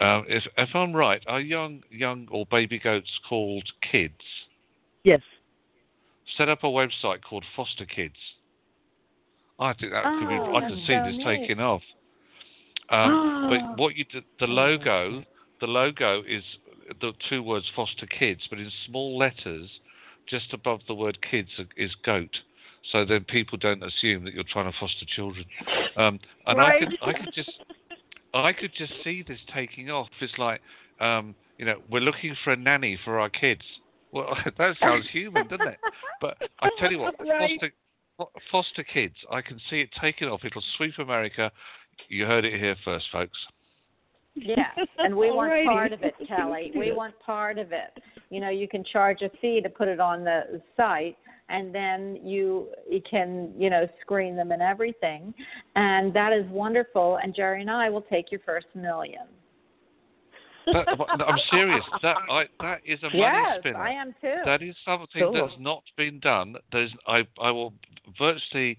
[0.00, 4.14] um, if if I'm right, are young young or baby goats called kids?
[5.04, 5.20] Yes.
[6.36, 8.14] Set up a website called Foster Kids.
[9.58, 10.38] I think that could be.
[10.40, 11.24] Oh, I can see so this neat.
[11.24, 11.82] taking off.
[12.88, 13.46] Um, Oh.
[13.48, 15.22] but what you d- the logo,
[15.60, 16.42] the logo is
[17.00, 19.68] the two words Foster Kids, but in small letters,
[20.28, 22.30] just above the word kids is goat.
[22.92, 25.44] So then people don't assume that you're trying to foster children.
[25.96, 26.80] Um, and I Right.
[26.80, 27.50] could I could just
[28.34, 30.08] I could just see this taking off.
[30.20, 30.60] It's like
[31.00, 33.62] um, you know we're looking for a nanny for our kids.
[34.12, 35.78] Well, that sounds human, doesn't it?
[36.20, 37.72] But I tell you what, foster
[38.50, 39.14] foster kids.
[39.30, 40.40] I can see it taking off.
[40.44, 41.50] It'll sweep America.
[42.08, 43.38] You heard it here first, folks.
[44.34, 45.64] Yes, and we want Alrighty.
[45.66, 46.72] part of it, Kelly.
[46.76, 48.02] We want part of it.
[48.30, 51.16] You know, you can charge a fee to put it on the site,
[51.48, 55.34] and then you, you can, you know, screen them and everything,
[55.74, 57.18] and that is wonderful.
[57.22, 59.26] And Jerry and I will take your first million.
[60.72, 60.86] That,
[61.26, 61.84] I'm serious.
[62.02, 63.78] That I, that is a money yes, spinner.
[63.78, 64.34] I am too.
[64.44, 65.32] That is something Cool.
[65.32, 66.54] that's not been done.
[66.70, 67.72] There's I I will
[68.18, 68.78] virtually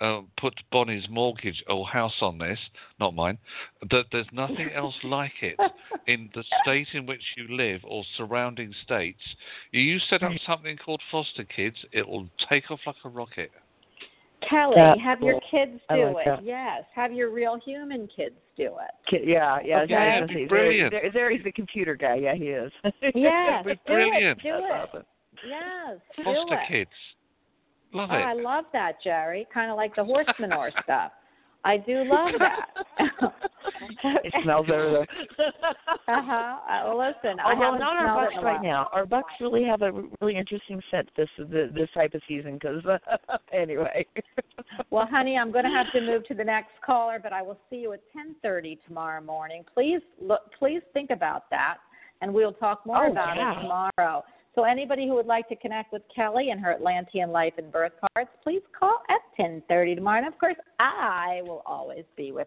[0.00, 2.58] uh, put Bonnie's mortgage or house on this,
[2.98, 3.38] not mine.
[3.90, 5.56] That there's nothing else like it
[6.06, 9.20] in the state in which you live or surrounding states.
[9.72, 13.50] You set up something called foster kids, it will take off like a rocket.
[14.48, 16.30] Kelly, That's have your kids do like it.
[16.30, 16.44] that.
[16.44, 18.90] Yes, have your real human kids do it.
[19.10, 19.80] Ki- Yeah, yeah.
[19.82, 19.94] Okay.
[19.94, 20.92] I was That'd be brilliant.
[20.92, 22.14] There, there, he's the computer guy.
[22.14, 22.72] Yeah, he is.
[23.14, 24.38] Yes, be do brilliant.
[24.38, 24.42] it.
[24.42, 24.72] Do it.
[24.72, 25.02] awesome.
[25.46, 26.68] Yes, do Foster it.
[26.68, 26.90] kids.
[27.92, 29.46] Love Oh, I love that, Jerry.
[29.52, 31.12] Kind of like the horse manure stuff.
[31.62, 32.68] I do love that.
[34.24, 35.44] it smells better though.
[36.08, 36.32] uh-huh.
[36.32, 38.88] Uh, well, listen, I Although haven't not our bucks in right now.
[38.92, 42.54] Our bucks really have a really interesting scent this this type of season.
[42.58, 42.82] Because
[43.52, 44.06] anyway.
[44.90, 47.58] Well, honey, I'm going to have to move to the next caller, but I will
[47.68, 48.00] see you at
[48.44, 49.62] 10:30 tomorrow morning.
[49.74, 50.40] Please look.
[50.58, 51.76] Please think about that,
[52.22, 53.52] and we'll talk more Oh, about yeah.
[53.58, 54.24] it tomorrow.
[54.60, 57.92] So, anybody who would like to connect with Kelly and her Atlantean life and birth
[58.14, 60.18] cards, please call at 10:30 tomorrow.
[60.18, 62.46] And of course, I will always be with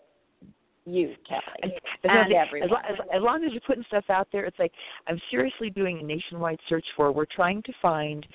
[0.86, 1.72] you, Kelly, As,
[2.04, 2.70] and long as, everyone.
[2.88, 4.72] as, as long as you're putting stuff out there, it's like
[5.08, 7.12] I'm seriously doing a nationwide search for.
[7.12, 8.28] We're trying to find.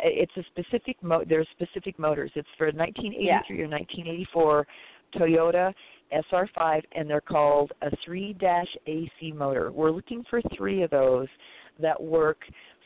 [0.00, 1.24] It's a specific mo.
[1.26, 2.30] There's specific motors.
[2.34, 4.66] It's for 1983 or 1984
[5.14, 5.72] Toyota
[6.12, 9.72] SR5, and they're called a 3-AC motor.
[9.72, 11.28] We're looking for three of those
[11.80, 12.38] that work,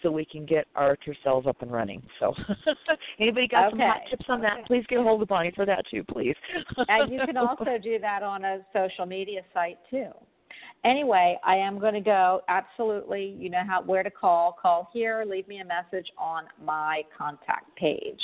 [0.03, 2.03] so we can get our cells up and running.
[2.19, 2.35] So,
[3.21, 4.67] anybody got some hot tips on that?
[4.67, 6.37] Please get a hold of Bonnie for that too, please.
[6.89, 10.09] and you can also do that on a social media site too.
[10.85, 12.41] Anyway, I am going to go.
[12.49, 14.57] Absolutely, you know how where to call.
[14.61, 15.25] Call here.
[15.29, 18.21] Leave me a message on my contact page.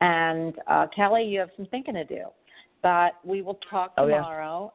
[0.00, 2.24] And uh, Kelly, you have some thinking to do,
[2.82, 4.16] but we will talk Oh, yeah.
[4.16, 4.72] tomorrow.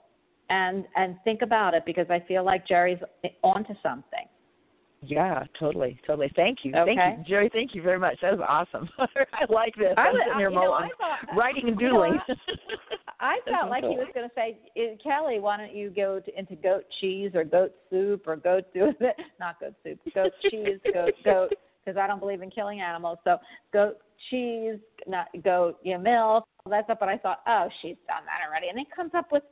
[0.50, 3.00] And and think about it because I feel like Jerry's
[3.44, 4.28] onto something.
[5.08, 6.32] Yeah, totally, totally.
[6.36, 6.96] Thank you, Okay.
[6.96, 7.50] thank you, Jerry.
[7.52, 8.18] Thank you very much.
[8.22, 8.90] That was awesome.
[8.98, 9.94] I like this.
[9.98, 10.90] I I'm was- sitting here mulling,
[11.36, 12.20] writing and you know, doodling.
[13.20, 16.20] I This felt like he was going to say, "Eh, Kelly, why don't you go
[16.20, 18.66] to, into goat cheese or goat soup or goat?
[19.40, 21.54] Not goat soup, goat cheese, goat goat,
[21.84, 23.20] because I don't believe in killing animals.
[23.24, 23.38] So
[23.72, 23.98] goat
[24.30, 24.78] cheese,
[25.08, 26.98] not goat, you know, milk, all that stuff.
[27.00, 29.44] But I thought, oh, she's done that already, and it comes up with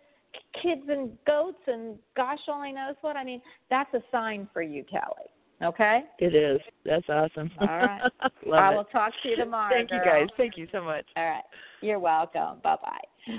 [0.61, 3.15] kids and goats and gosh only knows what.
[3.15, 5.29] I mean, that's a sign for you, Kelly.
[5.61, 6.01] Okay.
[6.19, 6.59] it is.
[6.85, 7.49] That's awesome.
[7.59, 8.01] All right.
[8.45, 8.75] Love I it.
[8.75, 9.73] will talk to you tomorrow.
[9.73, 10.27] Thank you, guys.
[10.35, 11.05] Thank you so much.
[11.15, 11.43] All right.
[11.81, 12.59] You're welcome.
[12.63, 13.33] Bye bye.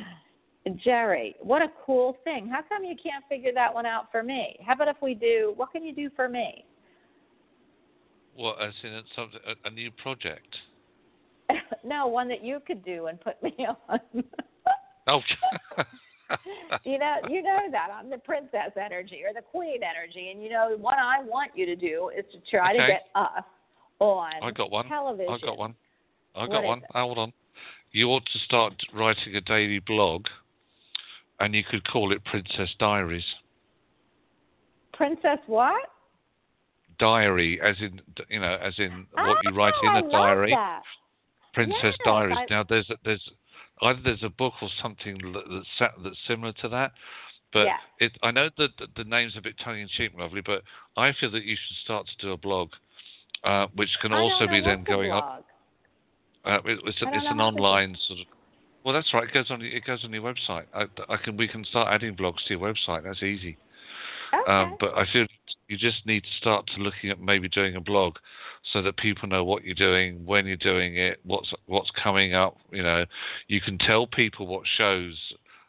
[0.83, 2.49] Jerry, what a cool thing.
[2.49, 4.57] How come you can't figure that one out for me?
[4.67, 6.65] How about if we do, what can you do for me?
[8.37, 10.57] Well, as in it's something, a, a new project.
[11.85, 13.55] no, one that you could do and put me
[13.89, 14.01] on.
[15.07, 15.21] Oh,
[16.85, 20.51] you know, you know that I'm the princess energy or the queen energy, and you
[20.51, 23.45] know what I want you to do is to try to get us
[24.01, 24.89] on I got one.
[24.89, 25.35] television.
[25.43, 25.75] I got one.
[26.35, 26.79] I got one.
[26.79, 26.85] it?
[26.93, 27.33] Hold on.
[27.93, 30.27] You ought to start writing a daily blog,
[31.41, 33.25] and you could call it Princess Diaries.
[34.93, 35.91] Princess what?
[36.99, 40.03] Diary, as in you know, as in what ah, you Oh, write in I a
[40.03, 40.51] love diary.
[40.53, 40.83] that.
[41.53, 42.37] Princess Yes, Diaries.
[42.39, 43.31] I- Now there's there's
[43.85, 46.93] either there's a book or something that's that's similar to that,
[47.53, 47.77] but Yeah.
[48.01, 50.63] it I know that the, the name's a bit tongue in cheek, lovely, but
[50.97, 52.71] I feel that you should start to do a blog,
[53.45, 55.45] uh, which can I also be then going up.
[56.45, 58.27] Uh, it, it's a, it's an how to do- online sort of.
[58.85, 59.25] Well, that's right.
[59.25, 59.63] It goes on.
[59.63, 60.67] It goes on your website.
[60.75, 61.37] I, I can.
[61.37, 63.05] We can start adding blogs to your website.
[63.05, 63.57] That's easy.
[64.43, 64.53] Okay.
[64.53, 65.27] Um, but I feel
[65.69, 68.17] you just need to start to looking at maybe doing a blog,
[68.73, 72.57] so that people know what you're doing, when you're doing it, what's what's coming up.
[72.71, 73.05] You know,
[73.49, 75.15] you can tell people what shows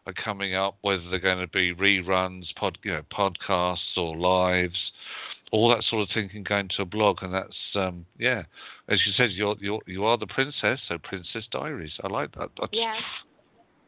[0.08, 4.92] are coming up, whether they're going to be reruns, pod, you know, podcasts or lives,
[5.52, 8.44] all that sort of thing can go into a blog, and that's um, yeah,
[8.90, 11.94] as you said, you're you're you are the princess, so Princess Diaries.
[12.04, 12.50] I like that.
[12.60, 12.96] That's, Yeah.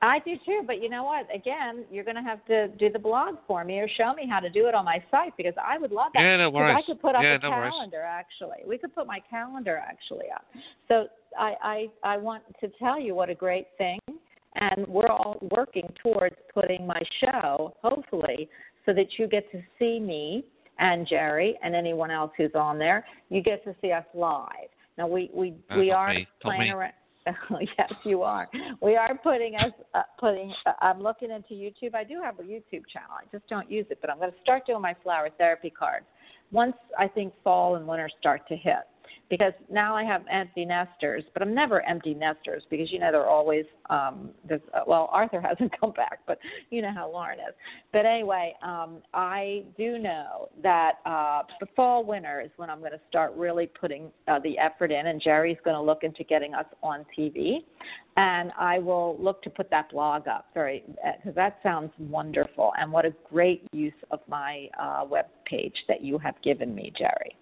[0.01, 1.27] I do too, but you know what?
[1.33, 4.39] Again, you're going to have to do the blog for me or show me how
[4.39, 6.21] to do it on my site because I would love that.
[6.21, 6.77] Yeah, no worries.
[6.77, 7.71] I could put up Yeah, a no worries.
[7.73, 8.57] calendar actually.
[8.67, 10.45] We could put my calendar actually up.
[10.87, 11.07] So
[11.37, 13.99] I, I I want to tell you what a great thing,
[14.55, 18.49] and we're all working towards putting my show hopefully
[18.85, 20.45] so that you get to see me
[20.79, 23.03] and Jerry and anyone else who's on there.
[23.29, 24.69] You get to see us live.
[24.97, 26.93] Now we we Uh, we are playing around.
[27.77, 28.47] Yes, you are.
[28.81, 30.53] We are putting us uh, putting.
[30.65, 31.95] Uh, I'm looking into YouTube.
[31.95, 33.11] I do have a YouTube channel.
[33.11, 36.05] I just don't use it, but I'm going to start doing my flower therapy cards
[36.51, 38.87] once I think fall and winter start to hit.
[39.29, 43.27] Because now I have empty nesters, but I'm never empty nesters because you know they're
[43.27, 43.65] always.
[43.89, 46.39] Um, there's, uh, well, Arthur hasn't come back, but
[46.69, 47.53] you know how Lauren is.
[47.91, 52.91] But anyway, um, I do know that uh, the fall winter is when I'm going
[52.91, 56.53] to start really putting uh, the effort in, and Jerry's going to look into getting
[56.53, 57.59] us on TV,
[58.15, 60.47] and I will look to put that blog up.
[60.53, 60.83] Very
[61.17, 66.01] because that sounds wonderful, and what a great use of my uh, web page that
[66.01, 67.35] you have given me, Jerry.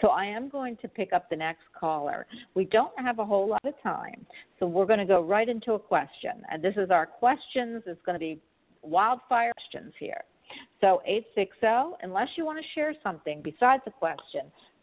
[0.00, 2.26] So I am going to pick up the next caller.
[2.54, 4.26] We don't have a whole lot of time,
[4.58, 6.42] so we're going to go right into a question.
[6.50, 7.82] And this is our questions.
[7.86, 8.40] It's going to be
[8.82, 10.22] wildfire questions here.
[10.80, 14.42] So 860, unless you want to share something besides a question,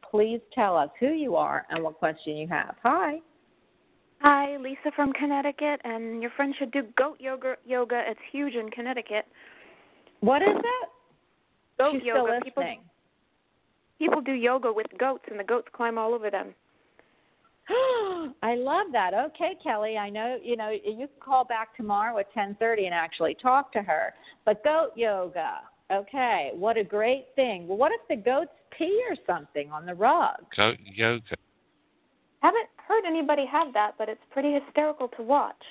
[0.10, 2.76] please tell us who you are and what question you have.
[2.84, 3.20] Hi.
[4.22, 7.56] Hi, Lisa from Connecticut, and your friend should do goat yoga.
[7.66, 9.26] Yoga, it's huge in Connecticut.
[10.22, 10.90] What is it?
[11.78, 12.20] Goat She's yoga.
[12.20, 12.44] still listening.
[12.44, 12.93] people
[14.26, 16.54] do yoga with goats, and the goats climb all over them.
[17.70, 19.14] I love that.
[19.14, 23.36] Okay, Kelly, I know you know you can call back tomorrow at 10:30 and actually
[23.42, 24.14] talk to her.
[24.46, 25.62] But goat yoga.
[25.92, 27.68] Okay, what a great thing.
[27.68, 30.38] Well, what if the goats pee or something on the rug?
[30.58, 31.36] Goat yoga.
[32.42, 35.64] Haven't heard anybody have that, but it's pretty hysterical to watch.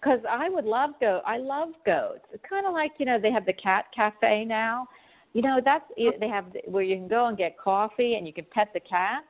[0.00, 1.22] Because I would love goat.
[1.26, 2.24] I love goats.
[2.32, 4.88] It's kind of like you know they have the cat cafe now.
[5.32, 8.46] You know that's they have where you can go and get coffee and you can
[8.50, 9.26] pet the cats.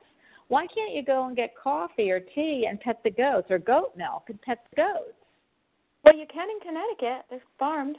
[0.47, 3.93] Why can't you go and get coffee or tea and pet the goats or goat
[3.95, 5.13] milk and pet the goats?
[6.03, 7.25] Well, you can in Connecticut.
[7.29, 7.97] There's farms.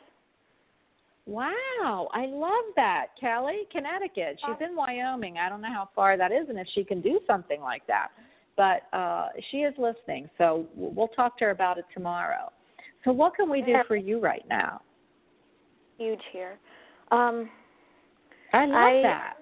[1.26, 3.68] Wow, I love that, Kelly.
[3.70, 4.40] Connecticut.
[4.44, 5.36] She's in Wyoming.
[5.36, 8.08] I don't know how far that is and if she can do something like that.
[8.56, 12.50] But uh she is listening, so we'll talk to her about it tomorrow.
[13.04, 14.82] So what can we do for you right now?
[15.98, 16.58] Huge here.
[17.10, 17.48] Um,
[18.52, 19.36] I love I- that.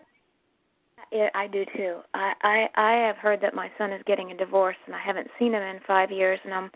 [1.11, 2.01] Yeah, I do too.
[2.13, 5.29] I, I I have heard that my son is getting a divorce, and I haven't
[5.39, 6.71] seen him in five years, and I'm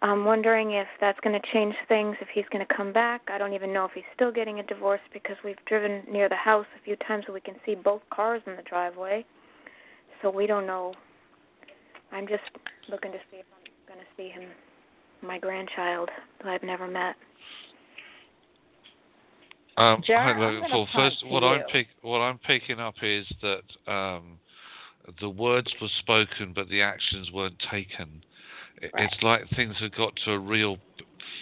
[0.00, 2.14] I'm wondering if that's going to change things.
[2.20, 4.62] If he's going to come back, I don't even know if he's still getting a
[4.62, 8.02] divorce because we've driven near the house a few times, and we can see both
[8.10, 9.24] cars in the driveway.
[10.22, 10.94] So we don't know.
[12.12, 12.42] I'm just
[12.88, 14.48] looking to see if I'm going to see him,
[15.20, 16.10] my grandchild,
[16.42, 17.16] that I've never met.
[19.78, 20.60] Um, Jared, hi, I'm Logan.
[20.62, 24.38] gonna Well, come first, what I'm pick, what I'm picking up is that um,
[25.20, 28.22] the words were spoken, but the actions weren't taken.
[28.82, 29.04] Right.
[29.04, 30.78] It's like things have got to a real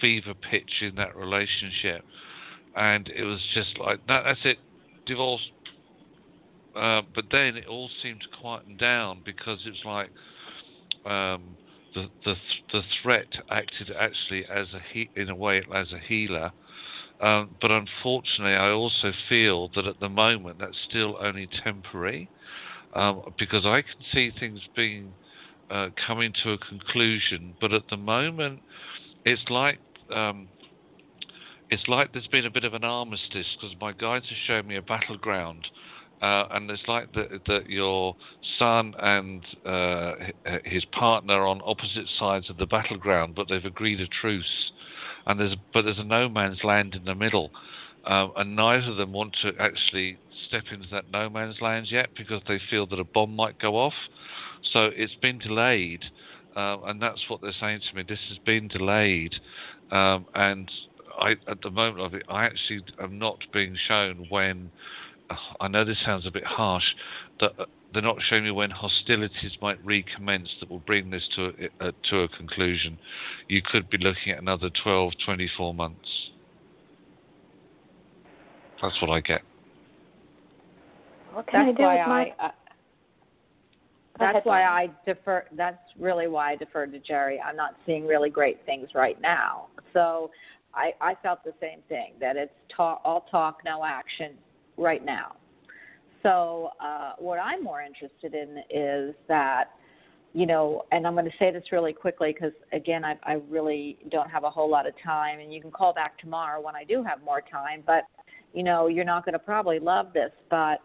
[0.03, 2.05] fever pitch in that relationship,
[2.77, 4.25] and it was just like that.
[4.25, 4.59] That's it,
[5.07, 5.41] divorce.
[6.75, 10.11] Uh, but then it all seemed to quieten down because it's like
[11.11, 11.57] um,
[11.95, 15.99] the the th- the threat acted actually as a he- in a way as a
[16.07, 16.53] healer.
[17.21, 22.29] Um, but unfortunately, I also feel that at the moment that's still only temporary,
[22.95, 25.13] um, because I can see things being
[25.71, 27.55] uh, coming to a conclusion.
[27.61, 28.61] But at the moment,
[29.25, 29.79] it's like
[30.15, 30.49] um,
[31.71, 34.77] it's like there's been a bit of an armistice because my guides have shown me
[34.77, 35.67] a battleground.
[36.23, 38.17] Uh, and it's like that, your
[38.59, 40.13] son and uh,
[40.65, 44.73] his partner are on opposite sides of the battleground, but they've agreed a truce
[45.27, 47.51] and there's but there's a no man's land in the middle,
[48.05, 52.09] um, and neither of them want to actually step into that no man's land yet
[52.17, 53.95] because they feel that a bomb might go off.
[54.73, 56.05] So it's been delayed,
[56.55, 58.05] um, and that's what they're saying to me.
[58.09, 59.35] This has been delayed,
[59.91, 60.71] um, and
[61.19, 64.71] I at the moment of it, I actually am not being shown when.
[65.61, 66.85] I know this sounds a bit harsh,
[67.41, 71.53] that uh, they're not showing me when hostilities might recommence that will bring this to
[71.81, 72.99] a, uh, to a conclusion.
[73.49, 76.09] You could be looking at another 12, 24 months.
[78.83, 79.43] That's what I get.
[81.33, 82.45] What can That's I do why with my?
[82.45, 82.47] I.
[82.47, 82.51] Uh,
[84.19, 85.45] that's why I defer.
[85.53, 87.41] That's really why I deferred to Jerry.
[87.41, 89.67] I'm not seeing really great things right now.
[89.93, 90.31] So
[90.75, 94.33] I, I felt the same thing that it's talk, all talk, no action
[94.77, 95.37] right now.
[96.27, 99.67] So uh, what I'm more interested in is that,
[100.35, 103.97] you know, and I'm going to say this really quickly because again, I, I really
[104.11, 106.83] don't have a whole lot of time, and you can call back tomorrow when I
[106.83, 107.85] do have more time.
[107.87, 108.09] But
[108.53, 110.81] you know, you're not going to probably love this, but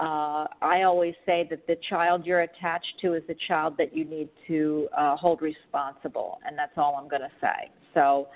[0.00, 4.06] uh, I always say that the child you're attached to is the child that you
[4.06, 7.70] need to uh, hold responsible, and that's all I'm going to say.
[7.92, 8.28] So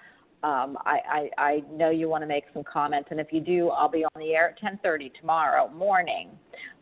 [0.42, 3.68] um, I, I, I know you want to make some comments, and if you do,
[3.68, 6.30] I'll be on the air at 10:30 tomorrow morning.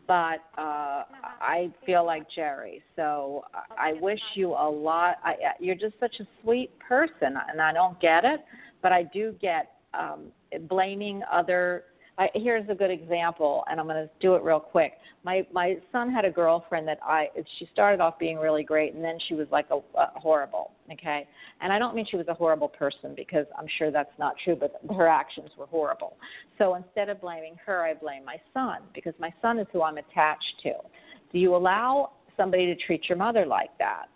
[0.07, 1.03] But uh,
[1.39, 3.43] I feel like Jerry, so
[3.77, 5.17] I wish you a lot.
[5.23, 8.43] I- you're just such a sweet person, and I don't get it,
[8.81, 10.31] but I do get um,
[10.67, 11.83] blaming other
[12.19, 14.91] I, here's a good example, and I'm going to do it real quick.
[15.23, 17.27] My my son had a girlfriend that I
[17.57, 20.71] she started off being really great, and then she was like a, a horrible.
[20.91, 21.25] Okay,
[21.61, 24.57] and I don't mean she was a horrible person because I'm sure that's not true,
[24.57, 26.17] but her actions were horrible.
[26.57, 29.97] So instead of blaming her, I blame my son because my son is who I'm
[29.97, 30.73] attached to.
[31.31, 34.07] Do you allow somebody to treat your mother like that?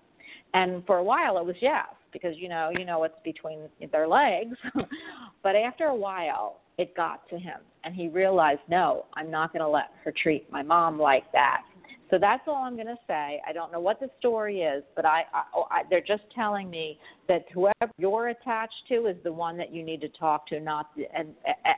[0.54, 4.10] And for a while, it was yes because you know you know what's between their
[4.10, 4.58] legs.
[5.44, 9.62] but after a while, it got to him, and he realized, no, I'm not going
[9.62, 11.64] to let her treat my mom like that.
[12.10, 13.42] So that's all I'm going to say.
[13.48, 16.70] I don't know what the story is, but I, I, oh, I they're just telling
[16.70, 20.60] me that whoever you're attached to is the one that you need to talk to,
[20.60, 21.30] not and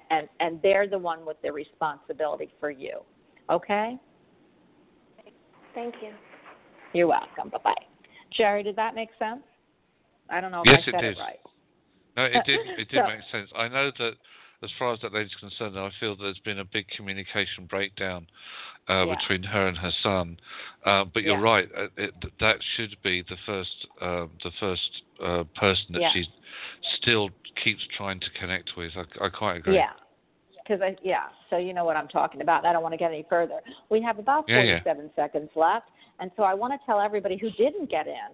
[0.09, 2.99] and and they're the one with the responsibility for you.
[3.49, 3.97] Okay?
[5.73, 6.11] Thank you.
[6.93, 7.49] You're welcome.
[7.49, 7.73] Bye bye.
[8.35, 9.41] Jerry, did that make sense?
[10.29, 11.17] I don't know if Yes, I it said did.
[11.17, 11.39] it right.
[12.17, 12.59] No, it did.
[12.77, 13.49] It did So- make sense.
[13.55, 14.13] I know that
[14.65, 18.27] as far as that lady's concerned, I feel there's been a big communication breakdown
[18.89, 19.15] uh, Yeah.
[19.15, 20.37] between her and her son.
[20.83, 21.41] Uh, but you're Yeah.
[21.41, 26.11] right; uh, it, that should be the first, uh, the first uh, person that Yeah.
[26.11, 26.27] she
[26.97, 27.29] still
[27.63, 28.91] keeps trying to connect with.
[28.97, 29.75] I, I quite agree.
[29.75, 29.93] Yeah.
[30.63, 32.65] Because I yeah, so you know what I'm talking about.
[32.65, 33.61] I don't want to get any further.
[33.89, 34.79] We have about Yeah, yeah.
[34.83, 35.89] 47 seconds left,
[36.19, 38.31] and so I want to tell everybody who didn't get in.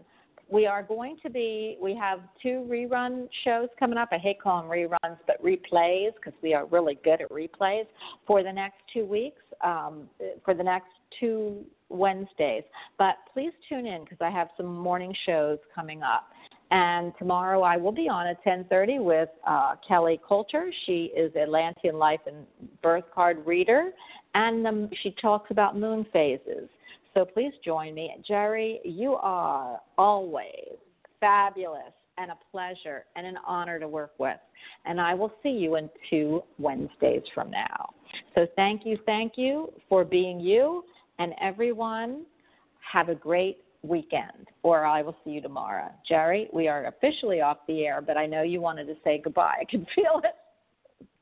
[0.52, 1.78] We are going to be.
[1.82, 4.10] We have two rerun shows coming up.
[4.12, 7.86] I hate calling reruns, but replays because we are really good at replays
[8.28, 9.42] for the next two weeks.
[9.64, 10.10] Um,
[10.44, 12.64] for the next two Wednesdays.
[12.98, 16.28] But please tune in because I have some morning shows coming up.
[16.72, 20.72] And tomorrow I will be on at 10:30 with uh, Kelly Coulter.
[20.86, 22.46] She is Atlantean life and
[22.82, 23.92] birth card reader,
[24.36, 26.70] and um, she talks about moon phases.
[27.14, 28.80] So please join me, Jerry.
[28.86, 30.78] You are always
[31.20, 34.38] fabulous and a pleasure and an honor to work with.
[34.86, 37.90] And I will see you in two Wednesdays from now.
[38.36, 40.84] So thank you, thank you for being you,
[41.20, 42.24] and everyone
[42.92, 45.90] have a great weekend, or I will see you tomorrow.
[46.08, 49.58] Jerry, we are officially off the air, but I know you wanted to say goodbye.
[49.62, 50.36] I can feel it.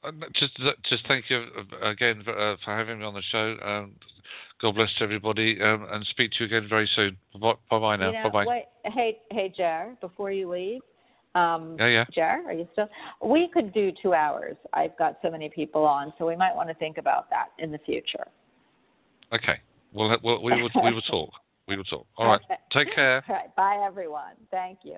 [0.04, 0.58] Uh, Just,
[0.90, 3.56] just thank you uh, again for, uh, for having me on the show.
[3.64, 3.96] Um,
[4.62, 7.18] God bless everybody, um, and speak to you again very soon.
[7.40, 8.08] Bye bye now.
[8.08, 8.64] You know, bye bye.
[8.84, 10.82] Hey, hey, Jer, before you leave,
[11.36, 12.06] um, Yeah, yeah.
[12.14, 12.90] Jer, are you still?
[13.24, 14.58] We could do two hours.
[14.74, 17.72] I've got so many people on, so we might want to think about that in
[17.72, 18.28] the future.
[19.32, 19.60] Okay.
[19.94, 21.30] Well, well we will we will talk.
[21.68, 22.08] We will talk.
[22.18, 22.42] All right.
[22.46, 22.86] Okay.
[22.86, 23.24] Take care.
[23.30, 23.56] All right.
[23.56, 24.34] Bye, everyone.
[24.52, 24.98] Thank you.